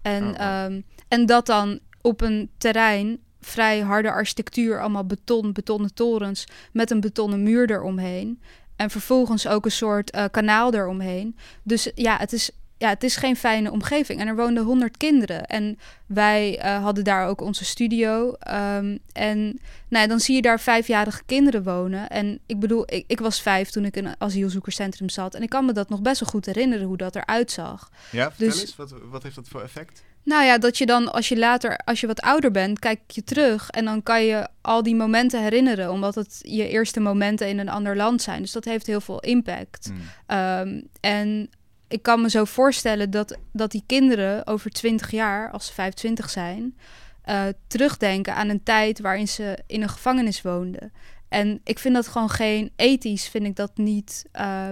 En, 0.01 0.23
Oh, 0.23 0.29
oh. 0.29 0.39
ehm, 0.39 0.81
en 1.07 1.25
dat 1.25 1.45
dan 1.45 1.79
op 2.01 2.21
een 2.21 2.49
terrein, 2.57 3.19
vrij 3.41 3.79
harde 3.79 4.11
architectuur, 4.11 4.79
allemaal 4.79 5.05
beton, 5.05 5.53
betonnen 5.53 5.93
torens 5.93 6.45
met 6.71 6.91
een 6.91 6.99
betonnen 6.99 7.43
muur 7.43 7.71
eromheen. 7.71 8.41
En 8.75 8.89
vervolgens 8.89 9.47
ook 9.47 9.65
een 9.65 9.71
soort 9.71 10.11
eh, 10.11 10.25
kanaal 10.31 10.73
eromheen. 10.73 11.37
Dus 11.63 11.91
ja, 11.95 12.17
het 12.17 12.33
is, 12.33 12.51
ja, 12.83 12.89
het 12.89 13.03
is 13.03 13.15
geen 13.15 13.35
fijne 13.35 13.71
omgeving. 13.71 14.19
En 14.19 14.27
er 14.27 14.35
woonden 14.35 14.63
100 14.63 14.97
kinderen. 14.97 15.45
En 15.45 15.79
wij 16.05 16.59
eh, 16.59 16.83
hadden 16.83 17.03
daar 17.03 17.27
ook 17.27 17.41
onze 17.41 17.65
studio. 17.65 18.33
Ehm, 18.33 18.97
en 19.11 19.39
nou, 19.87 20.03
ja, 20.03 20.07
dan 20.07 20.19
zie 20.19 20.35
je 20.35 20.41
daar 20.41 20.59
vijfjarige 20.59 21.21
kinderen 21.25 21.63
wonen. 21.63 22.09
En 22.09 22.39
ik 22.45 22.59
bedoel, 22.59 22.83
ik, 22.85 23.03
ik 23.07 23.19
was 23.19 23.41
vijf 23.41 23.69
toen 23.69 23.85
ik 23.85 23.95
in 23.95 24.05
een 24.05 24.15
asielzoekerscentrum 24.17 25.09
zat. 25.09 25.35
En 25.35 25.41
ik 25.41 25.49
kan 25.49 25.65
me 25.65 25.71
dat 25.71 25.89
nog 25.89 26.01
best 26.01 26.19
wel 26.19 26.29
goed 26.29 26.45
herinneren 26.45 26.87
hoe 26.87 26.97
dat 26.97 27.15
eruit 27.15 27.51
zag. 27.51 27.89
Ja, 28.11 28.29
vertel 28.29 28.47
dus- 28.47 28.61
eens, 28.61 28.75
wat, 28.75 28.93
wat 29.09 29.23
heeft 29.23 29.35
dat 29.35 29.47
voor 29.47 29.61
effect? 29.61 30.03
Nou 30.23 30.43
ja, 30.43 30.57
dat 30.57 30.77
je 30.77 30.85
dan 30.85 31.11
als 31.11 31.29
je 31.29 31.37
later, 31.37 31.77
als 31.77 32.01
je 32.01 32.07
wat 32.07 32.21
ouder 32.21 32.51
bent, 32.51 32.79
kijk 32.79 32.99
je 33.07 33.23
terug 33.23 33.69
en 33.69 33.85
dan 33.85 34.03
kan 34.03 34.25
je 34.25 34.47
al 34.61 34.83
die 34.83 34.95
momenten 34.95 35.43
herinneren, 35.43 35.91
omdat 35.91 36.15
het 36.15 36.39
je 36.41 36.67
eerste 36.67 36.99
momenten 36.99 37.47
in 37.47 37.59
een 37.59 37.69
ander 37.69 37.95
land 37.95 38.21
zijn. 38.21 38.41
Dus 38.41 38.51
dat 38.51 38.65
heeft 38.65 38.87
heel 38.87 39.01
veel 39.01 39.19
impact. 39.19 39.89
Mm. 39.89 39.99
Ehm, 40.25 40.81
en 40.99 41.49
ik 41.93 42.01
kan 42.03 42.21
me 42.21 42.29
zo 42.29 42.45
voorstellen 42.45 43.11
dat, 43.11 43.37
dat 43.51 43.71
die 43.71 43.83
kinderen 43.85 44.47
over 44.47 44.71
20 44.71 45.11
jaar, 45.11 45.51
als 45.51 45.65
ze 45.65 45.73
25 45.73 46.29
zijn, 46.29 46.77
eh, 47.21 47.45
terugdenken 47.67 48.35
aan 48.35 48.49
een 48.49 48.63
tijd 48.63 48.99
waarin 48.99 49.27
ze 49.27 49.59
in 49.67 49.81
een 49.81 49.89
gevangenis 49.89 50.41
woonden. 50.41 50.91
En 51.29 51.61
ik 51.63 51.79
vind 51.79 51.93
dat 51.93 52.07
gewoon 52.07 52.29
geen 52.29 52.71
ethisch, 52.75 53.27
vind 53.27 53.45
ik 53.45 53.55
dat 53.55 53.77
niet 53.77 54.25
eh, 54.31 54.69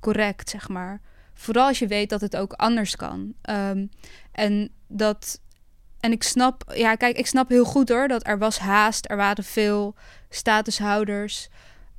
correct, 0.00 0.50
zeg 0.50 0.68
maar. 0.68 1.00
Vooral 1.34 1.66
als 1.66 1.78
je 1.78 1.86
weet 1.86 2.10
dat 2.10 2.20
het 2.20 2.36
ook 2.36 2.52
anders 2.52 2.96
kan. 2.96 3.34
Ehm, 3.42 3.86
en 4.32 4.70
dat. 4.86 5.40
En 6.00 6.12
ik 6.12 6.22
snap, 6.22 6.72
ja, 6.74 6.94
kijk, 6.94 7.16
ik 7.16 7.26
snap 7.26 7.48
heel 7.48 7.64
goed 7.64 7.88
hoor 7.88 8.08
dat 8.08 8.26
er 8.26 8.38
was 8.38 8.58
haast, 8.58 9.10
er 9.10 9.16
waren 9.16 9.44
veel 9.44 9.94
statushouders, 10.28 11.48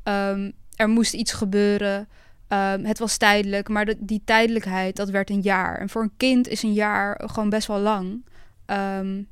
Ehm, 0.04 0.52
er 0.76 0.90
moest 0.90 1.14
iets 1.14 1.32
gebeuren. 1.32 2.10
Ehm, 2.52 2.84
het 2.84 3.00
was 3.00 3.18
tijdelijk, 3.18 3.70
maar 3.70 3.94
die 4.00 4.22
tijdelijkheid, 4.26 4.96
dat 4.96 5.10
werd 5.10 5.30
een 5.30 5.42
jaar. 5.42 5.78
En 5.78 5.90
voor 5.90 6.02
een 6.02 6.14
kind 6.18 6.48
is 6.48 6.64
een 6.64 6.74
jaar 6.74 7.22
gewoon 7.26 7.50
best 7.50 7.68
wel 7.68 7.80
lang. 7.80 8.26
Ehm, 8.66 9.24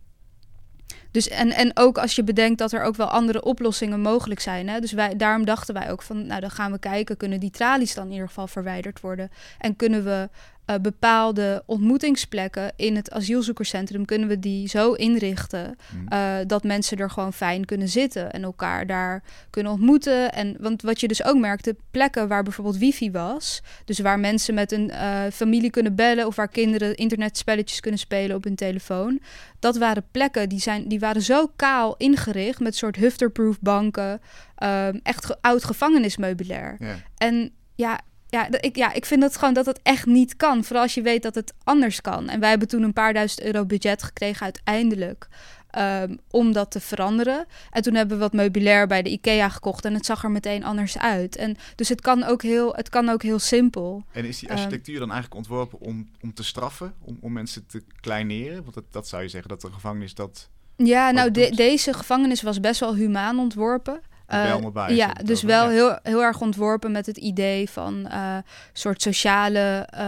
dus 1.12 1.27
en, 1.27 1.51
en 1.51 1.71
ook 1.73 1.97
als 1.97 2.15
je 2.15 2.23
bedenkt 2.23 2.60
dat 2.60 2.71
er 2.71 2.84
ook 2.84 2.95
wel 2.95 3.08
andere 3.08 3.43
oplossingen 3.43 4.01
mogelijk 4.01 4.39
zijn. 4.39 4.69
Hè? 4.69 4.79
Dus 4.79 4.91
wij, 4.91 5.15
daarom 5.15 5.45
dachten 5.45 5.73
wij 5.73 5.91
ook 5.91 6.01
van, 6.01 6.25
nou 6.25 6.41
dan 6.41 6.51
gaan 6.51 6.71
we 6.71 6.79
kijken, 6.79 7.17
kunnen 7.17 7.39
die 7.39 7.49
tralies 7.49 7.93
dan 7.93 8.05
in 8.05 8.12
ieder 8.12 8.27
geval 8.27 8.47
verwijderd 8.47 8.99
worden? 8.99 9.29
En 9.58 9.75
kunnen 9.75 10.03
we 10.03 10.29
eh, 10.69 10.75
bepaalde 10.82 11.63
ontmoetingsplekken 11.65 12.71
in 12.75 12.95
het 12.95 13.12
asielzoekerscentrum, 13.12 14.05
kunnen 14.05 14.27
we 14.27 14.39
die 14.39 14.67
zo 14.67 14.93
inrichten 14.93 15.77
Mm. 15.93 16.08
eh, 16.08 16.36
dat 16.47 16.63
mensen 16.63 16.97
er 16.97 17.10
gewoon 17.10 17.34
fijn 17.34 17.65
kunnen 17.65 17.88
zitten 17.89 18.32
en 18.32 18.43
elkaar 18.43 18.88
daar 18.88 19.23
kunnen 19.49 19.71
ontmoeten. 19.71 20.32
En 20.34 20.55
want 20.60 20.82
wat 20.82 20.99
je 20.99 21.08
dus 21.08 21.23
ook 21.23 21.38
merkte, 21.38 21.75
plekken 21.91 22.27
waar 22.27 22.43
bijvoorbeeld 22.43 22.77
wifi 22.77 23.12
was, 23.12 23.62
dus 23.86 23.99
waar 23.99 24.19
mensen 24.19 24.53
met 24.53 24.71
een 24.71 24.89
eh, 24.91 25.21
familie 25.34 25.69
kunnen 25.69 25.95
bellen 25.95 26.27
of 26.27 26.36
waar 26.36 26.47
kinderen 26.49 26.95
internetspelletjes 26.95 27.79
kunnen 27.79 27.99
spelen 27.99 28.36
op 28.36 28.43
hun 28.43 28.55
telefoon, 28.55 29.19
dat 29.60 29.77
waren 29.77 30.05
plekken 30.12 30.49
die, 30.49 30.60
zijn, 30.60 30.88
die 30.88 30.99
waren 30.99 31.21
zo 31.21 31.51
kaal 31.55 31.95
ingericht 31.97 32.60
met 32.60 32.75
soort 32.75 32.95
hufterproof 32.95 33.60
banken, 33.62 34.21
ehm, 34.55 34.99
echt 35.03 35.25
ge- 35.25 35.38
oud 35.41 35.63
gevangenismeubilair. 35.63 36.75
Ja. 36.79 36.95
En 37.17 37.51
ja, 37.75 37.99
ja, 38.30 38.48
ik, 38.60 38.76
ja, 38.76 38.94
ik 38.94 39.06
vind 39.06 39.22
dat 39.22 39.38
gewoon 39.38 39.54
dat 39.54 39.65
het 39.65 39.80
echt 39.84 40.06
niet 40.06 40.36
kan. 40.36 40.63
Vooral 40.63 40.84
als 40.84 40.94
je 40.94 41.02
weet 41.02 41.24
dat 41.24 41.36
het 41.36 41.54
anders 41.63 42.02
kan. 42.02 42.30
En 42.30 42.39
wij 42.39 42.50
hebben 42.50 42.68
toen 42.68 42.84
een 42.84 42.94
paar 42.94 43.13
duizend 43.13 43.42
euro 43.42 43.65
budget 43.65 44.04
gekregen 44.04 44.42
uiteindelijk. 44.44 45.28
ehm, 45.70 46.15
om 46.32 46.52
dat 46.54 46.72
te 46.72 46.80
veranderen. 46.80 47.46
En 47.72 47.82
toen 47.82 47.94
hebben 47.94 48.18
we 48.18 48.24
wat 48.24 48.34
meubilair 48.34 48.88
bij 48.88 49.02
de 49.02 49.10
IKEA 49.10 49.50
gekocht. 49.50 49.86
En 49.86 49.94
het 49.94 50.06
zag 50.06 50.24
er 50.24 50.32
meteen 50.32 50.63
anders 50.63 50.98
uit. 50.98 51.36
En 51.36 51.58
dus 51.76 51.89
het 51.89 52.02
kan 52.02 52.24
ook 52.24 52.42
heel, 52.42 52.74
het 52.76 52.89
kan 52.89 53.10
ook 53.10 53.22
heel 53.24 53.39
simpel. 53.39 54.04
En 54.12 54.26
is 54.26 54.39
die 54.39 54.50
Ehm. 54.50 54.58
architectuur 54.58 55.00
dan 55.00 55.12
eigenlijk 55.12 55.36
ontworpen 55.36 55.80
om, 55.80 56.10
om 56.22 56.34
te 56.34 56.44
straffen, 56.44 56.94
om, 57.02 57.18
om 57.22 57.34
mensen 57.34 57.65
te 57.68 57.84
kleineren? 58.02 58.62
Want 58.63 58.74
dat, 58.74 58.84
dat 58.92 59.08
zou 59.08 59.22
je 59.24 59.30
zeggen, 59.30 59.50
dat 59.50 59.62
de 59.62 59.72
gevangenis 59.72 60.13
dat 60.15 60.50
Ja, 60.76 61.12
nou, 61.12 61.32
de- 61.32 61.52
deze 61.56 61.94
gevangenis 61.94 62.42
was 62.42 62.60
best 62.60 62.80
wel 62.80 62.96
humaan 62.96 63.39
ontworpen. 63.39 64.00
Eh, 64.30 64.68
bij 64.74 64.96
ja, 64.96 65.13
dus 65.24 65.36
over. 65.36 65.48
wel 65.48 65.63
Ja. 65.65 65.70
heel, 65.72 66.00
heel 66.04 66.22
erg 66.24 66.42
ontworpen 66.42 66.92
met 66.92 67.06
het 67.06 67.18
idee 67.18 67.70
van 67.70 68.08
eh 68.08 68.38
soort 68.74 69.02
sociale, 69.02 69.88
eh, 69.89 70.06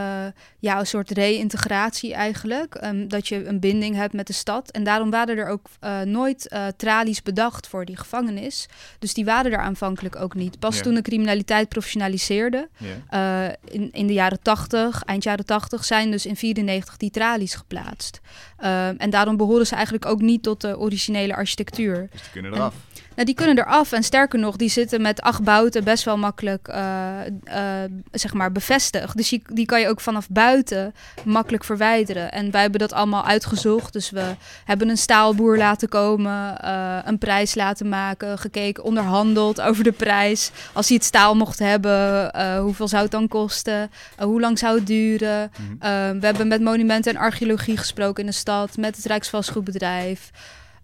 ja, 0.59 0.79
een 0.79 0.87
soort 0.87 1.09
reïntegratie 1.11 2.13
eigenlijk. 2.13 2.75
Ehm, 2.75 3.07
dat 3.07 3.27
je 3.27 3.45
een 3.47 3.59
binding 3.59 3.95
hebt 3.95 4.13
met 4.13 4.27
de 4.27 4.33
stad. 4.33 4.71
En 4.71 4.83
daarom 4.83 5.09
waren 5.09 5.37
er 5.37 5.47
ook 5.47 5.67
nooit 6.05 6.51
tralies 6.77 7.21
bedacht 7.21 7.67
voor 7.67 7.85
die 7.85 7.97
gevangenis. 7.97 8.67
Dus 8.99 9.13
die 9.13 9.25
waren 9.25 9.51
er 9.51 9.59
aanvankelijk 9.59 10.15
ook 10.15 10.33
niet. 10.35 10.59
Pas 10.59 10.75
Ja. 10.77 10.81
toen 10.81 10.93
de 10.93 11.01
criminaliteit 11.01 11.69
professionaliseerde, 11.69 12.69
Ja. 12.77 13.55
in, 13.65 13.89
in 13.91 14.07
de 14.07 14.13
jaren 14.13 14.41
80, 14.41 15.03
eind 15.03 15.23
jaren 15.23 15.45
80, 15.45 15.85
zijn 15.85 16.11
dus 16.11 16.25
in 16.25 16.35
94 16.35 16.97
die 16.97 17.09
tralies 17.11 17.55
geplaatst. 17.55 18.19
Ehm, 18.57 18.95
en 18.97 19.09
daarom 19.09 19.37
behoren 19.37 19.67
ze 19.67 19.73
eigenlijk 19.75 20.05
ook 20.05 20.21
niet 20.21 20.43
tot 20.43 20.61
de 20.61 20.77
originele 20.79 21.35
architectuur. 21.35 22.07
Dus 22.11 22.21
die 22.21 22.31
kunnen 22.31 22.51
En- 22.51 22.57
eraf. 22.57 22.75
Nou, 23.21 23.33
die 23.33 23.45
kunnen 23.45 23.65
eraf. 23.65 23.91
En 23.91 24.03
sterker 24.03 24.39
nog, 24.39 24.55
die 24.55 24.69
zitten 24.69 25.01
met 25.01 25.21
acht 25.21 25.43
bouten 25.43 25.83
best 25.83 26.03
wel 26.03 26.17
makkelijk 26.17 26.67
eh, 26.67 27.25
eh, 27.43 27.91
zeg 28.11 28.33
maar 28.33 28.51
bevestigd. 28.51 29.17
Dus 29.17 29.29
die, 29.29 29.41
die 29.53 29.65
kan 29.65 29.79
je 29.79 29.87
ook 29.87 30.01
vanaf 30.01 30.29
buiten 30.29 30.93
makkelijk 31.23 31.63
verwijderen. 31.63 32.31
En 32.31 32.51
wij 32.51 32.61
hebben 32.61 32.79
dat 32.79 32.93
allemaal 32.93 33.25
uitgezocht. 33.25 33.93
Dus 33.93 34.09
we 34.09 34.35
hebben 34.65 34.89
een 34.89 34.97
staalboer 34.97 35.57
laten 35.57 35.89
komen, 35.89 36.61
eh, 36.61 36.97
een 37.05 37.17
prijs 37.17 37.55
laten 37.55 37.89
maken, 37.89 38.37
gekeken, 38.37 38.83
onderhandeld 38.83 39.61
over 39.61 39.83
de 39.83 39.91
prijs. 39.91 40.51
Als 40.73 40.87
hij 40.87 40.97
het 40.97 41.05
staal 41.05 41.35
mocht 41.35 41.59
hebben, 41.59 42.31
hoeveel 42.59 42.87
zou 42.87 43.01
het 43.01 43.11
dan 43.11 43.27
kosten? 43.27 43.91
Hoe 44.17 44.39
lang 44.39 44.59
zou 44.59 44.75
het 44.75 44.87
duren? 44.87 45.51
Mhm. 45.79 46.19
We 46.19 46.25
hebben 46.25 46.47
met 46.47 46.61
monumenten 46.61 47.13
en 47.13 47.21
archeologie 47.21 47.77
gesproken 47.77 48.23
in 48.23 48.29
de 48.29 48.35
stad, 48.35 48.77
met 48.77 48.95
het 48.95 49.05
Rijksvastgoedbedrijf, 49.05 50.31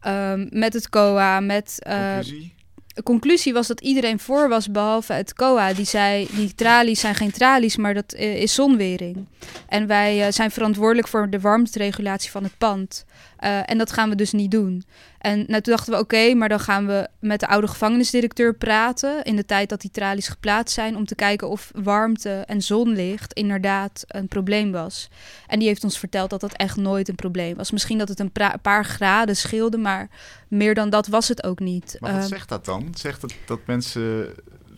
um, 0.08 0.48
met 0.52 0.74
het 0.74 0.90
COA, 0.90 1.40
met... 1.40 1.80
Uh, 1.88 2.14
Conclusie? 2.14 2.56
de 2.98 3.04
conclusie 3.04 3.54
was 3.54 3.68
dat 3.68 3.82
iedereen 3.82 4.20
voor 4.20 4.50
was, 4.50 4.72
behalve 4.72 5.14
het 5.14 5.34
COA. 5.34 5.74
Die 5.74 5.86
zei, 5.86 6.28
die 6.32 6.56
tralies 6.56 7.00
zijn 7.00 7.16
geen 7.16 7.32
tralies, 7.32 7.76
maar 7.76 7.94
dat 7.94 8.14
uh, 8.14 8.42
is 8.42 8.54
zonwering. 8.54 9.28
En 9.68 9.88
wij 9.88 10.26
uh, 10.26 10.32
zijn 10.32 10.52
verantwoordelijk 10.52 11.08
voor 11.08 11.30
de 11.30 11.40
warmteregulatie 11.40 12.32
van 12.32 12.44
het 12.44 12.58
pand. 12.58 13.06
Uh, 13.40 13.70
en 13.70 13.78
dat 13.78 13.92
gaan 13.92 14.10
we 14.10 14.16
dus 14.16 14.32
niet 14.32 14.52
doen. 14.52 14.84
En 15.18 15.38
nou, 15.38 15.62
toen 15.62 15.74
dachten 15.76 15.94
we, 15.94 16.00
oké, 16.00 16.16
okay, 16.16 16.34
maar 16.34 16.50
dan 16.50 16.60
gaan 16.60 16.88
we 16.88 17.08
met 17.20 17.40
de 17.40 17.48
oude 17.48 17.68
gevangenisdirecteur 17.68 18.56
praten... 18.56 19.24
in 19.24 19.36
de 19.36 19.46
tijd 19.46 19.70
dat 19.70 19.82
die 19.82 19.92
tralies 19.92 20.28
geplaatst 20.28 20.76
zijn... 20.76 20.96
om 20.96 21.06
te 21.06 21.16
kijken 21.16 21.50
of 21.50 21.72
warmte 21.76 22.30
en 22.30 22.62
zonlicht 22.62 23.34
inderdaad 23.34 24.04
een 24.08 24.28
probleem 24.28 24.72
was. 24.72 25.10
En 25.48 25.60
die 25.60 25.68
heeft 25.68 25.84
ons 25.84 26.00
verteld 26.00 26.30
dat 26.30 26.42
dat 26.42 26.54
echt 26.54 26.76
nooit 26.76 27.10
een 27.10 27.16
probleem 27.16 27.56
was. 27.56 27.72
Misschien 27.72 27.98
dat 27.98 28.10
het 28.10 28.20
een 28.20 28.32
paar 28.62 28.86
graden 28.86 29.36
scheelde, 29.36 29.78
maar 29.78 30.10
meer 30.48 30.74
dan 30.74 30.90
dat 30.90 31.08
was 31.08 31.28
het 31.28 31.44
ook 31.44 31.60
niet. 31.60 31.98
Maar 32.00 32.14
wat 32.14 32.22
uh, 32.22 32.28
zegt 32.28 32.50
dat 32.50 32.66
dan? 32.66 32.92
Zegt 32.96 33.22
het 33.22 33.36
dat 33.46 33.60
mensen 33.66 34.34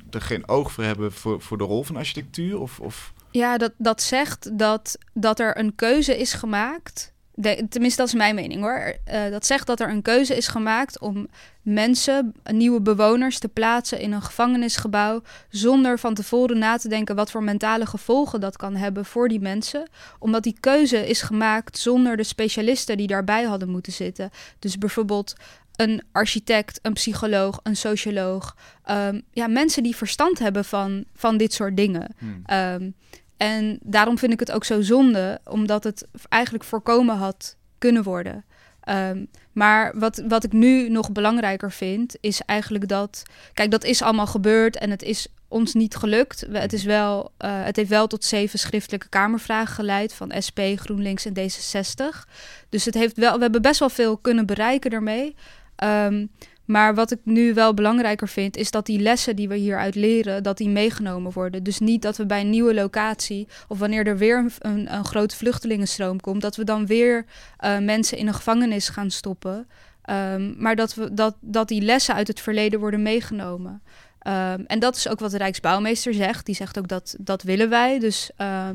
er 0.09 0.21
geen 0.21 0.47
oog 0.47 0.71
voor 0.71 0.83
hebben 0.83 1.11
voor, 1.11 1.41
voor 1.41 1.57
de 1.57 1.63
rol 1.63 1.83
van 1.83 1.95
architectuur? 1.95 2.59
Of, 2.59 2.79
of... 2.79 3.13
Ja, 3.31 3.57
dat, 3.57 3.71
dat 3.77 4.01
zegt 4.01 4.57
dat, 4.57 4.97
dat 5.13 5.39
er 5.39 5.57
een 5.57 5.75
keuze 5.75 6.17
is 6.17 6.33
gemaakt... 6.33 7.13
De, 7.41 7.65
tenminste, 7.69 8.01
dat 8.01 8.07
is 8.07 8.17
mijn 8.17 8.35
mening 8.35 8.61
hoor. 8.61 8.93
Uh, 9.11 9.29
dat 9.29 9.45
zegt 9.45 9.67
dat 9.67 9.79
er 9.79 9.89
een 9.89 10.01
keuze 10.01 10.35
is 10.35 10.47
gemaakt 10.47 10.99
om 10.99 11.27
mensen, 11.61 12.33
nieuwe 12.51 12.81
bewoners, 12.81 13.39
te 13.39 13.47
plaatsen 13.47 13.99
in 13.99 14.11
een 14.11 14.21
gevangenisgebouw. 14.21 15.21
zonder 15.49 15.99
van 15.99 16.13
tevoren 16.13 16.57
na 16.57 16.77
te 16.77 16.87
denken 16.87 17.15
wat 17.15 17.31
voor 17.31 17.43
mentale 17.43 17.85
gevolgen 17.85 18.39
dat 18.39 18.57
kan 18.57 18.75
hebben 18.75 19.05
voor 19.05 19.27
die 19.27 19.39
mensen. 19.39 19.89
Omdat 20.19 20.43
die 20.43 20.57
keuze 20.59 21.07
is 21.07 21.21
gemaakt 21.21 21.77
zonder 21.77 22.17
de 22.17 22.23
specialisten 22.23 22.97
die 22.97 23.07
daarbij 23.07 23.43
hadden 23.43 23.69
moeten 23.69 23.93
zitten. 23.93 24.29
Dus 24.59 24.77
bijvoorbeeld 24.77 25.35
een 25.75 26.03
architect, 26.11 26.79
een 26.81 26.93
psycholoog, 26.93 27.59
een 27.63 27.75
socioloog. 27.75 28.55
Um, 28.89 29.21
ja, 29.31 29.47
mensen 29.47 29.83
die 29.83 29.95
verstand 29.95 30.39
hebben 30.39 30.65
van, 30.65 31.05
van 31.13 31.37
dit 31.37 31.53
soort 31.53 31.77
dingen. 31.77 32.15
Hmm. 32.17 32.43
Um, 32.53 32.93
en 33.39 33.79
daarom 33.81 34.17
vind 34.17 34.33
ik 34.33 34.39
het 34.39 34.51
ook 34.51 34.63
zo 34.65 34.81
zonde, 34.81 35.39
omdat 35.45 35.83
het 35.83 36.07
eigenlijk 36.29 36.63
voorkomen 36.63 37.15
had 37.15 37.55
kunnen 37.77 38.03
worden. 38.03 38.45
Um, 38.89 39.27
maar 39.51 39.99
wat, 39.99 40.23
wat 40.27 40.43
ik 40.43 40.51
nu 40.51 40.89
nog 40.89 41.11
belangrijker 41.11 41.71
vind, 41.71 42.15
is 42.19 42.41
eigenlijk 42.41 42.87
dat. 42.87 43.23
Kijk, 43.53 43.71
dat 43.71 43.83
is 43.83 44.01
allemaal 44.01 44.27
gebeurd 44.27 44.77
en 44.77 44.89
het 44.89 45.03
is 45.03 45.27
ons 45.47 45.73
niet 45.73 45.95
gelukt. 45.95 46.45
Het, 46.51 46.73
is 46.73 46.83
wel, 46.83 47.31
uh, 47.39 47.63
het 47.63 47.75
heeft 47.75 47.89
wel 47.89 48.07
tot 48.07 48.25
zeven 48.25 48.59
schriftelijke 48.59 49.09
Kamervragen 49.09 49.75
geleid 49.75 50.13
van 50.13 50.33
SP, 50.45 50.59
GroenLinks 50.75 51.25
en 51.25 51.33
D66. 51.33 52.29
Dus 52.69 52.85
het 52.85 52.93
heeft 52.93 53.17
wel, 53.17 53.35
we 53.35 53.41
hebben 53.41 53.61
best 53.61 53.79
wel 53.79 53.89
veel 53.89 54.17
kunnen 54.17 54.45
bereiken 54.45 54.91
daarmee. 54.91 55.35
Um, 55.83 56.31
maar 56.69 56.95
wat 56.95 57.11
ik 57.11 57.19
nu 57.23 57.53
wel 57.53 57.73
belangrijker 57.73 58.27
vind, 58.27 58.57
is 58.57 58.71
dat 58.71 58.85
die 58.85 58.99
lessen 58.99 59.35
die 59.35 59.47
we 59.47 59.55
hieruit 59.55 59.95
leren, 59.95 60.43
dat 60.43 60.57
die 60.57 60.69
meegenomen 60.69 61.31
worden. 61.31 61.63
Dus 61.63 61.79
niet 61.79 62.01
dat 62.01 62.17
we 62.17 62.25
bij 62.25 62.41
een 62.41 62.49
nieuwe 62.49 62.73
locatie, 62.73 63.47
of 63.67 63.79
wanneer 63.79 64.07
er 64.07 64.17
weer 64.17 64.37
een, 64.37 64.51
een, 64.59 64.93
een 64.93 65.05
grote 65.05 65.35
vluchtelingenstroom 65.35 66.19
komt, 66.19 66.41
dat 66.41 66.55
we 66.55 66.63
dan 66.63 66.85
weer 66.85 67.25
uh, 67.65 67.77
mensen 67.77 68.17
in 68.17 68.27
een 68.27 68.33
gevangenis 68.33 68.89
gaan 68.89 69.11
stoppen. 69.11 69.67
Um, 70.09 70.55
maar 70.57 70.75
dat, 70.75 70.93
we, 70.93 71.13
dat, 71.13 71.35
dat 71.41 71.67
die 71.67 71.81
lessen 71.81 72.15
uit 72.15 72.27
het 72.27 72.39
verleden 72.39 72.79
worden 72.79 73.01
meegenomen. 73.01 73.81
Um, 74.27 74.65
en 74.65 74.79
dat 74.79 74.95
is 74.95 75.07
ook 75.07 75.19
wat 75.19 75.31
de 75.31 75.37
Rijksbouwmeester 75.37 76.13
zegt. 76.13 76.45
Die 76.45 76.55
zegt 76.55 76.77
ook 76.77 76.87
dat 76.87 77.15
dat 77.19 77.43
willen 77.43 77.69
wij. 77.69 77.99
Dus, 77.99 78.31
uh, 78.37 78.69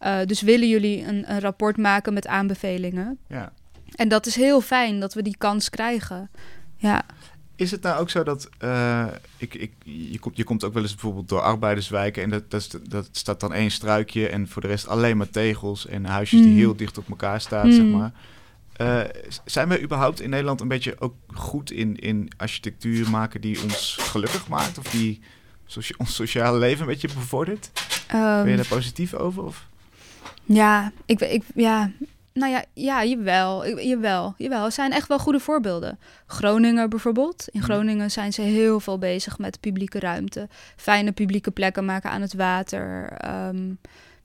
uh, 0.00 0.18
dus 0.26 0.40
willen 0.40 0.68
jullie 0.68 1.06
een, 1.06 1.30
een 1.30 1.40
rapport 1.40 1.76
maken 1.76 2.12
met 2.12 2.26
aanbevelingen. 2.26 3.18
Ja. 3.28 3.52
En 3.94 4.08
dat 4.08 4.26
is 4.26 4.34
heel 4.34 4.60
fijn 4.60 5.00
dat 5.00 5.14
we 5.14 5.22
die 5.22 5.36
kans 5.38 5.70
krijgen. 5.70 6.30
Ja. 6.76 7.04
Is 7.62 7.70
het 7.70 7.82
nou 7.82 8.00
ook 8.00 8.10
zo 8.10 8.22
dat 8.22 8.48
uh, 8.64 9.06
ik, 9.36 9.54
ik, 9.54 9.72
je, 9.84 10.18
komt, 10.18 10.36
je 10.36 10.44
komt 10.44 10.64
ook 10.64 10.72
wel 10.72 10.82
eens 10.82 10.92
bijvoorbeeld 10.92 11.28
door 11.28 11.40
arbeiderswijken 11.40 12.22
en 12.22 12.30
dat, 12.30 12.50
dat, 12.50 12.78
dat 12.88 13.08
staat 13.12 13.40
dan 13.40 13.52
één 13.52 13.70
struikje 13.70 14.28
en 14.28 14.48
voor 14.48 14.62
de 14.62 14.68
rest 14.68 14.86
alleen 14.88 15.16
maar 15.16 15.30
tegels 15.30 15.86
en 15.86 16.04
huisjes 16.04 16.40
Mm. 16.40 16.46
die 16.46 16.54
heel 16.56 16.76
dicht 16.76 16.98
op 16.98 17.08
elkaar 17.08 17.40
staan, 17.40 17.66
Mm. 17.66 17.72
zeg 17.72 17.84
maar. 17.84 18.12
Eh, 18.72 19.00
zijn 19.44 19.68
we 19.68 19.82
überhaupt 19.82 20.20
in 20.20 20.30
Nederland 20.30 20.60
een 20.60 20.68
beetje 20.68 21.00
ook 21.00 21.14
goed 21.34 21.70
in, 21.70 21.96
in 21.96 22.30
architectuur 22.36 23.10
maken 23.10 23.40
die 23.40 23.62
ons 23.62 23.96
gelukkig 24.00 24.48
maakt? 24.48 24.78
Of 24.78 24.90
die 24.90 25.20
socia- 25.66 25.94
ons 25.98 26.14
sociale 26.14 26.58
leven 26.58 26.80
een 26.80 26.86
beetje 26.92 27.08
bevordert? 27.14 27.70
Ehm, 28.08 28.42
Ben 28.42 28.50
je 28.50 28.56
daar 28.56 28.66
positief 28.66 29.14
over? 29.14 29.42
Of? 29.42 29.66
Ja, 30.44 30.92
ik, 31.06 31.20
ik, 31.20 31.42
ja, 31.54 31.90
nou 32.32 32.52
ja, 32.52 32.64
ja, 32.72 33.04
jawel, 33.04 33.80
jawel, 33.80 34.34
jawel. 34.36 34.64
Er 34.64 34.72
zijn 34.72 34.92
echt 34.92 35.08
wel 35.08 35.18
goede 35.18 35.40
voorbeelden. 35.40 35.98
Groningen 36.26 36.90
bijvoorbeeld. 36.90 37.48
In 37.50 37.60
Mhm. 37.60 37.70
Groningen 37.70 38.10
zijn 38.10 38.32
ze 38.32 38.42
heel 38.42 38.80
veel 38.80 38.98
bezig 38.98 39.38
met 39.38 39.60
publieke 39.60 39.98
ruimte. 39.98 40.48
Fijne 40.76 41.12
publieke 41.12 41.50
plekken 41.50 41.84
maken 41.84 42.10
aan 42.10 42.20
het 42.20 42.34
water. 42.34 43.12
Ehm, 43.12 43.74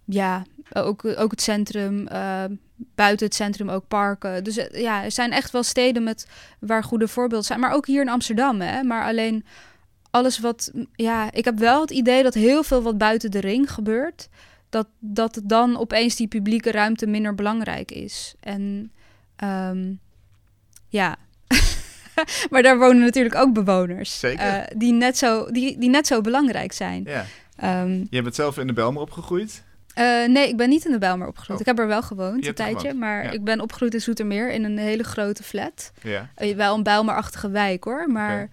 ja, 0.05 0.43
ook, 0.73 1.05
ook 1.05 1.31
het 1.31 1.41
centrum, 1.41 2.07
eh, 2.07 2.43
buiten 2.75 3.25
het 3.25 3.35
centrum 3.35 3.69
ook 3.69 3.87
parken. 3.87 4.43
Dus 4.43 4.57
eh, 4.57 4.81
ja, 4.81 5.03
er 5.03 5.11
zijn 5.11 5.31
echt 5.31 5.51
wel 5.51 5.63
steden 5.63 6.03
met, 6.03 6.27
waar 6.59 6.83
goede 6.83 7.07
voorbeelden 7.07 7.45
zijn. 7.45 7.59
Maar 7.59 7.73
ook 7.73 7.87
hier 7.87 8.01
in 8.01 8.09
Amsterdam, 8.09 8.61
hè. 8.61 8.83
Maar 8.83 9.05
alleen 9.05 9.45
alles 10.11 10.39
wat... 10.39 10.71
Ja, 10.95 11.31
ik 11.31 11.45
heb 11.45 11.59
wel 11.59 11.81
het 11.81 11.91
idee 11.91 12.23
dat 12.23 12.33
heel 12.33 12.63
veel 12.63 12.81
wat 12.81 12.97
buiten 12.97 13.31
de 13.31 13.39
ring 13.39 13.71
gebeurt 13.71 14.29
dat, 14.77 14.87
dat 14.99 15.41
dan 15.43 15.77
opeens 15.77 16.15
die 16.15 16.27
publieke 16.27 16.71
ruimte 16.71 17.07
minder 17.07 17.35
belangrijk 17.35 17.91
is. 17.91 18.35
En 18.39 18.91
ehm, 19.35 19.93
ja, 20.87 21.15
maar 22.49 22.61
daar 22.63 22.77
wonen 22.77 22.99
natuurlijk 23.01 23.35
ook 23.35 23.53
bewoners. 23.53 24.19
Zeker. 24.19 24.45
eh, 24.47 24.77
die, 24.77 24.93
net 24.93 25.17
zo, 25.17 25.51
die, 25.51 25.77
die 25.77 25.89
net 25.89 26.07
zo 26.07 26.21
belangrijk 26.21 26.71
zijn. 26.71 27.03
Ja. 27.05 27.25
Ehm, 27.55 28.05
Je 28.09 28.21
bent 28.21 28.35
zelf 28.35 28.57
in 28.57 28.67
de 28.67 28.73
Belmer 28.73 29.01
opgegroeid. 29.01 29.63
eh, 29.93 30.27
nee, 30.27 30.47
ik 30.47 30.57
ben 30.57 30.69
niet 30.69 30.85
in 30.85 30.91
de 30.91 30.97
Bijlmer 30.97 31.27
opgegroeid. 31.27 31.59
Oh. 31.59 31.65
Ik 31.67 31.75
heb 31.75 31.79
er 31.79 31.87
wel 31.87 32.01
gewoond 32.01 32.47
een 32.47 32.53
tijdje. 32.53 32.79
gewoond, 32.79 32.99
Maar 32.99 33.23
ja. 33.23 33.31
ik 33.31 33.43
ben 33.43 33.61
opgegroeid 33.61 33.93
in 33.93 34.01
Zoetermeer 34.01 34.51
in 34.51 34.63
een 34.63 34.77
hele 34.77 35.03
grote 35.03 35.43
flat. 35.43 35.91
Ja. 36.01 36.29
Eh, 36.35 36.55
wel 36.55 36.75
een 36.75 36.83
Bijlmerachtige 36.83 37.49
wijk 37.49 37.83
hoor. 37.83 38.09
Maar 38.11 38.49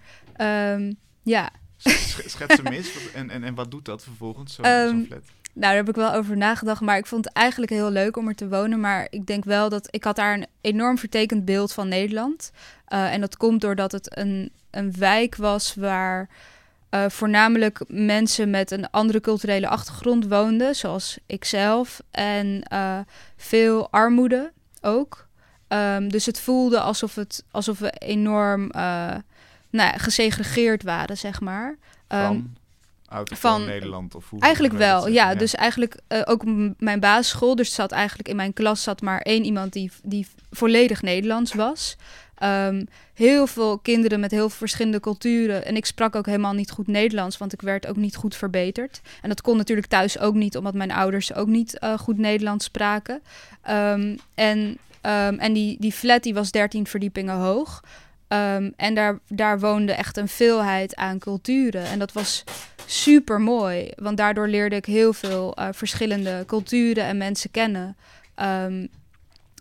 ja, 1.23 1.49
Sch- 1.77 2.19
Schets 2.25 2.55
hem 2.63 2.73
eens. 2.73 2.89
En, 3.13 3.29
en, 3.29 3.43
en 3.43 3.55
wat 3.55 3.71
doet 3.71 3.85
dat 3.85 4.03
vervolgens, 4.03 4.53
zo- 4.53 4.61
Ehm, 4.61 4.87
zo'n 4.89 5.05
flat? 5.07 5.23
Nou, 5.55 5.67
daar 5.67 5.75
heb 5.75 5.89
ik 5.89 5.95
wel 5.95 6.13
over 6.13 6.37
nagedacht. 6.37 6.81
Maar 6.81 6.97
ik 6.97 7.05
vond 7.05 7.25
het 7.25 7.33
eigenlijk 7.33 7.71
heel 7.71 7.89
leuk 7.89 8.17
om 8.17 8.27
er 8.27 8.35
te 8.35 8.49
wonen. 8.49 8.79
Maar 8.79 9.07
ik 9.09 9.25
denk 9.25 9.43
wel 9.43 9.69
dat 9.69 9.87
ik 9.89 10.03
had 10.03 10.15
daar 10.15 10.33
een 10.33 10.47
enorm 10.61 10.97
vertekend 10.97 11.45
beeld 11.45 11.73
van 11.73 11.87
Nederland. 11.87 12.51
Eh, 12.85 13.13
en 13.13 13.21
dat 13.21 13.37
komt 13.37 13.61
doordat 13.61 13.91
het 13.91 14.17
een, 14.17 14.51
een 14.71 14.93
wijk 14.97 15.35
was 15.35 15.75
waar 15.75 16.29
eh, 16.89 17.05
voornamelijk 17.09 17.81
mensen 17.87 18.49
met 18.49 18.71
een 18.71 18.89
andere 18.89 19.21
culturele 19.21 19.67
achtergrond 19.67 20.27
woonden, 20.27 20.75
zoals 20.75 21.17
ikzelf. 21.25 22.01
En 22.11 22.63
eh, 22.63 22.99
veel 23.37 23.91
armoede 23.91 24.51
ook. 24.81 25.27
Ehm, 25.67 26.07
dus 26.07 26.25
het 26.25 26.39
voelde 26.39 26.79
alsof, 26.79 27.15
het, 27.15 27.43
alsof 27.51 27.79
we 27.79 27.89
enorm 27.89 28.71
nou 29.69 29.97
gesegregeerd 29.97 30.83
waren, 30.83 31.17
zeg 31.17 31.41
maar. 31.41 31.77
Van, 32.07 32.55
uit 33.07 33.31
van- 33.33 33.65
Nederland? 33.65 34.15
Of 34.15 34.29
hoe 34.29 34.39
Eigenlijk 34.39 34.73
wel, 34.73 35.07
ja. 35.07 35.35
Dus 35.35 35.55
eigenlijk 35.55 35.99
eh, 36.07 36.21
ook 36.25 36.43
mijn 36.77 36.99
basisschool. 36.99 37.55
Dus 37.55 37.67
er 37.67 37.73
zat 37.75 37.91
eigenlijk 37.91 38.29
in 38.29 38.35
mijn 38.35 38.53
klas 38.53 38.83
zat 38.83 39.01
maar 39.01 39.21
één 39.21 39.43
iemand 39.43 39.73
die, 39.73 39.91
die 40.03 40.27
volledig 40.51 41.01
Nederlands 41.01 41.53
was. 41.53 41.95
Ehm, 42.35 42.85
heel 43.13 43.47
veel 43.47 43.77
kinderen 43.77 44.19
met 44.19 44.31
heel 44.31 44.49
veel 44.49 44.57
verschillende 44.57 44.99
culturen. 44.99 45.65
En 45.65 45.75
ik 45.75 45.85
sprak 45.85 46.15
ook 46.15 46.25
helemaal 46.25 46.53
niet 46.53 46.71
goed 46.71 46.87
Nederlands, 46.87 47.37
want 47.37 47.53
ik 47.53 47.61
werd 47.61 47.87
ook 47.87 47.95
niet 47.95 48.15
goed 48.15 48.35
verbeterd. 48.35 49.01
En 49.21 49.29
dat 49.29 49.41
kon 49.41 49.57
natuurlijk 49.57 49.87
thuis 49.87 50.19
ook 50.19 50.33
niet, 50.33 50.57
omdat 50.57 50.73
mijn 50.73 50.91
ouders 50.91 51.33
ook 51.33 51.47
niet 51.47 51.79
eh, 51.79 51.97
goed 51.97 52.17
Nederlands 52.17 52.65
spraken. 52.65 53.21
Ehm, 53.61 54.17
en 54.35 54.77
ehm, 55.01 55.35
en 55.39 55.53
die, 55.53 55.77
die 55.79 55.91
flat 55.91 56.23
die 56.23 56.33
was 56.33 56.51
13 56.51 56.87
verdiepingen 56.87 57.35
hoog. 57.35 57.81
En 58.75 58.93
daar, 58.93 59.19
daar 59.27 59.59
woonde 59.59 59.93
echt 59.93 60.17
een 60.17 60.27
veelheid 60.27 60.95
aan 60.95 61.19
culturen. 61.19 61.83
En 61.85 61.99
dat 61.99 62.11
was 62.13 62.43
super 62.85 63.41
mooi, 63.41 63.91
want 63.95 64.17
daardoor 64.17 64.47
leerde 64.47 64.75
ik 64.75 64.85
heel 64.85 65.13
veel 65.13 65.55
eh, 65.55 65.67
verschillende 65.71 66.43
culturen 66.47 67.03
en 67.03 67.17
mensen 67.17 67.51
kennen. 67.51 67.97
Ehm, 68.35 68.87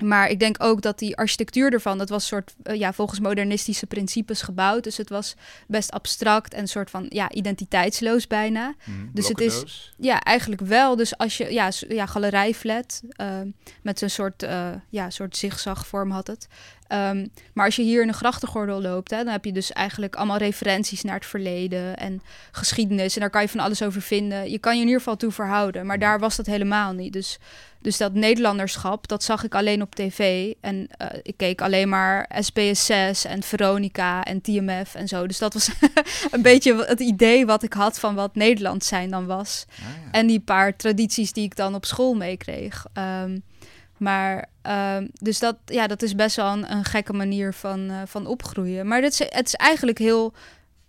maar 0.03 0.29
ik 0.29 0.39
denk 0.39 0.57
ook 0.59 0.83
dat 0.83 0.99
die 0.99 1.17
architectuur 1.17 1.73
ervan, 1.73 1.99
dat 1.99 2.09
was 2.09 2.23
een 2.23 2.29
soort, 2.29 2.55
eh, 2.63 2.79
ja, 2.79 2.93
volgens 2.93 3.21
modernistische 3.21 3.87
principes 3.87 4.43
gebouwd. 4.43 4.85
Dus 4.85 4.97
het 4.97 5.09
was 5.09 5.35
best 5.67 5.91
abstract 5.91 6.55
en 6.55 6.61
een 6.61 6.69
soort 6.69 6.91
van, 6.91 7.07
ja, 7.09 7.31
identiteitsloos 7.31 8.27
bijna. 8.27 8.75
Mhm, 8.85 9.07
dus 9.13 9.29
het 9.29 9.41
is-. 9.41 9.93
Ja, 9.97 10.21
eigenlijk 10.21 10.63
wel. 10.63 10.97
Dus 10.97 11.17
als 11.19 11.37
je, 11.37 11.53
ja, 11.53 11.71
ja 11.89 12.07
galerijflat, 12.07 13.03
ehm, 13.11 13.49
met 13.83 13.99
zo'n 13.99 14.09
soort, 14.09 14.43
eh 14.43 14.71
ja, 14.89 15.11
soort 15.11 15.37
zigzagvorm 15.37 16.11
had 16.11 16.27
het. 16.27 16.49
Ehm, 16.95 17.27
maar 17.53 17.65
als 17.65 17.77
je 17.77 17.83
hier 17.83 18.01
in 18.01 18.07
de 18.07 18.13
grachtengordel 18.13 18.83
loopt, 18.83 19.11
hè, 19.11 19.17
dan 19.17 19.33
heb 19.33 19.45
je 19.45 19.53
dus 19.53 19.73
eigenlijk 19.73 20.17
allemaal 20.17 20.37
referenties 20.37 21.03
naar 21.03 21.15
het 21.15 21.27
verleden 21.27 21.97
en 21.97 22.23
geschiedenis. 22.53 23.15
En 23.15 23.21
daar 23.21 23.31
kan 23.31 23.43
je 23.43 23.49
van 23.49 23.61
alles 23.61 23.83
over 23.83 24.03
vinden. 24.03 24.51
Je 24.51 24.59
kan 24.59 24.75
je 24.75 24.81
in 24.81 24.87
ieder 24.87 25.01
geval 25.01 25.17
toe 25.17 25.33
verhouden, 25.33 25.87
maar 25.87 25.99
daar 25.99 26.19
was 26.19 26.37
dat 26.37 26.47
helemaal 26.47 26.93
niet. 26.93 27.13
Dus, 27.13 27.39
dus 27.81 27.97
dat 27.97 28.13
Nederlanderschap, 28.13 29.09
dat 29.09 29.23
zag 29.23 29.45
ik 29.45 29.55
alleen 29.55 29.83
op 29.83 29.95
tv. 29.95 30.53
En 30.61 30.87
eh, 30.97 31.07
ik 31.23 31.37
keek 31.37 31.61
alleen 31.61 31.89
maar 31.89 32.31
SBS 32.39 32.87
6 32.87 33.25
en 33.25 33.43
Veronica 33.43 34.25
en 34.25 34.41
TMF 34.41 34.95
en 34.95 35.09
zo. 35.09 35.27
Dus 35.27 35.39
dat 35.39 35.53
was 35.53 35.71
een 36.31 36.43
beetje 36.43 36.85
het 36.85 37.01
idee 37.01 37.47
wat 37.47 37.63
ik 37.63 37.73
had 37.73 37.99
van 37.99 38.15
wat 38.15 38.35
Nederland 38.35 38.85
zijn 38.85 39.11
dan 39.11 39.27
was. 39.27 39.65
Ah, 39.71 39.79
ja. 39.79 40.11
En 40.11 40.27
die 40.27 40.41
paar 40.41 40.77
tradities 40.77 41.33
die 41.33 41.45
ik 41.45 41.57
dan 41.57 41.75
op 41.75 41.85
school 41.85 42.15
meekreeg. 42.15 42.87
Ehm, 42.93 43.39
maar 44.05 44.49
ehm, 44.63 45.07
dus 45.13 45.39
dat, 45.39 45.57
ja, 45.65 45.87
dat 45.87 46.03
is 46.03 46.15
best 46.15 46.37
wel 46.37 46.53
een, 46.53 46.73
een 46.73 46.85
gekke 46.85 47.13
manier 47.13 47.53
van, 47.53 47.91
eh, 47.91 47.97
van 48.07 48.27
opgroeien. 48.27 48.87
Maar 48.87 49.01
dat 49.01 49.13
is, 49.13 49.19
het 49.19 49.47
is 49.47 49.55
eigenlijk 49.55 49.99
heel 49.99 50.35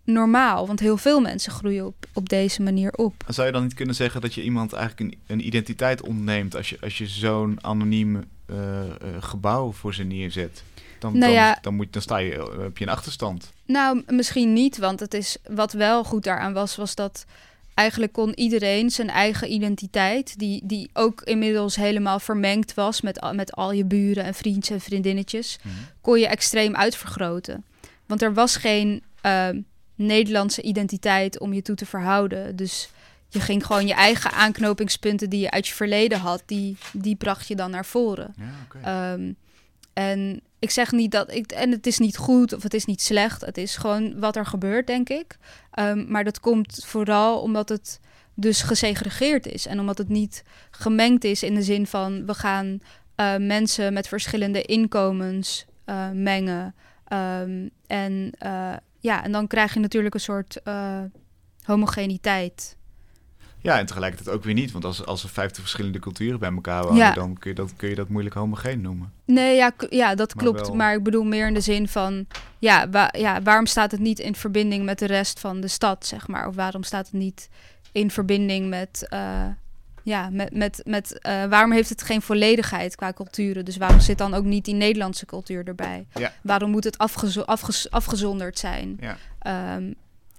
normaal, 0.05 0.68
want 0.68 0.80
heel 0.80 0.97
veel 0.97 1.22
mensen 1.22 1.51
groeien 1.51 1.86
op, 1.86 2.05
op 2.13 2.30
deze 2.30 2.61
manier 2.61 2.91
op. 2.91 3.13
Zou 3.28 3.47
je 3.47 3.53
dan 3.53 3.63
niet 3.63 3.74
kunnen 3.74 3.95
zeggen 3.95 4.22
dat 4.22 4.34
je 4.34 4.43
iemand 4.43 4.74
eigenlijk 4.74 5.13
een, 5.13 5.20
een 5.28 5.45
identiteit 5.45 6.01
ontneemt 6.01 6.55
als 6.55 6.70
je, 6.70 6.78
als 6.82 6.97
je 6.97 7.07
zo'n 7.07 7.57
anoniem 7.61 8.24
eh, 8.45 8.82
eh, 8.82 8.89
gebouw 9.20 9.72
voor 9.72 9.93
ze 9.93 10.03
neerzet? 10.03 10.63
Dan, 10.99 11.11
Nou 11.11 11.24
dan, 11.24 11.32
ja. 11.32 11.57
dan, 11.61 11.76
moet, 11.76 11.93
dan 11.93 12.01
sta 12.01 12.18
je, 12.18 12.34
eh, 12.34 12.57
heb 12.57 12.78
je 12.78 12.86
een 12.86 12.91
achterstand. 12.91 13.53
Nou, 13.66 14.03
misschien 14.07 14.53
niet, 14.53 14.78
want 14.78 14.99
het 14.99 15.13
is, 15.13 15.38
wat 15.49 15.74
wel 15.74 16.03
goed 16.03 16.24
daaraan 16.24 16.53
was, 16.53 16.76
was 16.76 16.95
dat 16.95 17.26
eigenlijk 17.76 18.11
kon 18.13 18.34
iedereen 18.36 18.89
zijn 18.89 19.09
eigen 19.09 19.51
identiteit, 19.51 20.39
die, 20.39 20.61
die 20.65 20.89
ook 20.93 21.21
inmiddels 21.21 21.76
helemaal 21.76 22.19
vermengd 22.19 22.73
was 22.73 23.01
met, 23.01 23.21
al- 23.21 23.34
met 23.34 23.51
al 23.55 23.71
je 23.71 23.86
buren 23.86 24.23
en 24.23 24.34
vriendjes 24.34 24.76
en 24.76 24.82
vriendinnetjes, 24.82 25.57
Mhm. 25.63 25.73
kon 26.01 26.19
je 26.19 26.28
extreem 26.28 26.76
uitvergroten. 26.76 27.65
Want 28.05 28.21
er 28.21 28.34
was 28.34 28.55
geen 28.55 29.03
ehm, 29.21 29.61
Nederlandse 29.95 30.61
identiteit 30.61 31.39
om 31.39 31.53
je 31.53 31.61
toe 31.61 31.76
te 31.76 31.86
verhouden. 31.86 32.55
Dus 32.55 32.89
je 33.30 33.39
ging 33.39 33.65
gewoon 33.65 33.88
je 33.88 33.93
eigen 33.93 34.32
aanknopingspunten 34.32 35.30
die 35.30 35.39
je 35.39 35.51
uit 35.51 35.67
je 35.67 35.73
verleden 35.73 36.19
had, 36.19 36.43
die, 36.45 36.78
die 36.93 37.15
bracht 37.15 37.47
je 37.47 37.55
dan 37.55 37.71
naar 37.71 37.86
voren. 37.86 38.36
Ja. 38.82 39.13
Ehm, 39.13 39.32
en 39.93 40.41
ik 40.59 40.69
zeg 40.71 40.91
niet 40.91 41.11
dat 41.11 41.32
ik. 41.34 41.51
En 41.51 41.71
het 41.71 41.88
is 41.88 41.97
niet 41.99 42.17
goed 42.17 42.53
of 42.53 42.63
het 42.63 42.73
is 42.73 42.86
niet 42.86 43.01
slecht. 43.01 43.41
Het 43.45 43.57
is 43.57 43.76
gewoon 43.76 44.19
wat 44.19 44.36
er 44.36 44.45
gebeurt, 44.45 44.88
denk 44.88 45.09
ik. 45.09 45.38
Ehm, 45.76 46.05
maar 46.07 46.23
dat 46.23 46.39
komt 46.39 46.86
vooral 46.86 47.41
omdat 47.41 47.69
het 47.69 47.99
dus 48.34 48.61
gesegregeerd 48.61 49.47
is. 49.47 49.65
En 49.65 49.80
omdat 49.80 49.97
het 49.97 50.09
niet 50.09 50.43
gemengd 50.71 51.23
is 51.23 51.43
in 51.43 51.55
de 51.55 51.61
zin 51.61 51.88
van 51.88 52.26
we 52.26 52.34
gaan 52.34 52.80
eh, 53.15 53.36
mensen 53.38 53.93
met 53.93 54.07
verschillende 54.07 54.61
inkomens 54.61 55.65
eh, 55.86 56.09
mengen. 56.13 56.76
Ehm, 57.07 57.67
en 57.88 58.32
eh, 58.38 58.73
ja, 58.99 59.23
en 59.23 59.32
dan 59.32 59.47
krijg 59.47 59.73
je 59.73 59.80
natuurlijk 59.80 60.13
een 60.13 60.19
soort 60.19 60.61
homogeniteit. 61.63 62.78
Ja, 63.66 63.80
en 63.80 63.86
tegelijkertijd 63.86 64.36
ook 64.36 64.43
weer 64.43 64.53
niet. 64.53 64.72
Want 64.72 64.86
als, 64.86 65.05
als 65.05 65.24
er 65.24 65.30
vijftig 65.30 65.59
verschillende 65.61 65.99
culturen 65.99 66.39
bij 66.39 66.51
elkaar 66.51 66.84
wonen, 66.84 66.97
Ja. 66.97 67.13
dan 67.13 67.38
kun 67.38 67.49
je, 67.49 67.55
dat, 67.55 67.74
kun 67.76 67.89
je 67.89 67.95
dat 67.95 68.09
moeilijk 68.09 68.36
homogeen 68.36 68.82
noemen. 68.82 69.11
Nee, 69.26 69.55
ja, 69.55 69.72
ja 69.89 70.16
dat 70.16 70.36
Maar 70.36 70.43
klopt. 70.43 70.59
wel- 70.61 70.76
Maar 70.76 70.93
ik 70.93 71.03
bedoel 71.03 71.24
meer 71.24 71.47
in 71.47 71.53
de 71.53 71.61
zin 71.61 71.88
van... 71.88 72.26
Ja, 72.59 72.89
wa- 72.89 73.13
ja, 73.18 73.41
waarom 73.41 73.66
staat 73.66 73.91
het 73.91 73.99
niet 73.99 74.20
in 74.20 74.36
verbinding 74.36 74.86
met 74.86 74.99
de 74.99 75.05
rest 75.05 75.39
van 75.39 75.61
de 75.61 75.68
stad, 75.68 76.05
zeg 76.05 76.28
maar? 76.28 76.47
Of 76.47 76.55
waarom 76.55 76.84
staat 76.84 77.05
het 77.05 77.13
niet 77.13 77.49
in 77.91 78.11
verbinding 78.11 78.70
met... 78.70 79.05
eh, 79.09 79.43
ja, 80.03 80.30
met, 80.30 80.53
met, 80.55 80.82
met 80.84 81.20
eh, 81.20 81.45
waarom 81.45 81.72
heeft 81.72 81.89
het 81.89 82.01
geen 82.01 82.22
volledigheid 82.22 82.95
qua 82.95 83.13
culturen? 83.13 83.66
Dus 83.66 83.78
waarom 83.78 83.99
zit 83.99 84.18
dan 84.18 84.34
ook 84.34 84.43
niet 84.43 84.66
die 84.66 84.74
Nederlandse 84.74 85.26
cultuur 85.26 85.68
erbij? 85.68 86.07
Ja. 86.13 86.34
Waarom 86.43 86.70
moet 86.72 86.84
het 86.84 86.97
afgezo- 86.97 87.41
afges- 87.41 87.91
afgezonderd 87.91 88.59
zijn? 88.59 88.97
Ja. 88.99 89.18
Ehm, 89.39 89.91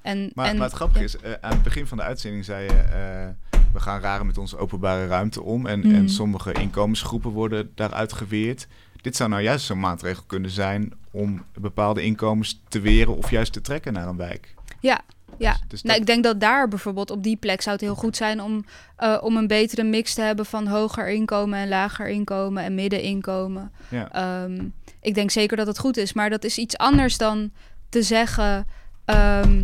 en, 0.07 0.31
Maar, 0.35 0.47
en, 0.47 0.57
maar 0.57 0.67
het 0.67 0.75
grappige 0.77 0.99
ja. 0.99 1.05
is, 1.05 1.17
eh, 1.17 1.33
aan 1.41 1.51
het 1.53 1.63
begin 1.63 1.87
van 1.87 1.97
de 1.97 2.03
uitzending 2.03 2.45
zei 2.45 2.65
je... 2.65 2.71
eh, 2.73 3.57
we 3.73 3.81
gaan 3.81 4.01
raren 4.01 4.27
met 4.27 4.39
onze 4.39 4.57
openbare 4.59 5.07
ruimte 5.07 5.43
om. 5.43 5.67
En, 5.67 5.81
Mm. 5.87 5.95
en 5.95 6.09
sommige 6.09 6.53
inkomensgroepen 6.53 7.31
worden 7.31 7.71
daaruit 7.75 8.13
geweerd. 8.13 8.67
Dit 9.01 9.17
zou 9.17 9.31
nou 9.31 9.43
juist 9.43 9.67
zo'n 9.67 9.81
maatregel 9.81 10.23
kunnen 10.27 10.51
zijn... 10.51 10.93
om 11.11 11.45
bepaalde 11.61 12.03
inkomens 12.03 12.63
te 12.69 12.81
weren 12.81 13.17
of 13.17 13.31
juist 13.31 13.53
te 13.53 13.61
trekken 13.61 13.93
naar 13.93 14.09
een 14.09 14.17
wijk. 14.17 14.55
Ja, 14.81 15.01
ja. 15.39 15.53
Dus, 15.53 15.61
dus 15.69 15.83
Nou, 15.83 15.93
dat- 15.99 16.01
ik 16.09 16.15
denk 16.15 16.25
dat 16.25 16.41
daar 16.41 16.69
bijvoorbeeld 16.69 17.11
op 17.11 17.23
die 17.23 17.37
plek 17.37 17.61
zou 17.63 17.77
het 17.77 17.85
heel 17.85 17.95
goed 17.95 18.17
zijn 18.17 18.43
om, 18.43 18.65
eh, 18.97 19.19
om 19.21 19.37
een 19.37 19.47
betere 19.47 19.83
mix 19.85 20.15
te 20.15 20.23
hebben 20.23 20.47
van 20.47 20.67
hoger 20.67 21.09
inkomen 21.09 21.59
en 21.59 21.69
lager 21.69 22.09
inkomen 22.09 22.63
en 22.65 22.75
middeninkomen. 22.75 23.73
ja. 23.89 24.13
Ehm, 24.13 24.65
ik 25.01 25.15
denk 25.15 25.31
zeker 25.31 25.57
dat 25.57 25.67
het 25.67 25.79
goed 25.79 25.97
is. 25.97 26.13
Maar 26.13 26.31
dat 26.31 26.45
is 26.45 26.59
iets 26.59 26.77
anders 26.77 27.17
dan 27.19 27.51
te 27.89 28.03
zeggen... 28.03 28.67
ehm, 29.07 29.63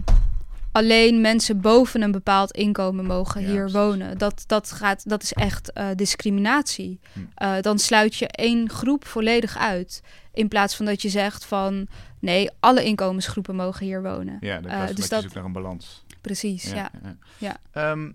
alleen 0.73 1.21
mensen 1.21 1.61
boven 1.61 2.03
een 2.03 2.11
bepaald 2.13 2.51
inkomen 2.51 3.05
mogen 3.07 3.41
Ja, 3.41 3.47
hier 3.47 3.57
precies. 3.59 3.77
wonen. 3.77 4.19
Dat, 4.19 4.45
dat, 4.47 4.71
gaat, 4.73 5.09
dat 5.09 5.23
is 5.23 5.33
echt 5.33 5.73
eh, 5.73 5.87
discriminatie. 5.97 7.01
Hm. 7.13 7.19
Eh, 7.35 7.55
dan 7.61 7.79
sluit 7.79 8.15
je 8.17 8.27
één 8.29 8.71
groep 8.71 9.07
volledig 9.07 9.57
uit. 9.59 10.03
In 10.33 10.49
plaats 10.49 10.77
van 10.77 10.87
dat 10.87 11.03
je 11.03 11.09
zegt 11.09 11.45
van... 11.45 11.87
nee, 12.19 12.51
alle 12.61 12.85
inkomensgroepen 12.85 13.57
mogen 13.57 13.87
hier 13.87 14.03
wonen. 14.03 14.37
Ja, 14.41 14.61
dan 14.61 14.71
Eh, 14.71 14.79
uh, 14.89 14.95
dus 14.97 15.09
dat- 15.09 15.23
zoekt 15.23 15.35
naar 15.35 15.45
een 15.45 15.53
balans. 15.53 16.05
Precies, 16.21 16.71
ja. 16.71 16.91
Ja. 17.39 17.57
Ehm, 17.73 18.11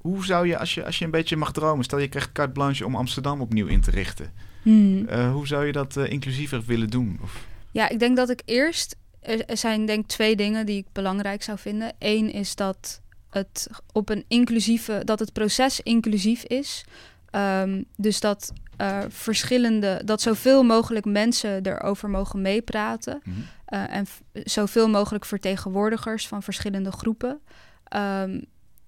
hoe 0.00 0.24
zou 0.24 0.46
je 0.46 0.58
als, 0.58 0.74
je, 0.74 0.84
als 0.84 0.98
je 0.98 1.04
een 1.04 1.10
beetje 1.10 1.36
mag 1.36 1.52
dromen, 1.52 1.84
stel 1.84 1.98
je 1.98 2.08
krijgt 2.08 2.32
carte 2.32 2.52
blanche 2.52 2.84
om 2.86 2.94
Amsterdam 2.96 3.40
opnieuw 3.40 3.66
in 3.66 3.80
te 3.80 3.90
richten. 3.90 4.32
Hmm. 4.62 5.08
Hoe 5.32 5.46
zou 5.46 5.66
je 5.66 5.72
dat 5.72 5.96
inclusiever 5.96 6.62
willen 6.66 6.88
doen? 6.90 7.18
Of, 7.22 7.46
Ja, 7.70 7.88
ik 7.88 7.98
denk 7.98 8.16
dat 8.16 8.30
ik 8.30 8.42
eerst... 8.44 8.96
Er 9.20 9.44
er 9.44 9.56
zijn 9.56 9.86
denk 9.86 10.00
ik 10.00 10.06
twee 10.06 10.36
dingen 10.36 10.66
die 10.66 10.78
ik 10.78 10.86
belangrijk 10.92 11.42
zou 11.42 11.58
vinden. 11.58 11.92
Eén 11.98 12.32
is 12.32 12.54
dat 12.54 13.00
het 13.30 13.68
op 13.92 14.08
een 14.08 14.24
inclusieve... 14.28 15.02
dat 15.04 15.18
het 15.18 15.32
proces 15.32 15.80
inclusief 15.80 16.44
is. 16.44 16.84
Ehm, 17.30 17.82
dus 17.96 18.20
dat 18.20 18.52
er 18.76 19.12
verschillende... 19.12 20.02
dat 20.04 20.20
zoveel 20.20 20.62
mogelijk 20.62 21.04
mensen 21.04 21.66
erover 21.66 22.10
mogen 22.10 22.40
meepraten. 22.40 23.20
Mhm. 23.24 23.40
Eh, 23.64 23.94
en 23.94 24.06
zoveel 24.32 24.88
mogelijk 24.88 25.24
vertegenwoordigers 25.24 26.28
van 26.28 26.42
verschillende 26.42 26.92
groepen. 26.92 27.40
Ehm, 27.84 28.40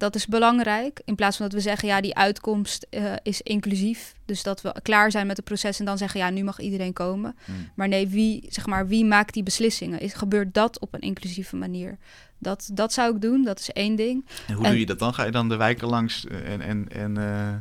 dat 0.02 0.14
is 0.14 0.26
belangrijk. 0.26 1.00
In 1.04 1.14
plaats 1.14 1.36
van 1.36 1.46
dat 1.46 1.54
we 1.54 1.60
zeggen, 1.60 1.88
ja, 1.88 2.00
die 2.00 2.16
uitkomst 2.16 2.86
eh, 2.90 3.12
is 3.22 3.42
inclusief. 3.42 4.14
Dus 4.24 4.42
dat 4.42 4.62
we 4.62 4.74
klaar 4.82 5.10
zijn 5.10 5.26
met 5.26 5.36
het 5.36 5.44
proces 5.44 5.78
en 5.78 5.84
dan 5.84 5.98
zeggen, 5.98 6.20
ja, 6.20 6.30
nu 6.30 6.42
mag 6.44 6.60
iedereen 6.60 6.92
komen. 6.92 7.36
Hmm. 7.44 7.70
Maar 7.74 7.88
nee, 7.88 8.08
wie, 8.08 8.46
zeg 8.48 8.66
maar, 8.66 8.86
wie 8.86 9.04
maakt 9.04 9.34
die 9.34 9.42
beslissingen? 9.42 10.00
Is, 10.00 10.14
gebeurt 10.14 10.54
dat 10.54 10.80
op 10.80 10.94
een 10.94 11.00
inclusieve 11.00 11.56
manier? 11.56 11.98
Dat, 12.38 12.70
dat 12.72 12.92
zou 12.92 13.14
ik 13.14 13.20
doen, 13.20 13.44
dat 13.44 13.58
is 13.58 13.70
één 13.70 13.96
ding. 13.96 14.26
En 14.46 14.54
hoe 14.54 14.64
En- 14.64 14.70
doe 14.70 14.80
je 14.80 14.86
dat 14.86 14.98
dan? 14.98 15.14
Ga 15.14 15.24
je 15.24 15.30
dan 15.30 15.48
de 15.48 15.56
wijken 15.56 15.88
langs 15.88 16.26
eh, 16.26 16.52
en, 16.52 16.60
en, 16.60 16.88
en 16.88 17.16
eh, 17.16 17.54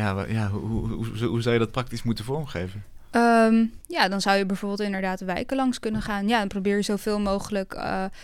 ja, 0.00 0.24
ja 0.28 0.50
hoe, 0.50 0.60
hoe, 0.68 0.88
hoe, 0.88 1.24
hoe 1.26 1.42
zou 1.42 1.54
je 1.54 1.60
dat 1.60 1.70
praktisch 1.70 2.02
moeten 2.02 2.24
vormgeven? 2.24 2.84
Ehm, 3.10 3.64
ja, 3.86 4.08
dan 4.08 4.20
zou 4.20 4.36
je 4.36 4.46
bijvoorbeeld 4.46 4.80
inderdaad 4.80 5.18
de 5.18 5.24
wijken 5.24 5.56
langs 5.56 5.80
kunnen 5.80 6.02
gaan. 6.02 6.28
Ja, 6.28 6.40
en 6.40 6.48
probeer 6.48 6.76
je 6.76 6.82
zoveel 6.82 7.20
mogelijk 7.20 7.78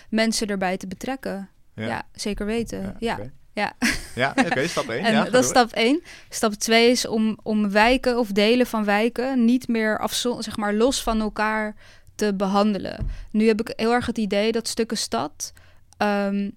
mensen 0.08 0.46
erbij 0.46 0.76
te 0.76 0.86
betrekken. 0.86 1.48
Ja, 1.74 2.02
zeker 2.12 2.46
weten. 2.46 2.96
Ja, 2.98 3.18
ja. 3.52 3.72
Ja, 4.14 4.34
oké, 4.36 4.66
stap 4.66 4.88
1. 4.88 5.04
En 5.04 5.12
ja, 5.12 5.24
dat 5.24 5.42
is 5.42 5.48
stap 5.48 5.70
1. 5.72 6.02
Stap 6.28 6.52
2 6.52 6.90
is 6.90 7.06
om, 7.06 7.38
om 7.42 7.70
wijken 7.70 8.18
of 8.18 8.28
delen 8.28 8.66
van 8.66 8.84
wijken 8.84 9.44
niet 9.44 9.68
meer 9.68 9.98
afzon, 9.98 10.42
zeg 10.42 10.56
maar, 10.56 10.74
los 10.74 11.02
van 11.02 11.20
elkaar 11.20 11.74
te 12.14 12.34
behandelen. 12.34 13.08
Nu 13.30 13.46
heb 13.46 13.60
ik 13.60 13.72
heel 13.76 13.92
erg 13.92 14.06
het 14.06 14.18
idee 14.18 14.52
dat 14.52 14.68
stukken 14.68 14.96
stad 14.96 15.52
ehm, 15.96 16.50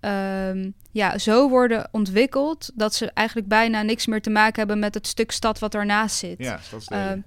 ehm, 0.00 0.70
ja, 0.90 1.18
zo 1.18 1.48
worden 1.48 1.88
ontwikkeld 1.92 2.70
dat 2.74 2.94
ze 2.94 3.10
eigenlijk 3.10 3.48
bijna 3.48 3.82
niks 3.82 4.06
meer 4.06 4.22
te 4.22 4.30
maken 4.30 4.58
hebben 4.58 4.78
met 4.78 4.94
het 4.94 5.06
stuk 5.06 5.30
stad 5.30 5.58
wat 5.58 5.74
ernaast 5.74 6.16
zit. 6.16 6.38
Ja, 6.38 6.58
stadsdelen. 6.58 7.24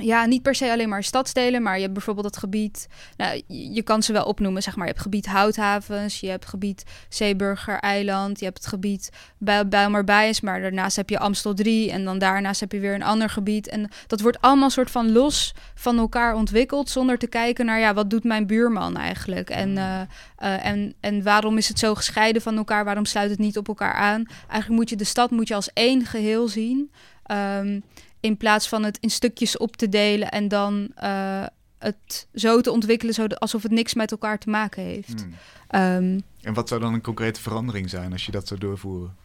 Ja, 0.00 0.26
niet 0.26 0.42
per 0.42 0.54
se 0.54 0.70
alleen 0.70 0.88
maar 0.88 1.04
stadsdelen, 1.04 1.62
maar 1.62 1.74
je 1.74 1.80
hebt 1.80 1.92
bijvoorbeeld 1.92 2.26
het 2.26 2.36
gebied. 2.36 2.88
Nou, 3.16 3.42
je, 3.46 3.82
kan 3.82 4.02
ze 4.02 4.12
wel 4.12 4.24
opnoemen, 4.24 4.62
zeg 4.62 4.76
maar. 4.76 4.86
Je 4.86 4.92
hebt 4.92 5.04
het 5.04 5.14
gebied 5.14 5.32
Houthavens, 5.32 6.20
je 6.20 6.28
hebt 6.28 6.42
het 6.42 6.50
gebied 6.50 6.84
Zeeburger 7.08 7.78
Eiland, 7.78 8.38
je 8.38 8.44
hebt 8.44 8.58
het 8.58 8.66
gebied 8.66 9.10
bij 9.38 9.68
Bijlmer-Bijens, 9.68 10.40
maar 10.40 10.60
daarnaast 10.60 10.96
heb 10.96 11.10
je 11.10 11.18
Amstel 11.18 11.54
3 11.54 11.90
en 11.90 12.04
dan 12.04 12.18
daarnaast 12.18 12.60
heb 12.60 12.72
je 12.72 12.80
weer 12.80 12.94
een 12.94 13.02
ander 13.02 13.30
gebied. 13.30 13.68
En 13.68 13.90
dat 14.06 14.20
wordt 14.20 14.40
allemaal 14.40 14.70
soort 14.70 14.90
van 14.90 15.12
los 15.12 15.54
van 15.74 15.98
elkaar 15.98 16.34
ontwikkeld, 16.34 16.90
zonder 16.90 17.18
te 17.18 17.26
kijken 17.26 17.66
naar, 17.66 17.78
ja, 17.78 17.94
wat 17.94 18.10
doet 18.10 18.24
mijn 18.24 18.46
buurman 18.46 18.96
eigenlijk? 18.96 19.50
En, 19.50 19.78
eh, 19.78 20.00
eh, 20.36 20.66
en, 20.66 20.94
en 21.00 21.22
waarom 21.22 21.56
is 21.56 21.68
het 21.68 21.78
zo 21.78 21.94
gescheiden 21.94 22.42
van 22.42 22.56
elkaar? 22.56 22.84
Waarom 22.84 23.04
sluit 23.04 23.30
het 23.30 23.38
niet 23.38 23.58
op 23.58 23.68
elkaar 23.68 23.94
aan? 23.94 24.24
Eigenlijk 24.48 24.80
moet 24.80 24.90
je 24.90 24.96
de 24.96 25.04
stad 25.04 25.30
moet 25.30 25.48
je 25.48 25.54
als 25.54 25.72
één 25.72 26.06
geheel 26.06 26.48
zien. 26.48 26.90
Ehm, 27.22 27.80
in 28.20 28.36
plaats 28.36 28.68
van 28.68 28.84
het 28.84 28.98
in 29.00 29.10
stukjes 29.10 29.56
op 29.56 29.76
te 29.76 29.88
delen 29.88 30.30
en 30.30 30.48
dan 30.48 30.88
eh, 30.94 31.44
het 31.78 32.26
zo 32.34 32.60
te 32.60 32.70
ontwikkelen 32.70 33.14
zo 33.14 33.26
alsof 33.26 33.62
het 33.62 33.72
niks 33.72 33.94
met 33.94 34.10
elkaar 34.10 34.38
te 34.38 34.50
maken 34.50 34.82
heeft. 34.82 35.20
Hmm. 35.20 35.34
Ehm, 35.68 36.20
En 36.42 36.54
wat 36.54 36.68
zou 36.68 36.80
dan 36.80 36.94
een 36.94 37.00
concrete 37.00 37.40
verandering 37.40 37.90
zijn 37.90 38.12
als 38.12 38.26
je 38.26 38.32
dat 38.32 38.46
zou 38.48 38.60
doorvoeren? 38.60 39.16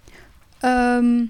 ehm, 0.59 1.23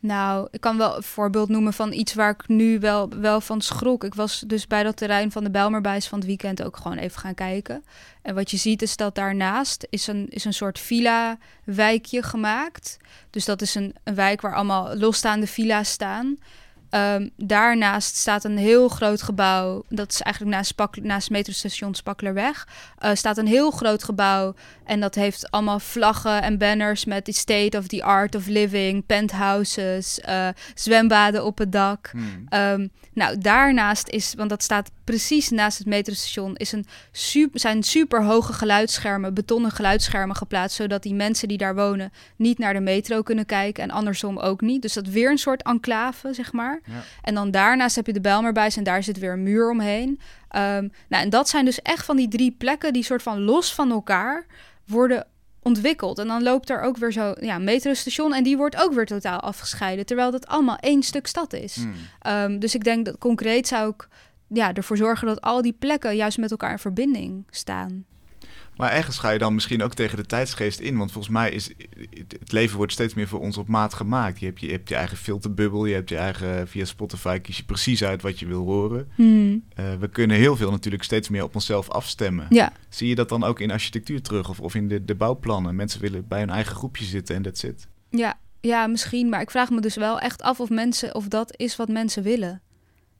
nou, 0.00 0.48
ik 0.50 0.60
kan 0.60 0.76
wel 0.78 0.96
een 0.96 1.02
voorbeeld 1.02 1.48
noemen 1.48 1.72
van 1.72 1.92
iets 1.92 2.14
waar 2.14 2.30
ik 2.30 2.48
nu 2.48 2.78
wel, 2.78 3.08
wel 3.08 3.40
van 3.40 3.60
schrok. 3.60 4.04
Ik 4.04 4.14
was 4.14 4.44
dus 4.46 4.66
bij 4.66 4.82
dat 4.82 4.96
terrein 4.96 5.32
van 5.32 5.44
de 5.44 5.50
Bijlmerbijs 5.50 6.06
van 6.06 6.18
het 6.18 6.26
weekend 6.26 6.62
ook 6.62 6.76
gewoon 6.76 6.96
even 6.96 7.20
gaan 7.20 7.34
kijken. 7.34 7.84
En 8.22 8.34
wat 8.34 8.50
je 8.50 8.56
ziet 8.56 8.82
is 8.82 8.96
dat 8.96 9.14
daarnaast 9.14 9.86
is 9.90 10.06
een, 10.06 10.26
is 10.28 10.44
een 10.44 10.52
soort 10.54 10.78
villa-wijkje 10.78 12.22
gemaakt. 12.22 12.96
Dus 13.30 13.44
dat 13.44 13.62
is 13.62 13.74
een, 13.74 13.94
een 14.04 14.14
wijk 14.14 14.40
waar 14.40 14.54
allemaal 14.54 14.96
losstaande 14.96 15.46
villa's 15.46 15.90
staan. 15.90 16.38
Ehm, 16.90 17.28
daarnaast 17.36 18.16
staat 18.16 18.44
een 18.44 18.58
heel 18.58 18.88
groot 18.88 19.22
gebouw. 19.22 19.84
Dat 19.88 20.12
is 20.12 20.20
eigenlijk 20.20 20.56
naast, 20.56 20.68
Spak, 20.68 20.96
naast 20.96 21.30
metrostation 21.30 21.94
Spakkelerweg. 21.94 22.68
Eh, 22.98 23.14
staat 23.14 23.38
een 23.38 23.46
heel 23.46 23.70
groot 23.70 24.04
gebouw. 24.04 24.54
En 24.84 25.00
dat 25.00 25.14
heeft 25.14 25.50
allemaal 25.50 25.80
vlaggen 25.80 26.42
en 26.42 26.58
banners 26.58 27.04
met 27.04 27.24
the 27.24 27.32
state 27.32 27.78
of 27.78 27.86
the 27.86 28.04
art 28.04 28.34
of 28.34 28.46
living, 28.46 29.06
penthouses, 29.06 30.20
eh, 30.20 30.48
zwembaden 30.74 31.44
op 31.44 31.58
het 31.58 31.72
dak. 31.72 32.10
Hmm. 32.12 32.46
Ehm, 32.48 32.86
nou, 33.12 33.38
daarnaast 33.38 34.08
is, 34.08 34.34
want 34.36 34.50
dat 34.50 34.62
staat 34.62 34.90
precies 35.04 35.50
naast 35.50 35.78
het 35.78 35.86
metrostation, 35.86 36.56
is 36.56 36.72
een 36.72 36.86
super, 37.12 37.60
zijn 37.60 37.82
super 37.82 38.24
hoge 38.24 38.52
geluidsschermen, 38.52 39.34
betonnen 39.34 39.70
geluidsschermen 39.70 40.36
geplaatst, 40.36 40.76
zodat 40.76 41.02
die 41.02 41.14
mensen 41.14 41.48
die 41.48 41.58
daar 41.58 41.74
wonen 41.74 42.12
niet 42.36 42.58
naar 42.58 42.72
de 42.72 42.80
metro 42.80 43.22
kunnen 43.22 43.46
kijken 43.46 43.82
en 43.82 43.90
andersom 43.90 44.38
ook 44.38 44.60
niet. 44.60 44.82
Dus 44.82 44.92
dat 44.92 45.06
weer 45.06 45.30
een 45.30 45.38
soort 45.38 45.62
enclave, 45.62 46.34
zeg 46.34 46.52
maar. 46.52 46.77
Ja. 46.84 47.02
En 47.22 47.34
dan 47.34 47.50
daarnaast 47.50 47.96
heb 47.96 48.06
je 48.06 48.12
de 48.12 48.20
Bijlmerbijs 48.20 48.76
en 48.76 48.84
daar 48.84 49.02
zit 49.02 49.18
weer 49.18 49.32
een 49.32 49.42
muur 49.42 49.70
omheen. 49.70 50.20
Ehm, 50.48 50.88
nou, 51.08 51.22
en 51.24 51.30
dat 51.30 51.48
zijn 51.48 51.64
dus 51.64 51.82
echt 51.82 52.04
van 52.04 52.16
die 52.16 52.28
drie 52.28 52.54
plekken 52.58 52.92
die 52.92 53.02
soort 53.02 53.22
van 53.22 53.40
los 53.40 53.74
van 53.74 53.90
elkaar 53.90 54.46
worden 54.86 55.26
ontwikkeld. 55.62 56.18
En 56.18 56.26
dan 56.26 56.42
loopt 56.42 56.70
er 56.70 56.80
ook 56.80 56.96
weer 56.96 57.12
zo 57.12 57.34
ja, 57.40 57.58
metrostation 57.58 58.34
en 58.34 58.42
die 58.42 58.56
wordt 58.56 58.76
ook 58.76 58.92
weer 58.92 59.06
totaal 59.06 59.40
afgescheiden, 59.40 60.06
terwijl 60.06 60.30
dat 60.30 60.46
allemaal 60.46 60.76
één 60.76 61.02
stuk 61.02 61.26
stad 61.26 61.52
is. 61.52 61.76
Hmm. 61.76 61.94
Ehm, 62.20 62.58
dus 62.58 62.74
ik 62.74 62.84
denk 62.84 63.04
dat 63.04 63.18
concreet 63.18 63.68
zou 63.68 63.90
ik 63.90 64.08
ja, 64.48 64.72
ervoor 64.72 64.96
zorgen 64.96 65.26
dat 65.26 65.40
al 65.40 65.62
die 65.62 65.72
plekken 65.72 66.16
juist 66.16 66.38
met 66.38 66.50
elkaar 66.50 66.70
in 66.70 66.78
verbinding 66.78 67.46
staan. 67.50 68.04
Maar 68.78 68.92
ergens 68.92 69.18
ga 69.18 69.30
je 69.30 69.38
dan 69.38 69.54
misschien 69.54 69.82
ook 69.82 69.94
tegen 69.94 70.16
de 70.16 70.26
tijdsgeest 70.26 70.80
in. 70.80 70.96
Want 70.96 71.12
volgens 71.12 71.34
mij 71.34 71.50
is 71.50 71.70
het 72.38 72.52
leven 72.52 72.76
wordt 72.76 72.92
steeds 72.92 73.14
meer 73.14 73.28
voor 73.28 73.40
ons 73.40 73.56
op 73.56 73.68
maat 73.68 73.94
gemaakt. 73.94 74.40
Je 74.40 74.46
hebt 74.46 74.60
je, 74.60 74.66
je, 74.66 74.72
hebt 74.72 74.88
je 74.88 74.94
eigen 74.94 75.16
filterbubbel. 75.16 75.86
Je 75.86 75.94
hebt 75.94 76.08
je 76.08 76.16
eigen 76.16 76.68
via 76.68 76.84
Spotify 76.84 77.38
kies 77.38 77.56
je 77.56 77.64
precies 77.64 78.04
uit 78.04 78.22
wat 78.22 78.38
je 78.38 78.46
wil 78.46 78.64
horen. 78.64 79.08
Eh, 79.74 79.94
we 80.00 80.08
kunnen 80.08 80.36
heel 80.36 80.56
veel 80.56 80.70
natuurlijk 80.70 81.02
steeds 81.02 81.28
meer 81.28 81.42
op 81.42 81.54
onszelf 81.54 81.90
afstemmen. 81.90 82.46
Ja. 82.48 82.72
Zie 82.88 83.08
je 83.08 83.14
dat 83.14 83.28
dan 83.28 83.44
ook 83.44 83.60
in 83.60 83.70
architectuur 83.70 84.22
terug 84.22 84.48
of, 84.48 84.60
of 84.60 84.74
in 84.74 84.88
de, 84.88 85.04
de 85.04 85.14
bouwplannen? 85.14 85.76
Mensen 85.76 86.00
willen 86.00 86.28
bij 86.28 86.38
hun 86.38 86.50
eigen 86.50 86.76
groepje 86.76 87.04
zitten 87.04 87.36
en 87.36 87.42
that's 87.42 87.62
it. 87.62 87.88
Ja, 88.10 88.38
ja, 88.60 88.86
misschien. 88.86 89.28
Maar 89.28 89.40
ik 89.40 89.50
vraag 89.50 89.70
me 89.70 89.80
dus 89.80 89.96
wel 89.96 90.20
echt 90.20 90.42
af 90.42 90.60
of 90.60 90.68
mensen 90.68 91.14
of 91.14 91.28
dat 91.28 91.54
is 91.56 91.76
wat 91.76 91.88
mensen 91.88 92.22
willen. 92.22 92.62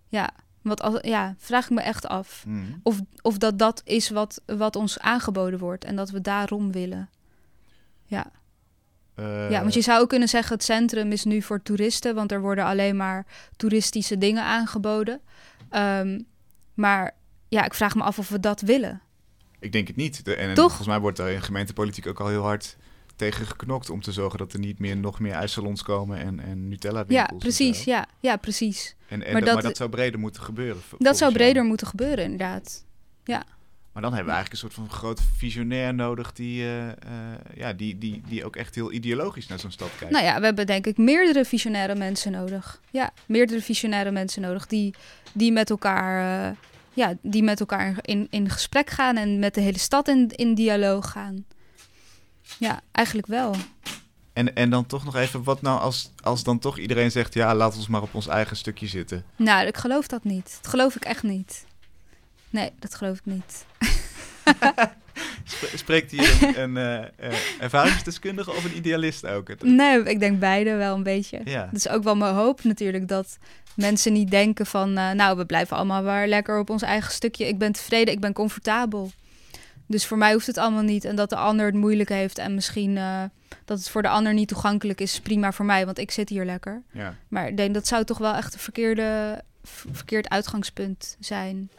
Ja, 0.09 0.30
wat 0.68 0.82
als, 0.82 0.98
ja, 1.00 1.34
vraag 1.38 1.64
ik 1.64 1.70
me 1.70 1.80
echt 1.80 2.06
af. 2.06 2.42
Hmm. 2.44 2.80
Of, 2.82 3.00
of 3.22 3.38
dat 3.38 3.58
dat 3.58 3.82
is 3.84 4.10
wat, 4.10 4.40
wat 4.46 4.76
ons 4.76 4.98
aangeboden 4.98 5.58
wordt 5.58 5.84
en 5.84 5.96
dat 5.96 6.10
we 6.10 6.20
daarom 6.20 6.72
willen. 6.72 7.08
Ja. 8.04 8.30
Eh, 9.14 9.50
ja, 9.50 9.60
want 9.60 9.74
je 9.74 9.80
zou 9.80 10.00
ook 10.00 10.08
kunnen 10.08 10.28
zeggen: 10.28 10.54
het 10.54 10.64
centrum 10.64 11.12
is 11.12 11.24
nu 11.24 11.42
voor 11.42 11.62
toeristen, 11.62 12.14
want 12.14 12.32
er 12.32 12.40
worden 12.40 12.64
alleen 12.64 12.96
maar 12.96 13.26
toeristische 13.56 14.18
dingen 14.18 14.44
aangeboden. 14.44 15.20
Ehm, 15.70 16.20
maar 16.74 17.14
ja, 17.48 17.64
ik 17.64 17.74
vraag 17.74 17.94
me 17.94 18.02
af 18.02 18.18
of 18.18 18.28
we 18.28 18.40
dat 18.40 18.60
willen. 18.60 19.02
Ik 19.60 19.72
denk 19.72 19.86
het 19.86 19.96
niet. 19.96 20.22
En 20.22 20.54
Toch? 20.54 20.66
volgens 20.66 20.88
mij 20.88 21.00
wordt 21.00 21.18
er 21.18 21.28
in 21.28 21.42
gemeentepolitiek 21.42 22.06
ook 22.06 22.20
al 22.20 22.28
heel 22.28 22.42
hard 22.42 22.76
tegen 23.18 23.46
geknokt 23.46 23.90
om 23.90 24.00
te 24.00 24.12
zorgen 24.12 24.38
dat 24.38 24.52
er 24.52 24.58
niet 24.58 24.78
meer 24.78 24.96
nog 24.96 25.20
meer 25.20 25.32
ijssalons 25.32 25.82
komen 25.82 26.18
en, 26.18 26.40
en 26.40 26.68
Nutella 26.68 27.06
winkels. 27.06 27.30
Ja, 27.30 27.36
precies. 27.38 27.84
Ja, 27.84 28.06
ja, 28.20 28.36
precies. 28.36 28.94
En, 29.08 29.22
en 29.24 29.32
Maar 29.32 29.44
dat, 29.44 29.54
maar 29.54 29.62
dat- 29.62 29.76
zou 29.76 29.90
breder 29.90 30.20
moeten 30.20 30.42
gebeuren. 30.42 30.82
Dat 30.98 31.18
zou 31.18 31.32
jou. 31.32 31.42
breder 31.44 31.64
moeten 31.64 31.86
gebeuren, 31.86 32.24
inderdaad. 32.24 32.86
Maar 33.92 34.06
dan 34.10 34.16
hebben 34.16 34.34
we 34.34 34.38
eigenlijk 34.38 34.52
een 34.52 34.70
soort 34.78 34.88
van 34.88 34.98
groot 34.98 35.20
visionair 35.36 35.94
nodig 35.94 36.32
die, 36.32 36.62
eh, 36.62 36.88
eh, 36.88 36.94
ja, 37.54 37.72
die, 37.72 37.98
die, 37.98 38.22
die 38.28 38.44
ook 38.44 38.56
echt 38.56 38.74
heel 38.74 38.92
ideologisch 38.92 39.46
naar 39.46 39.58
zo'n 39.58 39.70
stad 39.70 39.90
kijkt. 39.98 40.12
Nou 40.12 40.24
ja, 40.24 40.38
we 40.38 40.44
hebben 40.44 40.66
denk 40.66 40.86
ik 40.86 40.96
meerdere 40.96 41.44
visionaire 41.44 41.94
mensen 41.94 42.32
nodig. 42.32 42.80
Ja, 42.90 43.10
meerdere 43.26 43.60
visionaire 43.60 44.10
mensen 44.10 44.42
nodig 44.42 44.66
die, 44.66 44.94
die 45.32 45.52
met 45.52 45.70
elkaar, 45.70 46.46
eh, 46.50 46.56
ja, 46.92 47.14
die 47.22 47.42
met 47.42 47.60
elkaar 47.60 47.94
in, 48.02 48.26
in 48.30 48.48
gesprek 48.50 48.90
gaan 48.90 49.16
en 49.16 49.38
met 49.38 49.54
de 49.54 49.60
hele 49.60 49.78
stad 49.78 50.08
in, 50.08 50.28
in 50.28 50.54
dialoog 50.54 51.10
gaan. 51.10 51.44
Ja, 52.59 52.80
eigenlijk 52.92 53.26
wel. 53.28 53.54
En, 54.32 54.54
en 54.54 54.70
dan 54.70 54.86
toch 54.86 55.04
nog 55.04 55.16
even, 55.16 55.42
wat 55.42 55.62
nou 55.62 55.80
als, 55.80 56.11
als 56.22 56.42
dan 56.44 56.59
toch 56.59 56.78
iedereen 56.78 57.11
zegt... 57.11 57.34
ja, 57.34 57.54
laat 57.54 57.76
ons 57.76 57.88
maar 57.88 58.02
op 58.02 58.14
ons 58.14 58.26
eigen 58.26 58.56
stukje 58.56 58.86
zitten. 58.86 59.24
Nou, 59.36 59.66
ik 59.66 59.76
geloof 59.76 60.06
dat 60.06 60.24
niet. 60.24 60.59
Dat 60.62 60.70
geloof 60.70 60.96
ik 60.96 61.04
echt 61.04 61.22
niet. 61.22 61.64
Nee, 62.50 62.70
dat 62.78 62.94
geloof 62.94 63.16
ik 63.18 63.24
niet. 63.24 63.64
Spre- 65.44 65.76
Spreekt 65.76 66.11
hier 66.11 66.42
een, 66.59 66.76
een 66.76 66.76
eh, 66.76 67.28
eh, 67.30 67.38
ervaringsdeskundige 67.61 68.50
of 68.50 68.64
een 68.64 68.76
idealist 68.76 69.26
ook? 69.26 69.62
Nee, 69.62 70.02
ik 70.02 70.20
denk 70.20 70.38
beide 70.38 70.74
wel 70.74 70.94
een 70.96 71.02
beetje. 71.02 71.40
Ja, 71.44 71.66
Het 71.70 71.76
is 71.76 71.88
ook 71.88 72.02
wel 72.02 72.16
mijn 72.16 72.34
hoop 72.34 72.64
natuurlijk 72.64 73.09
dat 73.09 73.38
mensen 73.76 74.12
niet 74.12 74.30
denken 74.30 74.66
van... 74.66 74.96
eh, 74.96 75.11
nou, 75.11 75.36
we 75.36 75.46
blijven 75.46 75.76
allemaal 75.76 76.02
maar 76.02 76.28
lekker 76.28 76.59
op 76.59 76.70
ons 76.70 76.82
eigen 76.82 77.12
stukje. 77.12 77.46
Ik 77.48 77.59
ben 77.59 77.72
tevreden, 77.72 78.14
ik 78.14 78.20
ben 78.20 78.32
comfortabel. 78.32 79.11
Dus 79.89 80.07
voor 80.07 80.18
mij 80.18 80.32
hoeft 80.32 80.47
het 80.47 80.59
allemaal 80.59 80.82
niet. 80.82 81.05
En 81.05 81.16
dat 81.16 81.30
de 81.30 81.36
ander 81.36 81.66
het 81.66 81.74
moeilijk 81.74 82.09
heeft 82.09 82.39
en 82.39 82.55
misschien 82.55 82.97
eh, 82.97 83.22
dat 83.64 83.78
het 83.78 83.89
voor 83.89 84.03
de 84.03 84.09
ander 84.09 84.34
niet 84.34 84.49
toegankelijk 84.49 85.01
is... 85.01 85.20
prima 85.20 85.53
voor 85.53 85.64
mij, 85.64 85.84
want 85.84 85.99
ik 85.99 86.11
zit 86.11 86.28
hier 86.28 86.45
lekker. 86.45 86.82
ja. 86.93 87.14
Maar 87.28 87.49
ik 87.49 87.57
denk 87.57 87.74
dat 87.74 87.86
zou 87.86 88.05
toch 88.05 88.18
wel 88.18 88.34
echt 88.34 88.55
een 88.55 88.61
verkeerde, 88.61 89.43
verkeerd 89.93 90.28
uitgangspunt 90.28 91.16
zijn. 91.20 91.70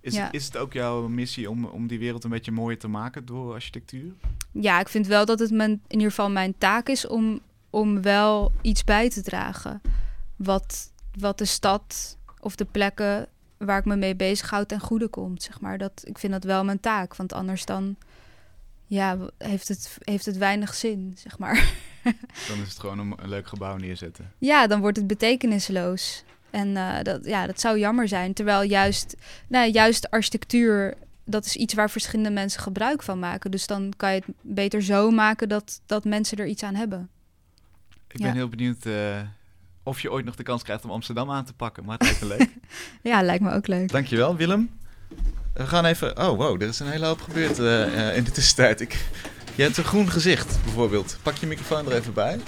Is, 0.00 0.14
Ja. 0.14 0.24
het, 0.24 0.34
is 0.34 0.44
het 0.44 0.56
ook 0.56 0.72
jouw 0.72 1.08
missie 1.08 1.50
om, 1.50 1.64
om 1.64 1.86
die 1.86 1.98
wereld 1.98 2.24
een 2.24 2.30
beetje 2.30 2.52
mooier 2.52 2.78
te 2.78 2.88
maken 2.88 3.24
door 3.26 3.52
architectuur? 3.52 4.12
Ja, 4.52 4.80
ik 4.80 4.88
vind 4.88 5.06
wel 5.06 5.24
dat 5.24 5.38
het 5.38 5.50
mijn, 5.50 5.70
in 5.70 5.80
ieder 5.88 6.08
geval 6.08 6.30
mijn 6.30 6.54
taak 6.58 6.88
is 6.88 7.06
om, 7.06 7.40
om 7.70 8.02
wel 8.02 8.52
iets 8.62 8.84
bij 8.84 9.10
te 9.10 9.22
dragen. 9.22 9.80
Wat, 10.36 10.92
wat 11.18 11.38
de 11.38 11.44
stad 11.44 12.16
of 12.40 12.56
de 12.56 12.64
plekken 12.64 13.26
waar 13.64 13.78
ik 13.78 13.84
me 13.84 13.96
mee 13.96 14.16
bezighoud 14.16 14.68
ten 14.68 14.80
goede 14.80 15.08
komt. 15.08 15.42
Zeg 15.42 15.60
maar. 15.60 15.78
dat, 15.78 16.02
ik 16.04 16.18
vind 16.18 16.32
dat 16.32 16.44
wel 16.44 16.64
mijn 16.64 16.80
taak. 16.80 17.16
Want 17.16 17.32
anders 17.32 17.64
dan 17.64 17.96
ja, 18.86 19.18
heeft, 19.38 19.68
het, 19.68 19.98
heeft 20.02 20.26
het 20.26 20.36
weinig 20.36 20.74
zin. 20.74 21.12
Zeg 21.18 21.38
maar. 21.38 21.72
Dan 22.48 22.60
is 22.62 22.68
het 22.68 22.78
gewoon 22.78 22.98
een, 22.98 23.14
een 23.16 23.28
leuk 23.28 23.46
gebouw 23.46 23.76
neerzetten. 23.76 24.32
Ja, 24.38 24.66
dan 24.66 24.80
wordt 24.80 24.96
het 24.96 25.06
betekenisloos. 25.06 26.24
En 26.50 26.76
eh, 26.76 27.02
dat, 27.02 27.24
ja, 27.24 27.46
dat 27.46 27.60
zou 27.60 27.78
jammer 27.78 28.08
zijn. 28.08 28.32
Terwijl 28.32 28.62
juist, 28.62 29.16
nou, 29.48 29.70
juist 29.70 30.10
architectuur, 30.10 30.94
dat 31.24 31.44
is 31.44 31.56
iets 31.56 31.74
waar 31.74 31.90
verschillende 31.90 32.30
mensen 32.30 32.60
gebruik 32.60 33.02
van 33.02 33.18
maken. 33.18 33.50
Dus 33.50 33.66
dan 33.66 33.92
kan 33.96 34.14
je 34.14 34.22
het 34.26 34.34
beter 34.40 34.82
zo 34.82 35.10
maken 35.10 35.48
dat, 35.48 35.80
dat 35.86 36.04
mensen 36.04 36.38
er 36.38 36.46
iets 36.46 36.62
aan 36.62 36.74
hebben. 36.74 37.08
Ik 38.08 38.18
Ja. 38.18 38.24
ben 38.24 38.34
heel 38.34 38.48
benieuwd 38.48 38.86
eh, 38.86 39.20
of 39.84 40.00
je 40.00 40.10
ooit 40.10 40.24
nog 40.24 40.34
de 40.34 40.42
kans 40.42 40.62
krijgt 40.62 40.84
om 40.84 40.90
Amsterdam 40.90 41.30
aan 41.30 41.44
te 41.44 41.52
pakken. 41.52 41.84
Maar 41.84 41.98
het 41.98 42.06
lijkt 42.06 42.20
me 42.20 42.26
leuk. 42.26 42.48
Ja, 43.12 43.22
lijkt 43.22 43.42
me 43.42 43.52
ook 43.52 43.66
leuk. 43.66 43.90
Dankjewel, 43.90 44.36
Willem. 44.36 44.70
We 45.54 45.66
gaan 45.66 45.84
even... 45.84 46.18
Oh, 46.18 46.36
wow, 46.36 46.62
er 46.62 46.68
is 46.68 46.80
een 46.80 46.90
hele 46.90 47.06
hoop 47.06 47.20
gebeurd 47.20 47.58
eh, 47.58 48.08
eh, 48.08 48.16
in 48.16 48.24
de 48.24 48.30
tussentijd. 48.30 48.80
Ik... 48.80 49.06
Je 49.54 49.62
hebt 49.62 49.76
een 49.76 49.84
groen 49.84 50.10
gezicht, 50.10 50.58
bijvoorbeeld. 50.64 51.18
Pak 51.22 51.36
je 51.36 51.46
microfoon 51.46 51.86
er 51.86 51.96
even 51.96 52.12
bij. 52.12 52.40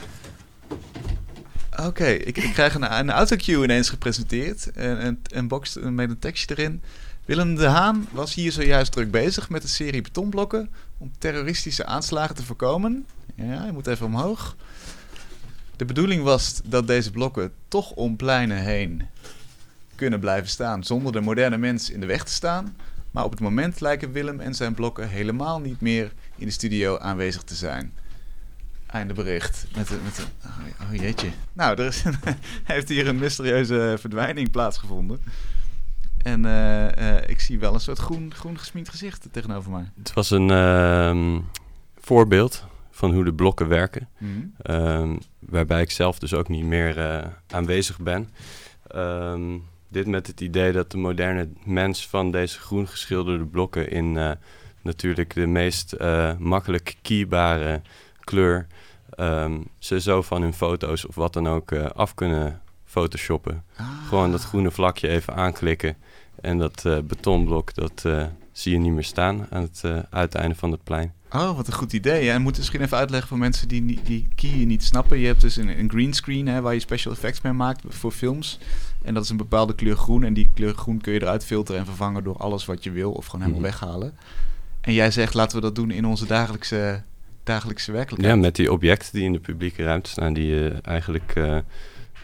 Oké, 1.83 2.07
ik, 2.07 2.37
ik 2.37 2.53
krijg 2.53 2.75
een, 2.75 2.99
een 2.99 3.11
autocue 3.11 3.63
ineens 3.63 3.89
gepresenteerd. 3.89 4.71
Een, 4.75 5.07
een, 5.07 5.21
een 5.23 5.49
box 5.49 5.77
met 5.81 6.11
een 6.11 6.19
tekstje 6.19 6.57
erin. 6.57 6.83
Willem 7.25 7.55
de 7.55 7.67
Haan 7.67 8.09
was 8.11 8.35
hier 8.35 8.53
zojuist 8.53 8.93
druk 8.93 9.11
bezig 9.11 9.49
met 9.49 9.63
een 9.63 9.69
serie 9.69 10.03
betonblokken... 10.03 10.71
om 10.99 11.13
terroristische 11.19 11.85
aanslagen 11.85 12.35
te 12.35 12.43
voorkomen. 12.43 13.07
Ja, 13.35 13.65
je 13.65 13.73
moet 13.73 13.87
even 13.87 14.07
omhoog. 14.07 14.57
De 15.77 15.85
bedoeling 15.85 16.23
was 16.23 16.61
dat 16.65 16.87
deze 16.87 17.11
blokken 17.11 17.53
toch 17.69 17.91
om 17.91 18.17
pleinen 18.17 18.59
heen 18.59 19.03
kunnen 19.95 20.21
blijven 20.21 20.49
staan 20.49 20.85
zonder 20.85 21.13
de 21.13 21.21
moderne 21.21 21.57
mens 21.57 21.91
in 21.91 22.01
de 22.01 22.07
weg 22.07 22.25
te 22.25 22.33
staan. 22.33 22.77
Maar 23.11 23.25
op 23.25 23.31
het 23.31 23.41
moment 23.41 23.81
lijken 23.81 24.13
Willem 24.13 24.41
en 24.41 24.55
zijn 24.55 24.75
blokken 24.75 25.09
helemaal 25.09 25.61
niet 25.61 25.81
meer 25.81 26.13
in 26.37 26.47
de 26.47 26.53
studio 26.53 26.99
aanwezig 26.99 27.43
te 27.43 27.55
zijn. 27.55 27.93
Einde 28.87 29.15
bericht. 29.15 29.67
Met 29.77 29.91
een, 29.91 30.03
met 30.05 30.27
oh, 30.45 30.89
oh 30.89 30.95
jeetje. 30.95 31.29
Nou, 31.53 31.81
er 31.81 31.87
is 31.87 32.03
heeft 32.65 32.89
hier 32.89 33.09
een 33.09 33.19
mysterieuze 33.19 33.97
verdwijning 33.99 34.51
plaatsgevonden. 34.51 35.23
En 36.23 36.45
eh, 36.45 37.17
eh, 37.17 37.29
ik 37.29 37.41
zie 37.41 37.59
wel 37.59 37.75
een 37.75 37.81
soort 37.81 37.99
groen, 37.99 38.33
groen 38.35 38.59
gesminkt 38.59 38.89
gezicht 38.89 39.29
tegenover 39.31 39.71
mij. 39.71 39.91
Het 39.99 40.13
was 40.13 40.31
een 40.31 40.51
ehm, 40.51 41.41
voorbeeld 41.99 42.65
van 42.97 43.13
hoe 43.13 43.25
de 43.25 43.35
blokken 43.35 43.69
werken. 43.69 44.09
Mhm. 44.19 44.31
Ehm, 44.63 45.17
waarbij 45.39 45.83
ik 45.83 45.91
zelf 45.91 46.19
dus 46.19 46.35
ook 46.35 46.49
niet 46.49 46.65
meer 46.65 46.99
eh, 46.99 47.27
aanwezig 47.49 47.99
ben. 47.99 48.31
Ehm, 48.87 49.59
dit 49.89 50.07
met 50.07 50.27
het 50.27 50.41
idee 50.41 50.73
dat 50.73 50.91
de 50.91 50.97
moderne 50.97 51.49
mens 51.65 52.09
van 52.09 52.31
deze 52.31 52.59
groen 52.59 52.89
geschilderde 52.89 53.45
blokken 53.45 53.91
in 53.91 54.17
eh, 54.17 54.31
natuurlijk 54.83 55.35
de 55.35 55.47
meest 55.47 55.93
eh, 55.93 56.37
makkelijk 56.39 56.97
kiebare 57.03 57.83
kleur 58.21 58.67
ehm, 59.11 59.61
ze 59.79 60.01
zo 60.01 60.23
van 60.23 60.43
hun 60.43 60.55
foto's 60.55 61.07
of 61.07 61.15
wat 61.15 61.33
dan 61.33 61.49
ook 61.49 61.73
af 61.73 62.15
kunnen 62.15 62.61
photoshoppen. 62.85 63.65
Ah. 63.77 63.87
Gewoon 64.09 64.31
dat 64.31 64.45
groene 64.45 64.71
vlakje 64.71 65.09
even 65.09 65.35
aanklikken 65.35 65.97
en 66.41 66.59
dat 66.59 66.89
betonblok 67.05 67.75
dat 67.75 68.05
zie 68.53 68.73
je 68.73 68.79
niet 68.79 68.93
meer 68.93 69.05
staan 69.05 69.47
aan 69.51 69.63
het 69.63 69.83
uiteinde 70.11 70.55
van 70.55 70.71
het 70.71 70.85
plein. 70.85 71.16
Oh, 71.33 71.57
wat 71.57 71.67
een 71.67 71.73
goed 71.73 71.93
idee. 71.93 72.25
Ja, 72.25 72.35
en 72.35 72.43
moet 72.43 72.57
misschien 72.57 72.81
even 72.81 72.97
uitleggen 72.97 73.29
voor 73.29 73.39
mensen 73.39 73.69
die 73.69 74.01
die 74.05 74.29
key 74.35 74.65
niet 74.65 74.85
snappen. 74.85 75.19
Je 75.19 75.27
hebt 75.27 75.41
dus 75.41 75.57
een, 75.57 75.79
een 75.79 75.91
green 75.91 76.13
screen 76.13 76.47
hè, 76.49 76.61
waar 76.61 76.75
je 76.75 76.81
special 76.81 77.13
effects 77.13 77.41
mee 77.41 77.53
maakt 77.53 77.83
voor 77.89 78.11
films. 78.13 78.59
En 79.03 79.15
dat 79.15 79.25
is 79.25 79.31
een 79.31 79.37
bepaalde 79.37 79.75
kleur 79.75 79.97
groen. 79.97 80.25
En 80.25 80.35
die 80.35 80.49
kleur 80.55 80.75
groen 80.75 81.01
kun 81.01 81.13
je 81.13 81.21
eruit 81.23 81.45
filteren 81.45 81.81
en 81.81 81.87
vervangen 81.87 82.25
door 82.25 82.37
alles 82.37 82.65
wat 82.65 82.85
je 82.85 82.91
wil. 82.91 83.13
Of 83.13 83.27
gewoon 83.27 83.41
helemaal 83.47 83.71
Mhm. 83.71 83.71
weghalen. 83.71 84.17
En 84.81 84.93
jij 84.93 85.11
zegt, 85.11 85.35
laten 85.35 85.57
we 85.57 85.63
dat 85.63 85.75
doen 85.75 85.91
in 85.91 86.07
onze 86.07 86.27
dagelijkse, 86.27 87.03
dagelijkse 87.43 87.93
werkelijkheid. 87.93 88.35
Ja, 88.35 88.41
met 88.41 88.57
die 88.57 88.73
objecten 88.73 89.13
die 89.13 89.25
in 89.25 89.33
de 89.33 89.41
publieke 89.41 89.83
ruimte 89.83 90.11
staan, 90.11 90.33
die 90.33 90.47
je 90.47 90.75
eigenlijk 90.83 91.33
eh, 91.35 91.59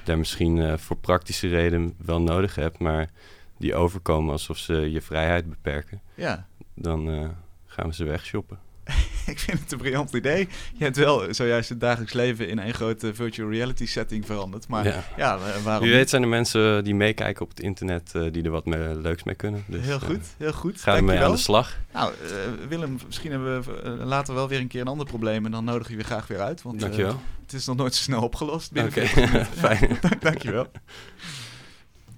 daar 0.04 0.18
misschien 0.18 0.58
eh, 0.58 0.76
voor 0.76 0.96
praktische 0.96 1.48
reden 1.48 1.94
wel 2.04 2.20
nodig 2.20 2.54
hebt, 2.54 2.78
maar 2.78 3.10
die 3.58 3.74
overkomen 3.74 4.32
alsof 4.32 4.58
ze 4.58 4.74
je 4.74 5.00
vrijheid 5.00 5.48
beperken, 5.48 6.00
Ja, 6.14 6.46
dan 6.74 7.10
eh, 7.10 7.28
gaan 7.66 7.88
we 7.88 7.94
ze 7.94 8.04
wegshoppen. 8.04 8.58
ik 9.32 9.38
vind 9.38 9.60
het 9.60 9.72
een 9.72 9.78
briljant 9.78 10.12
idee. 10.12 10.48
Je 10.74 10.84
hebt 10.84 10.96
wel 10.96 11.34
zojuist 11.34 11.68
het 11.68 11.80
dagelijks 11.80 12.12
leven 12.12 12.48
in 12.48 12.58
een 12.58 12.74
grote 12.74 13.14
virtual 13.14 13.50
reality 13.50 13.86
setting 13.86 14.26
veranderd. 14.26 14.68
Maar 14.68 14.84
ja, 14.84 15.04
ja. 15.16 15.34
eh, 15.36 15.62
waarom 15.64 15.84
Wie 15.84 15.94
weet 15.96 16.10
zijn 16.10 16.22
er 16.22 16.28
mensen 16.28 16.84
die 16.84 16.94
meekijken 16.94 17.42
op 17.42 17.48
het 17.48 17.60
internet 17.60 18.10
eh, 18.14 18.22
die 18.32 18.42
er 18.42 18.50
wat 18.50 18.66
mee, 18.66 18.94
leuks 18.94 19.22
mee 19.22 19.34
kunnen. 19.34 19.64
Dus, 19.66 19.84
heel 19.84 19.94
eh, 20.00 20.02
goed, 20.02 20.26
heel 20.36 20.52
goed. 20.52 20.80
Ga 20.80 20.86
ermee 20.96 21.00
Dankjewel. 21.00 21.28
aan 21.28 21.34
de 21.36 21.40
slag. 21.42 21.78
Nou, 21.92 22.12
eh, 22.22 22.68
Willem, 22.68 22.98
misschien 23.06 23.30
hebben 23.30 23.62
we 23.62 23.80
eh, 23.82 24.06
later 24.06 24.34
wel 24.34 24.48
weer 24.48 24.60
een 24.60 24.66
keer 24.68 24.80
een 24.80 24.86
ander 24.86 25.06
probleem. 25.06 25.44
En 25.44 25.50
dan 25.50 25.64
nodig 25.64 25.88
je 25.88 25.94
weer 25.96 26.04
graag 26.04 26.26
weer 26.26 26.40
uit. 26.40 26.62
Want 26.62 26.82
eh, 26.82 27.14
het 27.42 27.52
is 27.52 27.66
nog 27.66 27.76
nooit 27.76 27.94
zo 27.94 28.02
snel 28.02 28.22
opgelost. 28.22 28.72
binnen 28.72 28.92
Oké, 28.92 29.06
40 29.06 29.32
minuten. 29.32 29.52
fijn. 29.66 29.98
Dankjewel. 30.20 30.66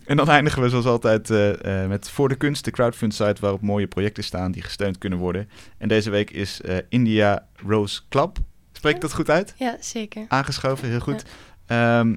En 0.04 0.16
dan 0.16 0.28
eindigen 0.28 0.62
we 0.62 0.68
zoals 0.68 0.84
altijd 0.84 1.30
eh, 1.30 1.82
eh, 1.82 1.88
met 1.88 2.10
Voor 2.10 2.28
de 2.28 2.34
Kunst, 2.34 2.64
de 2.64 2.70
crowdfund 2.70 3.14
site 3.14 3.40
waarop 3.40 3.60
mooie 3.60 3.86
projecten 3.86 4.24
staan 4.24 4.52
die 4.52 4.62
gesteund 4.62 4.98
kunnen 4.98 5.18
worden. 5.18 5.48
En 5.78 5.88
deze 5.88 6.10
week 6.10 6.30
is 6.30 6.60
eh, 6.60 6.76
India 6.88 7.46
Rose 7.66 8.00
Club. 8.08 8.38
Spreek 8.72 8.94
ik 8.94 9.00
dat 9.00 9.12
goed 9.12 9.30
uit? 9.30 9.54
Ja, 9.56 9.76
zeker. 9.80 10.24
Aangeschoven, 10.28 10.88
heel 10.88 11.00
goed. 11.00 11.24
Ehm, 11.66 12.16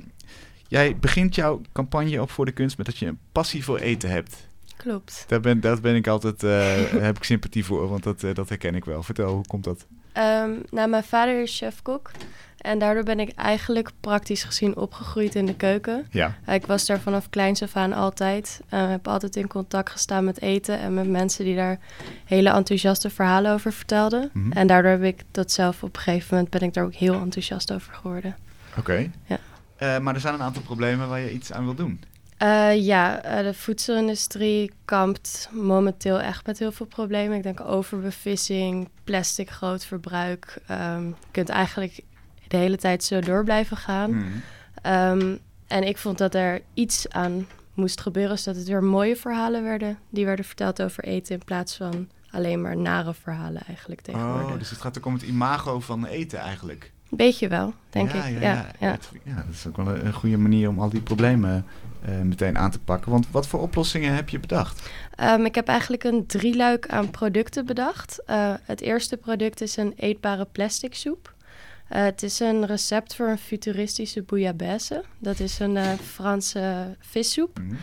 jij 0.67 0.97
begint 0.97 1.35
jouw 1.35 1.61
campagne 1.73 2.21
op 2.21 2.31
Voor 2.31 2.45
de 2.45 2.51
Kunst 2.51 2.77
met 2.77 2.85
dat 2.85 2.97
je 2.97 3.05
een 3.05 3.19
passie 3.31 3.63
voor 3.63 3.77
eten 3.77 4.09
hebt. 4.09 4.47
Klopt. 4.77 5.25
Daar 5.27 5.39
ben, 5.39 5.59
daar 5.59 5.79
ben 5.79 5.95
ik 5.95 6.07
altijd, 6.07 6.41
heb 7.07 7.17
ik 7.17 7.23
sympathie 7.23 7.65
voor, 7.65 7.87
want 7.87 8.03
dat, 8.03 8.19
dat 8.33 8.49
herken 8.49 8.75
ik 8.75 8.85
wel. 8.85 9.03
Vertel, 9.03 9.33
hoe 9.33 9.47
komt 9.47 9.63
dat? 9.63 9.85
Ehm, 10.11 10.51
nou, 10.69 10.89
mijn 10.89 11.03
vader 11.03 11.41
is 11.41 11.57
chef-kok. 11.57 12.11
En 12.57 12.79
daardoor 12.79 13.03
ben 13.03 13.19
ik 13.19 13.31
eigenlijk 13.35 13.89
praktisch 13.99 14.43
gezien 14.43 14.75
opgegroeid 14.75 15.35
in 15.35 15.45
de 15.45 15.55
keuken. 15.55 16.07
Ja. 16.11 16.35
Ik 16.47 16.65
was 16.65 16.85
daar 16.85 16.99
vanaf 16.99 17.29
kleins 17.29 17.61
af 17.61 17.75
aan 17.75 17.93
altijd. 17.93 18.59
Ik 18.65 18.77
heb 18.77 19.07
altijd 19.07 19.35
in 19.35 19.47
contact 19.47 19.89
gestaan 19.89 20.23
met 20.23 20.41
eten 20.41 20.79
en 20.79 20.93
met 20.93 21.09
mensen 21.09 21.45
die 21.45 21.55
daar 21.55 21.79
hele 22.25 22.49
enthousiaste 22.49 23.09
verhalen 23.09 23.53
over 23.53 23.73
vertelden. 23.73 24.29
Mhm. 24.33 24.51
En 24.51 24.67
daardoor 24.67 24.91
heb 24.91 25.03
ik 25.03 25.23
dat 25.31 25.51
zelf 25.51 25.83
op 25.83 25.95
een 25.95 26.01
gegeven 26.01 26.27
moment 26.29 26.49
ben 26.49 26.61
ik 26.61 26.73
daar 26.73 26.83
ook 26.83 26.93
heel 26.93 27.21
enthousiast 27.21 27.73
over 27.73 27.93
geworden. 27.93 28.35
Oké. 28.77 29.11
Ja. 29.25 29.39
Eh, 29.75 29.99
maar 29.99 30.13
er 30.13 30.21
zijn 30.21 30.33
een 30.33 30.41
aantal 30.41 30.61
problemen 30.61 31.09
waar 31.09 31.19
je 31.19 31.33
iets 31.33 31.51
aan 31.51 31.63
wil 31.63 31.75
doen. 31.75 31.99
Eh, 32.37 32.85
ja, 32.85 33.21
eh, 33.21 33.43
de 33.43 33.53
voedselindustrie 33.53 34.71
kampt 34.85 35.49
momenteel 35.51 36.19
echt 36.19 36.45
met 36.45 36.59
heel 36.59 36.71
veel 36.71 36.85
problemen. 36.85 37.37
Ik 37.37 37.43
denk 37.43 37.61
overbevissing, 37.61 38.89
plastic 39.03 39.49
groot 39.49 39.85
verbruik. 39.85 40.57
Ehm, 40.67 41.05
je 41.05 41.13
kunt 41.31 41.49
eigenlijk 41.49 41.99
de 42.47 42.57
hele 42.57 42.77
tijd 42.77 43.03
zo 43.03 43.19
door 43.19 43.43
blijven 43.43 43.77
gaan. 43.77 44.11
Mhm. 44.15 44.25
Ehm, 44.81 45.35
en 45.67 45.83
ik 45.83 45.97
vond 45.97 46.17
dat 46.17 46.35
er 46.35 46.61
iets 46.73 47.09
aan 47.09 47.47
moest 47.73 48.01
gebeuren, 48.01 48.39
zodat 48.39 48.59
het 48.59 48.67
weer 48.67 48.83
mooie 48.83 49.15
verhalen 49.15 49.63
werden. 49.63 49.97
Die 50.09 50.25
werden 50.25 50.45
verteld 50.45 50.81
over 50.81 51.03
eten 51.03 51.35
in 51.35 51.45
plaats 51.45 51.75
van 51.75 52.09
alleen 52.31 52.61
maar 52.61 52.77
nare 52.77 53.13
verhalen 53.13 53.61
eigenlijk 53.67 54.01
tegenwoordig. 54.01 54.51
Oh, 54.51 54.57
dus 54.57 54.69
het 54.69 54.81
gaat 54.81 54.97
ook 54.97 55.05
om 55.05 55.13
het 55.13 55.21
imago 55.21 55.79
van 55.79 56.05
eten 56.05 56.39
eigenlijk. 56.39 56.91
Een 57.09 57.17
beetje 57.17 57.47
wel, 57.47 57.73
denk 57.89 58.11
ja, 58.11 58.25
ik. 58.25 58.33
Ja, 58.33 58.39
Ja, 58.39 58.71
ja. 58.79 58.97
ja. 59.23 59.35
Dat 59.35 59.53
is 59.53 59.67
ook 59.67 59.77
wel 59.77 59.87
een, 59.87 60.05
een 60.05 60.13
goede 60.13 60.37
manier 60.37 60.69
om 60.69 60.79
al 60.79 60.89
die 60.89 61.01
problemen 61.01 61.65
eh, 62.01 62.21
meteen 62.21 62.57
aan 62.57 62.71
te 62.71 62.79
pakken. 62.79 63.11
Want 63.11 63.27
wat 63.31 63.47
voor 63.47 63.61
oplossingen 63.61 64.15
heb 64.15 64.29
je 64.29 64.39
bedacht? 64.39 64.89
Ehm, 65.15 65.45
ik 65.45 65.55
heb 65.55 65.67
eigenlijk 65.67 66.03
een 66.03 66.25
drieluik 66.25 66.87
aan 66.87 67.09
producten 67.09 67.65
bedacht. 67.65 68.23
Eh, 68.25 68.53
het 68.61 68.81
eerste 68.81 69.17
product 69.17 69.61
is 69.61 69.77
een 69.77 69.93
eetbare 69.95 70.47
plastic 70.51 70.95
soep. 70.95 71.35
Eh, 71.89 72.03
het 72.03 72.23
is 72.23 72.39
een 72.39 72.65
recept 72.65 73.15
voor 73.15 73.27
een 73.27 73.37
futuristische 73.37 74.21
bouillabaisse. 74.21 75.03
Dat 75.19 75.39
is 75.39 75.59
een 75.59 75.77
eh, 75.77 75.93
Franse 75.93 76.95
vissoep. 76.99 77.59
Mhm. 77.59 77.75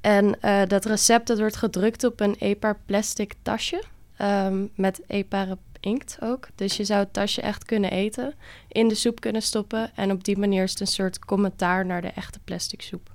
En 0.00 0.40
eh, 0.40 0.62
dat 0.66 0.84
recept 0.84 1.26
dat 1.26 1.38
wordt 1.38 1.56
gedrukt 1.56 2.04
op 2.04 2.20
een 2.20 2.34
eetbaar 2.38 2.78
plastic 2.86 3.34
tasje. 3.42 3.82
ehm, 4.16 4.66
met 4.74 5.00
eetbare 5.06 5.58
inkt 5.80 6.16
ook. 6.20 6.48
Dus 6.54 6.76
je 6.76 6.84
zou 6.84 7.00
het 7.00 7.12
tasje 7.12 7.40
echt 7.40 7.64
kunnen 7.64 7.90
eten. 7.90 8.34
In 8.68 8.88
de 8.88 8.94
soep 8.94 9.20
kunnen 9.20 9.42
stoppen. 9.42 9.90
En 9.94 10.10
op 10.10 10.24
die 10.24 10.38
manier 10.38 10.62
is 10.62 10.70
het 10.70 10.80
een 10.80 10.86
soort 10.86 11.18
commentaar 11.18 11.86
naar 11.86 12.02
de 12.02 12.08
echte 12.08 12.38
plastic 12.44 12.82
soep. 12.82 13.10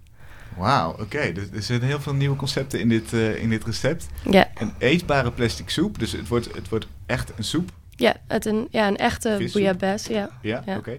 Wauw, 0.57 0.91
oké. 0.91 1.31
Dus 1.31 1.43
er 1.53 1.63
zitten 1.63 1.87
heel 1.87 1.99
veel 1.99 2.13
nieuwe 2.13 2.35
concepten 2.35 2.79
in 2.79 2.89
dit, 2.89 3.13
in 3.13 3.49
dit 3.49 3.65
recept. 3.65 4.07
Ja, 4.29 4.49
Een 4.55 4.73
eetbare 4.77 5.31
plastic 5.31 5.69
soep, 5.69 5.99
dus 5.99 6.11
het 6.11 6.27
wordt, 6.27 6.55
het 6.55 6.69
wordt 6.69 6.87
echt 7.05 7.31
een 7.37 7.43
soep. 7.43 7.71
Ja, 7.99 8.15
het 8.27 8.45
een, 8.45 8.67
ja 8.71 8.87
een 8.87 8.97
echte 8.97 9.35
Vissoep? 9.37 9.61
bouillabaisse, 9.61 10.13
ja. 10.13 10.29
Ja, 10.41 10.63
Ja. 10.65 10.77
oké. 10.77 10.97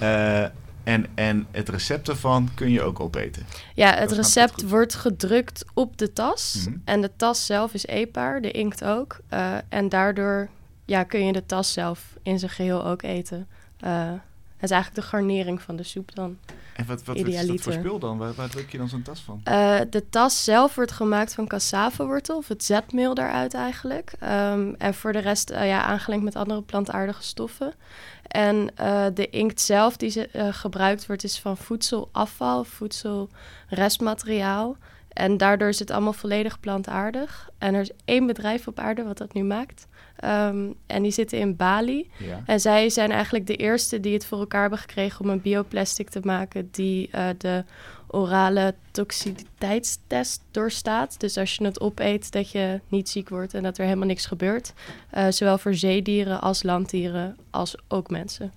Eh, 0.00 0.42
en, 0.84 1.06
en 1.14 1.46
het 1.50 1.68
recept 1.68 2.08
ervan 2.08 2.48
kun 2.54 2.70
je 2.70 2.82
ook 2.82 3.00
opeten. 3.00 3.46
Ja, 3.74 3.94
het 3.94 4.12
recept 4.12 4.68
wordt 4.68 4.94
gedrukt 4.94 5.64
op 5.74 5.98
de 5.98 6.12
tas. 6.12 6.64
Mhm. 6.66 6.76
En 6.84 7.00
de 7.00 7.10
tas 7.16 7.46
zelf 7.46 7.74
is 7.74 7.86
eetbaar, 7.86 8.40
de 8.40 8.50
inkt 8.50 8.84
ook. 8.84 9.18
Eh, 9.28 9.54
en 9.68 9.88
daardoor 9.88 10.48
ja, 10.84 11.02
kun 11.04 11.26
je 11.26 11.32
de 11.32 11.46
tas 11.46 11.72
zelf 11.72 12.16
in 12.22 12.38
zijn 12.38 12.50
geheel 12.50 12.84
ook 12.86 13.02
eten. 13.02 13.46
Eh, 13.80 14.10
het 14.56 14.70
is 14.70 14.76
eigenlijk 14.76 15.02
de 15.02 15.08
garnering 15.16 15.62
van 15.62 15.76
de 15.76 15.82
soep 15.82 16.14
dan. 16.14 16.38
En 16.80 16.86
wat, 16.86 17.04
wat, 17.04 17.16
is 17.16 17.46
dat 17.46 17.60
voor 17.60 17.72
spul 17.72 17.98
dan? 17.98 18.18
Waar, 18.18 18.34
waar 18.34 18.48
druk 18.48 18.70
je 18.70 18.78
dan 18.78 18.88
zo'n 18.88 19.02
tas 19.02 19.20
van? 19.20 19.40
Eh, 19.44 19.80
de 19.90 20.08
tas 20.08 20.44
zelf 20.44 20.74
wordt 20.74 20.92
gemaakt 20.92 21.34
van 21.34 21.46
cassavewortel, 21.46 22.36
of 22.36 22.48
het 22.48 22.64
zetmeel 22.64 23.14
daaruit 23.14 23.54
eigenlijk. 23.54 24.12
Ehm, 24.18 24.72
en 24.78 24.94
voor 24.94 25.12
de 25.12 25.18
rest 25.18 25.50
eh, 25.50 25.66
ja, 25.66 25.82
aangelengd 25.82 26.24
met 26.24 26.36
andere 26.36 26.62
plantaardige 26.62 27.22
stoffen. 27.22 27.72
En 28.22 28.70
eh, 28.74 29.06
de 29.14 29.30
inkt 29.30 29.60
zelf 29.60 29.96
die 29.96 30.10
ze, 30.10 30.28
gebruikt 30.50 31.06
wordt 31.06 31.24
is 31.24 31.38
van 31.38 31.56
voedselafval, 31.56 32.64
voedselrestmateriaal. 32.64 34.76
En 35.20 35.36
daardoor 35.36 35.68
is 35.68 35.78
het 35.78 35.90
allemaal 35.90 36.12
volledig 36.12 36.60
plantaardig. 36.60 37.50
En 37.58 37.74
er 37.74 37.80
is 37.80 37.90
één 38.04 38.26
bedrijf 38.26 38.66
op 38.66 38.78
aarde 38.78 39.02
wat 39.02 39.18
dat 39.18 39.32
nu 39.32 39.42
maakt. 39.42 39.86
Ehm, 40.16 40.66
en 40.86 41.02
die 41.02 41.12
zitten 41.12 41.38
in 41.38 41.56
Bali. 41.56 42.10
Ja. 42.18 42.42
En 42.46 42.60
zij 42.60 42.90
zijn 42.90 43.10
eigenlijk 43.10 43.46
de 43.46 43.56
eerste 43.56 44.00
die 44.00 44.12
het 44.12 44.26
voor 44.26 44.38
elkaar 44.38 44.60
hebben 44.60 44.78
gekregen 44.78 45.24
om 45.24 45.30
een 45.30 45.40
bioplastic 45.40 46.08
te 46.08 46.20
maken 46.22 46.68
die 46.70 47.08
eh, 47.10 47.28
de 47.38 47.64
orale 48.06 48.74
toxiciteitstest 48.90 50.42
doorstaat. 50.50 51.20
Dus 51.20 51.36
als 51.36 51.54
je 51.54 51.64
het 51.64 51.80
opeet, 51.80 52.32
dat 52.32 52.50
je 52.50 52.80
niet 52.88 53.08
ziek 53.08 53.28
wordt 53.28 53.54
en 53.54 53.62
dat 53.62 53.78
er 53.78 53.84
helemaal 53.84 54.06
niks 54.06 54.26
gebeurt. 54.26 54.72
Eh, 55.10 55.26
zowel 55.28 55.58
voor 55.58 55.74
zeedieren 55.74 56.40
als 56.40 56.62
landdieren, 56.62 57.36
als 57.50 57.76
ook 57.88 58.10
mensen. 58.10 58.52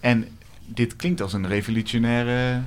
En 0.00 0.28
dit 0.66 0.96
klinkt 0.96 1.20
als 1.20 1.32
een 1.32 1.48
revolutionaire 1.48 2.62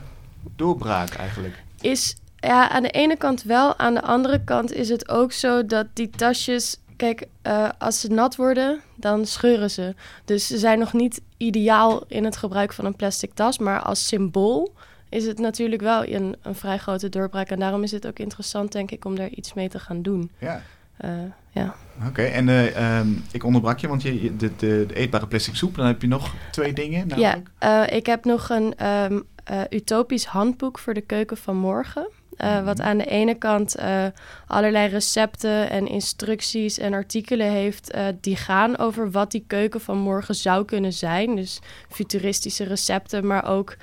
doorbraak 0.56 1.14
eigenlijk. 1.14 1.64
Is 1.82 2.16
ja, 2.46 2.70
aan 2.70 2.84
de 2.84 2.90
ene 2.90 3.18
kant 3.18 3.44
wel, 3.44 3.78
aan 3.78 3.94
de 3.94 4.02
andere 4.02 4.44
kant 4.44 4.74
is 4.74 4.90
het 4.90 5.10
ook 5.10 5.32
zo 5.32 5.66
dat 5.66 5.88
die 5.94 6.10
tasjes. 6.10 6.78
Kijk, 6.96 7.28
eh, 7.42 7.70
als 7.78 8.00
ze 8.00 8.08
nat 8.08 8.36
worden, 8.36 8.80
dan 8.96 9.26
scheuren 9.26 9.72
ze. 9.72 9.96
Dus 10.26 10.48
ze 10.48 10.58
zijn 10.58 10.80
nog 10.80 10.94
niet 10.94 11.22
ideaal 11.38 12.04
in 12.08 12.24
het 12.24 12.38
gebruik 12.38 12.74
van 12.74 12.86
een 12.86 12.96
plastic 12.96 13.34
tas. 13.34 13.58
Maar 13.58 13.80
als 13.80 14.08
symbool 14.08 14.74
is 15.10 15.26
het 15.26 15.40
natuurlijk 15.40 15.82
wel 15.82 16.08
een, 16.08 16.36
een 16.42 16.56
vrij 16.56 16.78
grote 16.78 17.10
doorbraak. 17.10 17.50
En 17.50 17.60
daarom 17.60 17.84
is 17.84 17.92
het 17.92 18.08
ook 18.08 18.20
interessant, 18.20 18.72
denk 18.72 18.92
ik, 18.92 19.06
om 19.06 19.16
daar 19.16 19.30
iets 19.30 19.54
mee 19.54 19.70
te 19.70 19.80
gaan 19.80 20.02
doen. 20.02 20.32
Ja. 20.38 20.62
Eh, 20.98 21.10
ja. 21.52 21.76
Oké, 22.08 22.24
en 22.24 22.50
eh, 22.50 22.98
ehm, 22.98 23.08
ik 23.32 23.44
onderbrak 23.44 23.80
je, 23.80 23.88
want 23.88 24.02
je, 24.02 24.36
de, 24.36 24.56
de, 24.56 24.86
de 24.88 24.96
eetbare 24.96 25.28
plastic 25.28 25.56
soep, 25.56 25.76
dan 25.76 25.86
heb 25.86 26.02
je 26.02 26.08
nog 26.08 26.34
twee 26.52 26.74
dingen 26.74 27.08
ja, 27.16 27.44
ik 27.86 28.06
heb 28.06 28.26
nog 28.26 28.50
een 28.50 28.76
ehm, 28.78 29.20
eh, 29.44 29.62
utopisch 29.70 30.26
handboek 30.26 30.80
voor 30.80 30.94
de 30.94 31.02
keuken 31.02 31.38
van 31.38 31.58
morgen. 31.58 32.10
Eh, 32.38 32.64
Wat 32.66 32.78
Mhm. 32.78 32.88
aan 32.88 32.98
de 32.98 33.06
ene 33.06 33.36
kant 33.36 33.76
eh, 33.76 34.06
allerlei 34.48 34.88
recepten 34.88 35.70
en 35.70 35.88
instructies 35.88 36.78
en 36.78 36.94
artikelen 36.94 37.52
heeft 37.52 37.92
eh, 37.92 38.06
die 38.22 38.36
gaan 38.36 38.78
over 38.78 39.12
wat 39.12 39.32
die 39.32 39.44
keuken 39.48 39.82
van 39.82 39.98
morgen 39.98 40.36
zou 40.36 40.66
kunnen 40.66 40.94
zijn. 40.94 41.36
Dus 41.36 41.60
futuristische 41.90 42.64
recepten, 42.64 43.28
maar 43.28 43.50
ook 43.50 43.78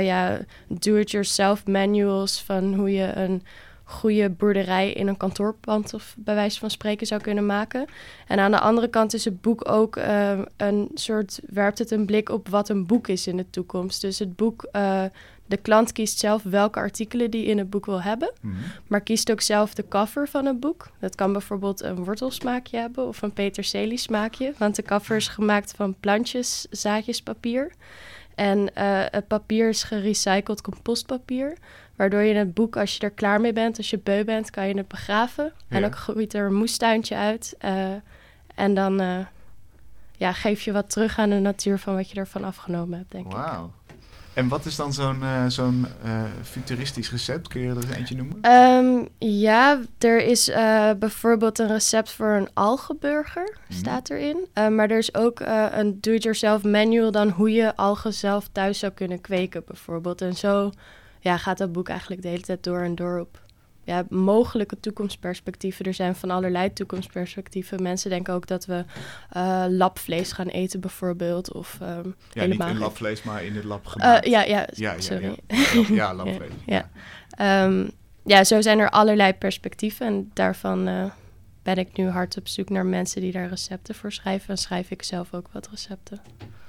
ja, 0.00 0.38
do-it-yourself 0.68 1.66
manuals 1.66 2.42
van 2.42 2.74
hoe 2.74 2.92
je 2.92 3.12
een 3.14 3.42
goede 3.84 4.30
boerderij 4.30 4.92
in 4.92 5.06
een 5.08 5.16
kantoorpand 5.16 5.94
of 5.94 6.14
bij 6.18 6.34
wijze 6.34 6.58
van 6.58 6.70
spreken 6.70 7.06
zou 7.06 7.20
kunnen 7.20 7.46
maken. 7.46 7.84
En 8.26 8.38
aan 8.38 8.50
de 8.50 8.60
andere 8.60 8.88
kant 8.88 9.14
is 9.14 9.24
het 9.24 9.40
boek 9.40 9.68
ook 9.70 10.00
een 10.56 10.90
soort, 10.94 11.40
werpt 11.46 11.78
het 11.78 11.90
een 11.90 12.06
blik 12.06 12.28
op 12.28 12.48
wat 12.48 12.68
een 12.68 12.86
boek 12.86 13.08
is 13.08 13.26
in 13.26 13.36
de 13.36 13.50
toekomst. 13.50 14.00
Dus 14.00 14.18
het 14.18 14.36
boek, 14.36 14.68
de 15.52 15.58
klant 15.62 15.92
kiest 15.92 16.18
zelf 16.18 16.42
welke 16.42 16.78
artikelen 16.78 17.30
die 17.30 17.44
in 17.44 17.58
het 17.58 17.70
boek 17.70 17.86
wil 17.86 18.02
hebben, 18.02 18.32
Mhm. 18.40 18.54
maar 18.86 19.00
kiest 19.00 19.30
ook 19.30 19.40
zelf 19.40 19.74
de 19.74 19.84
cover 19.88 20.28
van 20.28 20.46
het 20.46 20.60
boek. 20.60 20.88
Dat 20.98 21.14
kan 21.14 21.32
bijvoorbeeld 21.32 21.82
een 21.82 22.04
wortelsmaakje 22.04 22.76
hebben 22.78 23.06
of 23.08 23.22
een 23.22 23.32
peterselie 23.32 23.96
smaakje, 23.98 24.52
want 24.58 24.76
de 24.76 24.82
cover 24.82 25.16
is 25.16 25.28
gemaakt 25.28 25.72
van 25.76 25.94
plantjes, 26.00 26.66
zaadjes, 26.70 27.22
papier. 27.22 27.72
En 28.34 28.74
eh, 28.74 29.00
het 29.10 29.26
papier 29.26 29.68
is 29.68 29.82
gerecycled 29.82 30.60
compostpapier. 30.60 31.56
Waardoor 31.96 32.22
je 32.22 32.34
het 32.34 32.54
boek, 32.54 32.76
als 32.76 32.94
je 32.96 33.00
er 33.00 33.10
klaar 33.10 33.40
mee 33.40 33.52
bent, 33.52 33.76
als 33.76 33.90
je 33.90 33.98
beu 33.98 34.24
bent, 34.24 34.50
kan 34.50 34.68
je 34.68 34.76
het 34.76 34.88
begraven. 34.88 35.52
En 35.68 35.84
ook 35.84 35.96
groeit 35.96 36.34
er 36.34 36.46
een 36.46 36.54
moestuintje 36.54 37.16
uit. 37.16 37.54
eh, 37.58 37.90
en 38.54 38.74
dan 38.74 39.00
eh, 39.00 39.18
ja, 40.16 40.32
geef 40.32 40.62
je 40.62 40.72
wat 40.72 40.90
terug 40.90 41.18
aan 41.18 41.30
de 41.30 41.38
natuur 41.38 41.78
van 41.78 41.94
wat 41.94 42.10
je 42.10 42.16
ervan 42.16 42.44
afgenomen 42.44 42.98
hebt, 42.98 43.10
denk 43.12 43.26
ik. 43.26 43.32
Wauw. 43.32 43.70
En 44.34 44.48
wat 44.48 44.64
is 44.66 44.76
dan 44.76 44.92
zo'n 44.92 45.22
eh, 45.22 45.44
zo'n 45.48 45.86
eh, 46.02 46.22
futuristisch 46.42 47.10
recept? 47.10 47.48
Kun 47.48 47.60
je 47.60 47.68
er 47.68 47.76
eens 47.76 47.90
eentje 47.96 48.16
noemen? 48.16 48.38
Ehm, 48.42 49.04
ja, 49.18 49.80
er 49.98 50.24
is 50.24 50.48
eh, 50.48 50.90
bijvoorbeeld 50.98 51.58
een 51.58 51.66
recept 51.68 52.10
voor 52.12 52.30
een 52.30 52.48
algenburger, 52.54 53.56
Mhm. 53.68 53.78
staat 53.78 54.10
erin. 54.10 54.46
Maar 54.54 54.90
er 54.90 54.98
is 54.98 55.14
ook 55.14 55.40
een 55.70 55.98
do-it-yourself 56.00 56.62
manual 56.64 57.10
dan 57.10 57.28
hoe 57.28 57.52
je 57.52 57.76
algen 57.76 58.14
zelf 58.14 58.48
thuis 58.52 58.78
zou 58.78 58.92
kunnen 58.92 59.20
kweken, 59.20 59.62
bijvoorbeeld. 59.66 60.20
En 60.22 60.34
zo 60.34 60.70
ja, 61.20 61.36
gaat 61.36 61.58
dat 61.58 61.72
boek 61.72 61.88
eigenlijk 61.88 62.22
de 62.22 62.28
hele 62.28 62.40
tijd 62.42 62.62
door 62.64 62.80
en 62.80 62.94
door 62.94 63.20
op 63.20 63.40
ja, 63.84 64.04
mogelijke 64.08 64.80
toekomstperspectieven. 64.80 65.84
Er 65.84 65.94
zijn 65.94 66.14
van 66.14 66.30
allerlei 66.30 66.72
toekomstperspectieven. 66.72 67.82
Mensen 67.82 68.10
denken 68.10 68.34
ook 68.34 68.46
dat 68.46 68.64
we 68.66 68.84
eh 69.30 69.64
labvlees 69.68 70.32
gaan 70.32 70.46
eten, 70.48 70.80
bijvoorbeeld. 70.80 71.52
Of 71.52 71.78
ehm, 71.80 71.88
Ja, 71.90 72.02
niet 72.02 72.12
helemaal 72.34 72.66
in 72.68 72.72
geen- 72.74 72.82
labvlees, 72.82 73.22
maar 73.22 73.44
in 73.44 73.54
het 73.54 73.64
lab 73.64 73.84
Eh, 73.84 73.90
gemaakt. 73.92 74.26
ja, 74.26 74.42
ja, 74.42 74.66
ja, 74.74 74.92
ja, 74.92 75.00
sorry. 75.00 75.34
ja. 75.46 75.84
Ja, 75.94 76.14
labvlees. 76.14 76.50
Ja. 76.66 76.90
Ehm, 77.30 77.88
ja, 78.24 78.44
zo 78.44 78.60
zijn 78.60 78.78
er 78.78 78.90
allerlei 78.90 79.32
perspectieven. 79.32 80.06
En 80.06 80.30
daarvan 80.32 80.88
eh, 80.88 81.04
ben 81.62 81.76
ik 81.76 81.96
nu 81.96 82.08
hard 82.08 82.36
op 82.36 82.48
zoek 82.48 82.68
naar 82.68 82.86
mensen 82.86 83.20
die 83.20 83.32
daar 83.32 83.48
recepten 83.48 83.94
voor 83.94 84.12
schrijven. 84.12 84.48
En 84.48 84.58
schrijf 84.58 84.90
ik 84.90 85.02
zelf 85.02 85.34
ook 85.34 85.48
wat 85.52 85.68
recepten. 85.68 86.20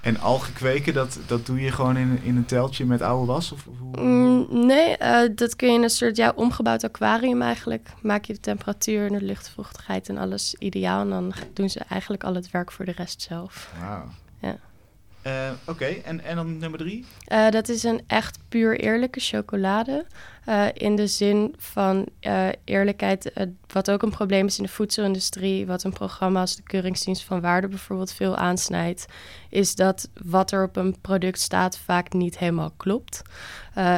En 0.01 0.19
algen 0.19 0.53
kweken, 0.53 0.93
dat, 0.93 1.19
dat 1.27 1.45
doe 1.45 1.61
je 1.61 1.71
gewoon 1.71 1.97
in, 1.97 2.19
in 2.23 2.35
een 2.35 2.45
teltje 2.45 2.85
met 2.85 3.01
oude 3.01 3.31
was? 3.31 3.51
Of, 3.51 3.67
hoe? 3.79 4.01
Mm, 4.01 4.65
nee, 4.65 4.97
eh, 4.97 5.29
dat 5.35 5.55
kun 5.55 5.67
je 5.67 5.73
in 5.73 5.83
een 5.83 5.89
soort 5.89 6.15
ja, 6.15 6.33
omgebouwd 6.35 6.83
aquarium 6.83 7.41
eigenlijk. 7.41 7.89
Maak 8.01 8.25
je 8.25 8.33
de 8.33 8.39
temperatuur 8.39 9.05
en 9.05 9.13
de 9.13 9.25
luchtvochtigheid 9.25 10.09
en 10.09 10.17
alles 10.17 10.55
ideaal. 10.59 11.01
En 11.01 11.09
dan 11.09 11.33
doen 11.53 11.69
ze 11.69 11.79
eigenlijk 11.89 12.23
al 12.23 12.35
het 12.35 12.51
werk 12.51 12.71
voor 12.71 12.85
de 12.85 12.91
rest 12.91 13.21
zelf. 13.21 13.73
Wauw. 13.79 14.05
Ja. 14.41 14.57
Eh, 15.23 15.49
Oké, 15.67 15.85
en, 15.85 16.23
en 16.23 16.35
dan 16.35 16.57
nummer 16.57 16.79
drie? 16.79 17.05
Eh, 17.25 17.49
dat 17.49 17.69
is 17.69 17.83
een 17.83 18.01
echt 18.07 18.37
puur 18.49 18.79
eerlijke 18.79 19.19
chocolade. 19.19 20.05
Eh, 20.45 20.65
in 20.73 20.95
de 20.95 21.07
zin 21.07 21.55
van 21.57 22.07
eerlijkheid, 22.63 23.49
wat 23.67 23.91
ook 23.91 24.01
een 24.01 24.09
probleem 24.09 24.45
is 24.45 24.57
in 24.57 24.63
de 24.63 24.69
voedselindustrie, 24.69 25.65
wat 25.65 25.83
een 25.83 25.93
programma 25.93 26.39
als 26.39 26.55
de 26.55 26.63
Keuringsdienst 26.63 27.23
van 27.23 27.41
Waarde 27.41 27.67
bijvoorbeeld 27.67 28.13
veel 28.13 28.35
aansnijdt, 28.35 29.05
is 29.49 29.75
dat 29.75 30.09
wat 30.23 30.51
er 30.51 30.63
op 30.63 30.75
een 30.75 31.01
product 31.01 31.39
staat 31.39 31.77
vaak 31.77 32.13
niet 32.13 32.37
helemaal 32.37 32.73
klopt. 32.77 33.21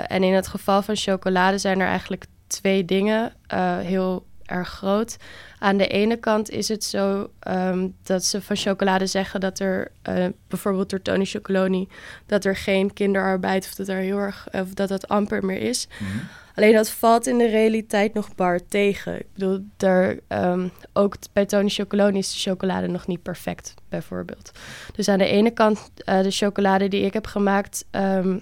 En 0.08 0.24
in 0.24 0.34
het 0.34 0.48
geval 0.48 0.82
van 0.82 0.96
chocolade 0.96 1.58
zijn 1.58 1.80
er 1.80 1.88
eigenlijk 1.88 2.26
twee 2.48 2.86
dingen 2.86 3.34
heel 3.82 4.26
erg 4.46 4.70
groot. 4.70 5.18
Aan 5.60 5.78
de 5.78 5.88
ene 5.88 6.18
kant 6.18 6.50
is 6.50 6.68
het 6.68 6.84
zo 6.84 7.30
ehm, 7.40 7.88
dat 8.04 8.24
ze 8.24 8.42
van 8.42 8.56
chocolade 8.56 9.06
zeggen 9.06 9.40
dat 9.40 9.60
er 9.60 9.92
eh, 10.02 10.26
bijvoorbeeld 10.48 10.90
door 10.90 11.02
Tony 11.02 11.26
Chocoloni 11.26 11.88
dat 12.26 12.46
er 12.46 12.56
geen 12.56 12.94
kinderarbeid 12.94 13.66
of 13.66 13.76
dat 13.76 13.88
er 13.88 13.98
heel 13.98 14.18
erg 14.18 14.48
of 14.52 14.74
dat 14.74 14.90
dat 14.90 15.08
amper 15.08 15.46
meer 15.46 15.62
is. 15.62 15.88
Mhm. 16.00 16.18
Alleen 16.56 16.74
dat 16.74 16.90
valt 16.90 17.28
in 17.28 17.38
de 17.38 17.48
realiteit 17.48 18.14
nog 18.14 18.36
bar 18.36 18.60
tegen. 18.68 19.16
Ik 19.20 19.28
bedoel, 19.34 19.66
daar, 19.78 20.16
ehm, 20.28 20.68
ook 20.94 21.16
bij 21.34 21.46
Tony 21.46 21.70
Chocoloni 21.70 22.18
is 22.18 22.34
de 22.34 22.50
chocolade 22.50 22.88
nog 22.88 23.08
niet 23.08 23.22
perfect, 23.22 23.74
bijvoorbeeld. 23.90 24.52
Dus 24.96 25.08
aan 25.08 25.18
de 25.18 25.26
ene 25.26 25.52
kant, 25.52 25.92
eh, 25.96 26.22
de 26.22 26.32
chocolade 26.32 26.88
die 26.88 27.06
ik 27.06 27.14
heb 27.14 27.28
gemaakt, 27.28 27.86
ehm, 27.92 28.38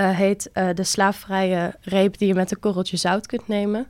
eh, 0.00 0.10
heet 0.16 0.50
eh, 0.52 0.68
de 0.74 0.84
slaafvrije 0.84 1.74
reep 1.80 2.18
die 2.18 2.28
je 2.28 2.34
met 2.34 2.50
een 2.50 2.58
korreltje 2.60 2.96
zout 2.96 3.26
kunt 3.26 3.48
nemen. 3.48 3.86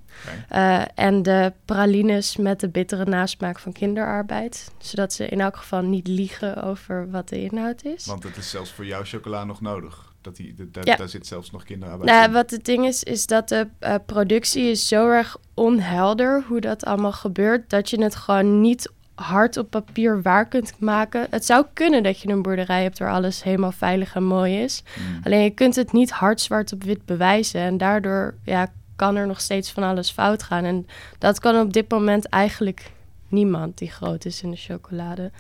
Eh, 0.49 0.83
en 0.95 1.23
de 1.23 1.53
pralines 1.65 2.37
met 2.37 2.61
de 2.61 2.69
bittere 2.69 3.05
nasmaak 3.05 3.59
van 3.59 3.73
kinderarbeid. 3.73 4.71
Zodat 4.79 5.13
ze 5.13 5.29
in 5.29 5.41
elk 5.41 5.57
geval 5.57 5.83
niet 5.83 6.07
liegen 6.07 6.63
over 6.63 7.11
wat 7.11 7.29
de 7.29 7.43
inhoud 7.43 7.85
is. 7.85 8.07
Want 8.07 8.23
het 8.23 8.37
is 8.37 8.51
zelfs 8.51 8.71
voor 8.73 8.87
jouw 8.87 9.05
chocola 9.05 9.45
nog 9.45 9.61
nodig. 9.61 10.13
Dat 10.21 10.37
die, 10.37 10.55
de- 10.55 10.71
daar- 10.71 10.87
Ja. 10.87 10.97
Daar 10.97 11.09
zit 11.09 11.27
zelfs 11.27 11.51
nog 11.51 11.65
kinderarbeid 11.65 12.11
Nou, 12.11 12.25
in. 12.25 12.33
wat 12.33 12.51
het 12.51 12.65
ding 12.65 12.87
is, 12.87 13.03
is 13.03 13.27
dat 13.27 13.49
de 13.49 13.69
productie 14.07 14.71
is 14.71 14.89
zo 14.89 15.09
erg 15.11 15.37
onhelder 15.55 16.45
hoe 16.49 16.61
dat 16.61 16.85
allemaal 16.85 17.13
gebeurt, 17.13 17.71
dat 17.71 17.91
je 17.91 18.03
het 18.03 18.17
gewoon 18.17 18.61
niet 18.61 18.91
hard 19.21 19.57
op 19.57 19.71
papier 19.71 20.23
waar 20.23 20.47
kunt 20.47 20.75
maken. 20.79 21.27
Het 21.31 21.45
zou 21.45 21.65
kunnen 21.73 22.03
dat 22.03 22.21
je 22.21 22.29
een 22.29 22.43
boerderij 22.43 22.83
hebt 22.83 22.99
waar 22.99 23.13
alles 23.13 23.43
helemaal 23.43 23.73
veilig 23.73 24.15
en 24.15 24.25
mooi 24.25 24.63
is. 24.63 24.83
Mm. 24.99 25.21
Alleen 25.25 25.43
je 25.43 25.51
kunt 25.51 25.77
het 25.77 25.93
niet 25.93 26.11
hard 26.11 26.41
zwart 26.41 26.73
op 26.73 26.83
wit 26.83 27.05
bewijzen. 27.05 27.61
En 27.61 27.77
daardoor 27.77 28.35
ja, 28.45 28.71
kan 28.97 29.17
er 29.17 29.27
nog 29.27 29.41
steeds 29.41 29.73
van 29.73 29.83
alles 29.83 30.11
fout 30.11 30.43
gaan. 30.43 30.65
En 30.65 30.87
dat 31.19 31.41
kan 31.41 31.61
op 31.61 31.73
dit 31.73 31.91
moment 31.91 32.29
eigenlijk 32.29 32.91
niemand 33.29 33.79
die 33.79 33.91
groot 33.91 34.25
is 34.25 34.43
in 34.43 34.51
de 34.51 34.57
chocolade. 34.57 35.31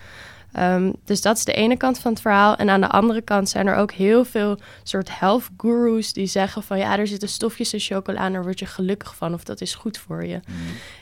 Ehm, 0.52 0.92
dus 1.04 1.20
dat 1.20 1.36
is 1.36 1.44
de 1.44 1.52
ene 1.52 1.76
kant 1.76 1.98
van 1.98 2.12
het 2.12 2.20
verhaal. 2.20 2.56
En 2.56 2.70
aan 2.70 2.80
de 2.80 2.88
andere 2.88 3.20
kant 3.20 3.48
zijn 3.48 3.66
er 3.66 3.76
ook 3.76 3.92
heel 3.92 4.24
veel 4.24 4.58
soort 4.82 5.18
health 5.18 5.48
gurus 5.56 6.12
die 6.12 6.26
zeggen 6.26 6.62
van 6.62 6.78
ja, 6.78 6.98
er 6.98 7.06
zitten 7.06 7.28
stofjes 7.28 7.72
in 7.72 7.80
chocola 7.80 8.24
en 8.24 8.32
daar 8.32 8.42
word 8.42 8.58
je 8.58 8.66
gelukkig 8.66 9.16
van 9.16 9.34
of 9.34 9.44
dat 9.44 9.60
is 9.60 9.74
goed 9.74 9.98
voor 9.98 10.24
je. 10.24 10.40
Mm. 10.46 10.54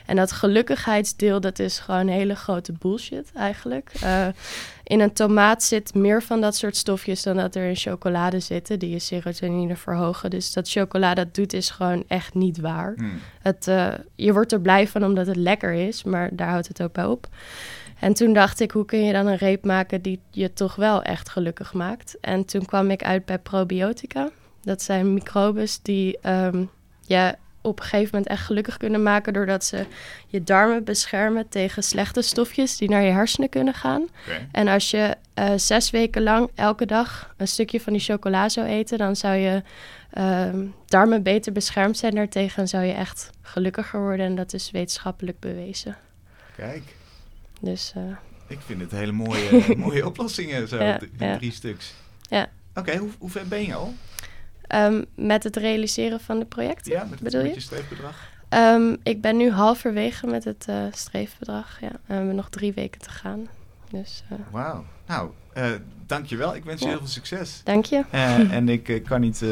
En 0.05 0.15
dat 0.15 0.31
gelukkigheidsdeel, 0.31 1.41
dat 1.41 1.59
is 1.59 1.79
gewoon 1.79 2.07
hele 2.07 2.35
grote 2.35 2.73
bullshit 2.79 3.31
eigenlijk. 3.33 3.91
Eh, 4.01 4.27
in 4.83 4.99
een 4.99 5.13
tomaat 5.13 5.63
zit 5.63 5.93
meer 5.93 6.23
van 6.23 6.41
dat 6.41 6.55
soort 6.55 6.75
stofjes 6.75 7.23
dan 7.23 7.35
dat 7.35 7.55
er 7.55 7.67
in 7.67 7.75
chocolade 7.75 8.39
zitten, 8.39 8.79
die 8.79 8.89
je 8.89 8.99
serotonine 8.99 9.75
verhogen. 9.75 10.29
Dus 10.29 10.53
dat 10.53 10.69
chocola 10.69 11.13
dat 11.13 11.35
doet 11.35 11.53
is 11.53 11.69
gewoon 11.69 12.03
echt 12.07 12.33
niet 12.33 12.59
waar. 12.59 12.93
Mm. 12.95 13.19
Het, 13.41 13.67
eh, 13.67 13.87
je 14.15 14.33
wordt 14.33 14.51
er 14.51 14.61
blij 14.61 14.87
van 14.87 15.03
omdat 15.03 15.27
het 15.27 15.35
lekker 15.35 15.73
is, 15.73 16.03
maar 16.03 16.29
daar 16.31 16.49
houdt 16.49 16.67
het 16.67 16.81
ook 16.81 16.93
bij 16.93 17.05
op. 17.05 17.27
En 17.99 18.13
toen 18.13 18.33
dacht 18.33 18.59
ik, 18.59 18.71
hoe 18.71 18.85
kun 18.85 19.03
je 19.03 19.13
dan 19.13 19.27
een 19.27 19.37
reep 19.37 19.65
maken 19.65 20.01
die 20.01 20.19
je 20.29 20.53
toch 20.53 20.75
wel 20.75 21.01
echt 21.01 21.29
gelukkig 21.29 21.73
maakt? 21.73 22.17
En 22.21 22.45
toen 22.45 22.65
kwam 22.65 22.91
ik 22.91 23.03
uit 23.03 23.25
bij 23.25 23.39
probiotica. 23.39 24.29
Dat 24.61 24.81
zijn 24.81 25.13
microbes 25.13 25.81
die 25.81 26.17
ehm, 26.21 26.65
je 27.01 27.35
op 27.61 27.79
een 27.79 27.85
gegeven 27.85 28.09
moment 28.11 28.31
echt 28.31 28.45
gelukkig 28.45 28.77
kunnen 28.77 29.03
maken... 29.03 29.33
doordat 29.33 29.63
ze 29.63 29.85
je 30.27 30.43
darmen 30.43 30.83
beschermen 30.83 31.49
tegen 31.49 31.83
slechte 31.83 32.21
stofjes 32.21 32.77
die 32.77 32.89
naar 32.89 33.03
je 33.03 33.11
hersenen 33.11 33.49
kunnen 33.49 33.73
gaan. 33.73 34.07
En 34.51 34.67
als 34.67 34.91
je 34.91 35.15
eh, 35.33 35.51
zes 35.55 35.89
weken 35.89 36.23
lang 36.23 36.49
elke 36.55 36.85
dag 36.85 37.33
een 37.37 37.47
stukje 37.47 37.81
van 37.81 37.93
die 37.93 38.01
chocola 38.01 38.49
zou 38.49 38.67
eten, 38.67 38.97
dan 38.97 39.15
zou 39.15 39.35
je 39.35 39.63
ehm, 40.09 40.65
darmen 40.85 41.23
beter 41.23 41.51
beschermd 41.51 41.97
zijn 41.97 42.15
daartegen 42.15 42.61
en 42.61 42.67
zou 42.67 42.83
je 42.83 42.93
echt 42.93 43.29
gelukkiger 43.41 43.99
worden. 43.99 44.25
En 44.25 44.35
dat 44.35 44.53
is 44.53 44.71
wetenschappelijk 44.71 45.39
bewezen. 45.39 45.95
Kijk, 46.55 46.83
Dus 47.59 47.93
eh, 47.95 48.01
ik 48.47 48.57
vind 48.65 48.81
het 48.81 48.91
hele 48.91 49.11
mooie, 49.11 49.63
mooie 49.77 50.05
oplossingen, 50.05 50.67
zo, 50.67 50.83
Ja, 50.83 50.97
die, 50.97 51.09
die 51.17 51.27
ja. 51.27 51.37
drie 51.37 51.51
stuks. 51.51 51.93
Ja. 52.21 52.47
Oké, 52.75 52.97
hoe, 52.97 53.09
hoe 53.19 53.29
ver 53.29 53.47
ben 53.47 53.65
je 53.65 53.73
al? 53.75 53.93
ehm, 54.67 55.03
met 55.15 55.43
het 55.43 55.55
realiseren 55.55 56.19
van 56.19 56.39
de 56.39 56.45
projecten. 56.45 56.91
Ja, 56.91 57.01
met, 57.01 57.09
het- 57.11 57.19
bedoel 57.23 57.41
met 57.41 57.49
je? 57.49 57.55
je 57.55 57.61
streefbedrag? 57.61 58.29
Ehm, 58.49 58.95
ik 59.03 59.21
ben 59.21 59.37
nu 59.37 59.51
halverwege 59.51 60.27
met 60.27 60.43
het 60.43 60.65
eh, 60.67 60.83
streefbedrag. 60.91 61.77
Ja. 61.81 61.91
We 62.05 62.13
hebben 62.13 62.35
nog 62.35 62.49
drie 62.49 62.73
weken 62.73 63.01
te 63.01 63.09
gaan. 63.09 63.47
Dus 63.91 64.23
eh, 64.29 64.37
Wauw. 64.51 64.85
Nou, 65.07 65.29
eh 65.53 65.71
dankjewel. 66.05 66.55
Ik 66.55 66.63
wens 66.63 66.81
je 66.81 66.87
heel 66.87 66.97
veel 66.97 67.07
succes. 67.07 67.61
dank 67.63 67.85
je. 67.85 68.03
En 68.51 68.69
ik 68.69 69.01
kan 69.05 69.21
niet 69.21 69.43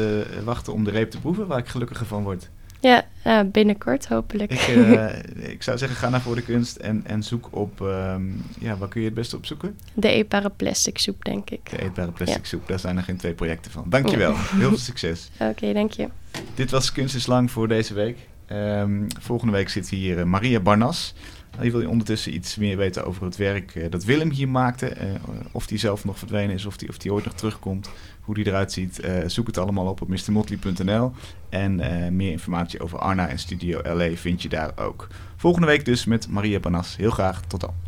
wachten 0.44 0.72
om 0.72 0.84
de 0.84 0.90
reep 0.90 1.10
te 1.10 1.20
proeven, 1.20 1.46
waar 1.46 1.58
ik 1.58 1.68
gelukkiger 1.68 2.06
van 2.06 2.22
word. 2.22 2.48
Ja, 2.80 3.06
eh, 3.22 3.40
binnenkort 3.52 4.06
hopelijk. 4.06 4.52
Ik, 4.52 4.58
eh, 4.58 5.06
ik 5.54 5.62
zou 5.62 5.78
zeggen, 5.78 5.96
ga 5.96 6.08
naar 6.08 6.20
voor 6.20 6.34
de 6.34 6.42
kunst 6.42 6.76
en, 6.76 7.02
en 7.06 7.22
zoek 7.22 7.48
op... 7.50 7.80
ehm, 7.80 8.22
ja, 8.58 8.76
waar 8.76 8.88
kun 8.88 9.00
je 9.00 9.06
het 9.06 9.14
beste 9.14 9.36
op 9.36 9.46
zoeken? 9.46 9.78
De 9.94 10.08
eetbare 10.08 10.50
plastic 10.50 10.98
soep, 10.98 11.24
denk 11.24 11.50
ik. 11.50 11.70
De 11.70 11.82
eetbare 11.82 12.10
plastic 12.10 12.44
soep. 12.44 12.68
Daar 12.68 12.78
zijn 12.78 12.96
er 12.96 13.02
geen 13.02 13.16
twee 13.16 13.34
projecten 13.34 13.70
van. 13.70 13.84
Dankjewel. 13.86 14.34
Heel 14.36 14.68
veel 14.68 14.78
succes. 14.78 15.30
Oké, 15.50 15.72
dank 15.72 15.92
je. 15.92 16.08
Dit 16.54 16.70
was 16.70 16.92
Kunst 16.92 17.14
is 17.14 17.26
Lang 17.26 17.50
voor 17.50 17.68
deze 17.68 17.94
week. 17.94 18.16
Ehm, 18.46 19.02
volgende 19.20 19.52
week 19.52 19.68
zit 19.68 19.88
hier 19.88 20.18
eh, 20.18 20.24
Maria 20.24 20.60
Barnas. 20.60 21.14
Die 21.60 21.70
wil 21.70 21.80
je 21.80 21.88
ondertussen 21.88 22.34
iets 22.34 22.56
meer 22.56 22.76
weten 22.76 23.04
over 23.04 23.24
het 23.24 23.36
werk 23.36 23.74
eh, 23.74 23.90
dat 23.90 24.04
Willem 24.04 24.30
hier 24.30 24.48
maakte. 24.48 24.86
Eh, 24.86 25.06
of 25.52 25.66
die 25.66 25.78
zelf 25.78 26.04
nog 26.04 26.18
verdwenen 26.18 26.54
is, 26.54 26.66
of 26.66 26.76
die, 26.76 26.88
of 26.88 26.98
die 26.98 27.12
ooit 27.12 27.24
nog 27.24 27.34
terugkomt. 27.34 27.90
Hoe 28.20 28.34
die 28.34 28.46
eruit 28.46 28.72
ziet. 28.72 29.00
Eh, 29.00 29.14
zoek 29.26 29.46
het 29.46 29.58
allemaal 29.58 29.86
op 29.86 30.00
op 30.00 30.08
mrmotley.nl. 30.08 31.12
En 31.48 31.76
meer 32.16 32.30
informatie 32.30 32.80
over 32.80 32.98
Arna 32.98 33.28
en 33.28 33.38
Studio 33.38 33.80
LA 33.82 34.10
vind 34.14 34.42
je 34.42 34.48
daar 34.48 34.72
ook. 34.76 35.06
Volgende 35.36 35.66
week 35.66 35.84
dus 35.84 36.04
met 36.04 36.28
Maria 36.28 36.60
Barnas. 36.60 36.96
Heel 36.96 37.10
graag. 37.10 37.42
Tot 37.42 37.60
dan. 37.60 37.87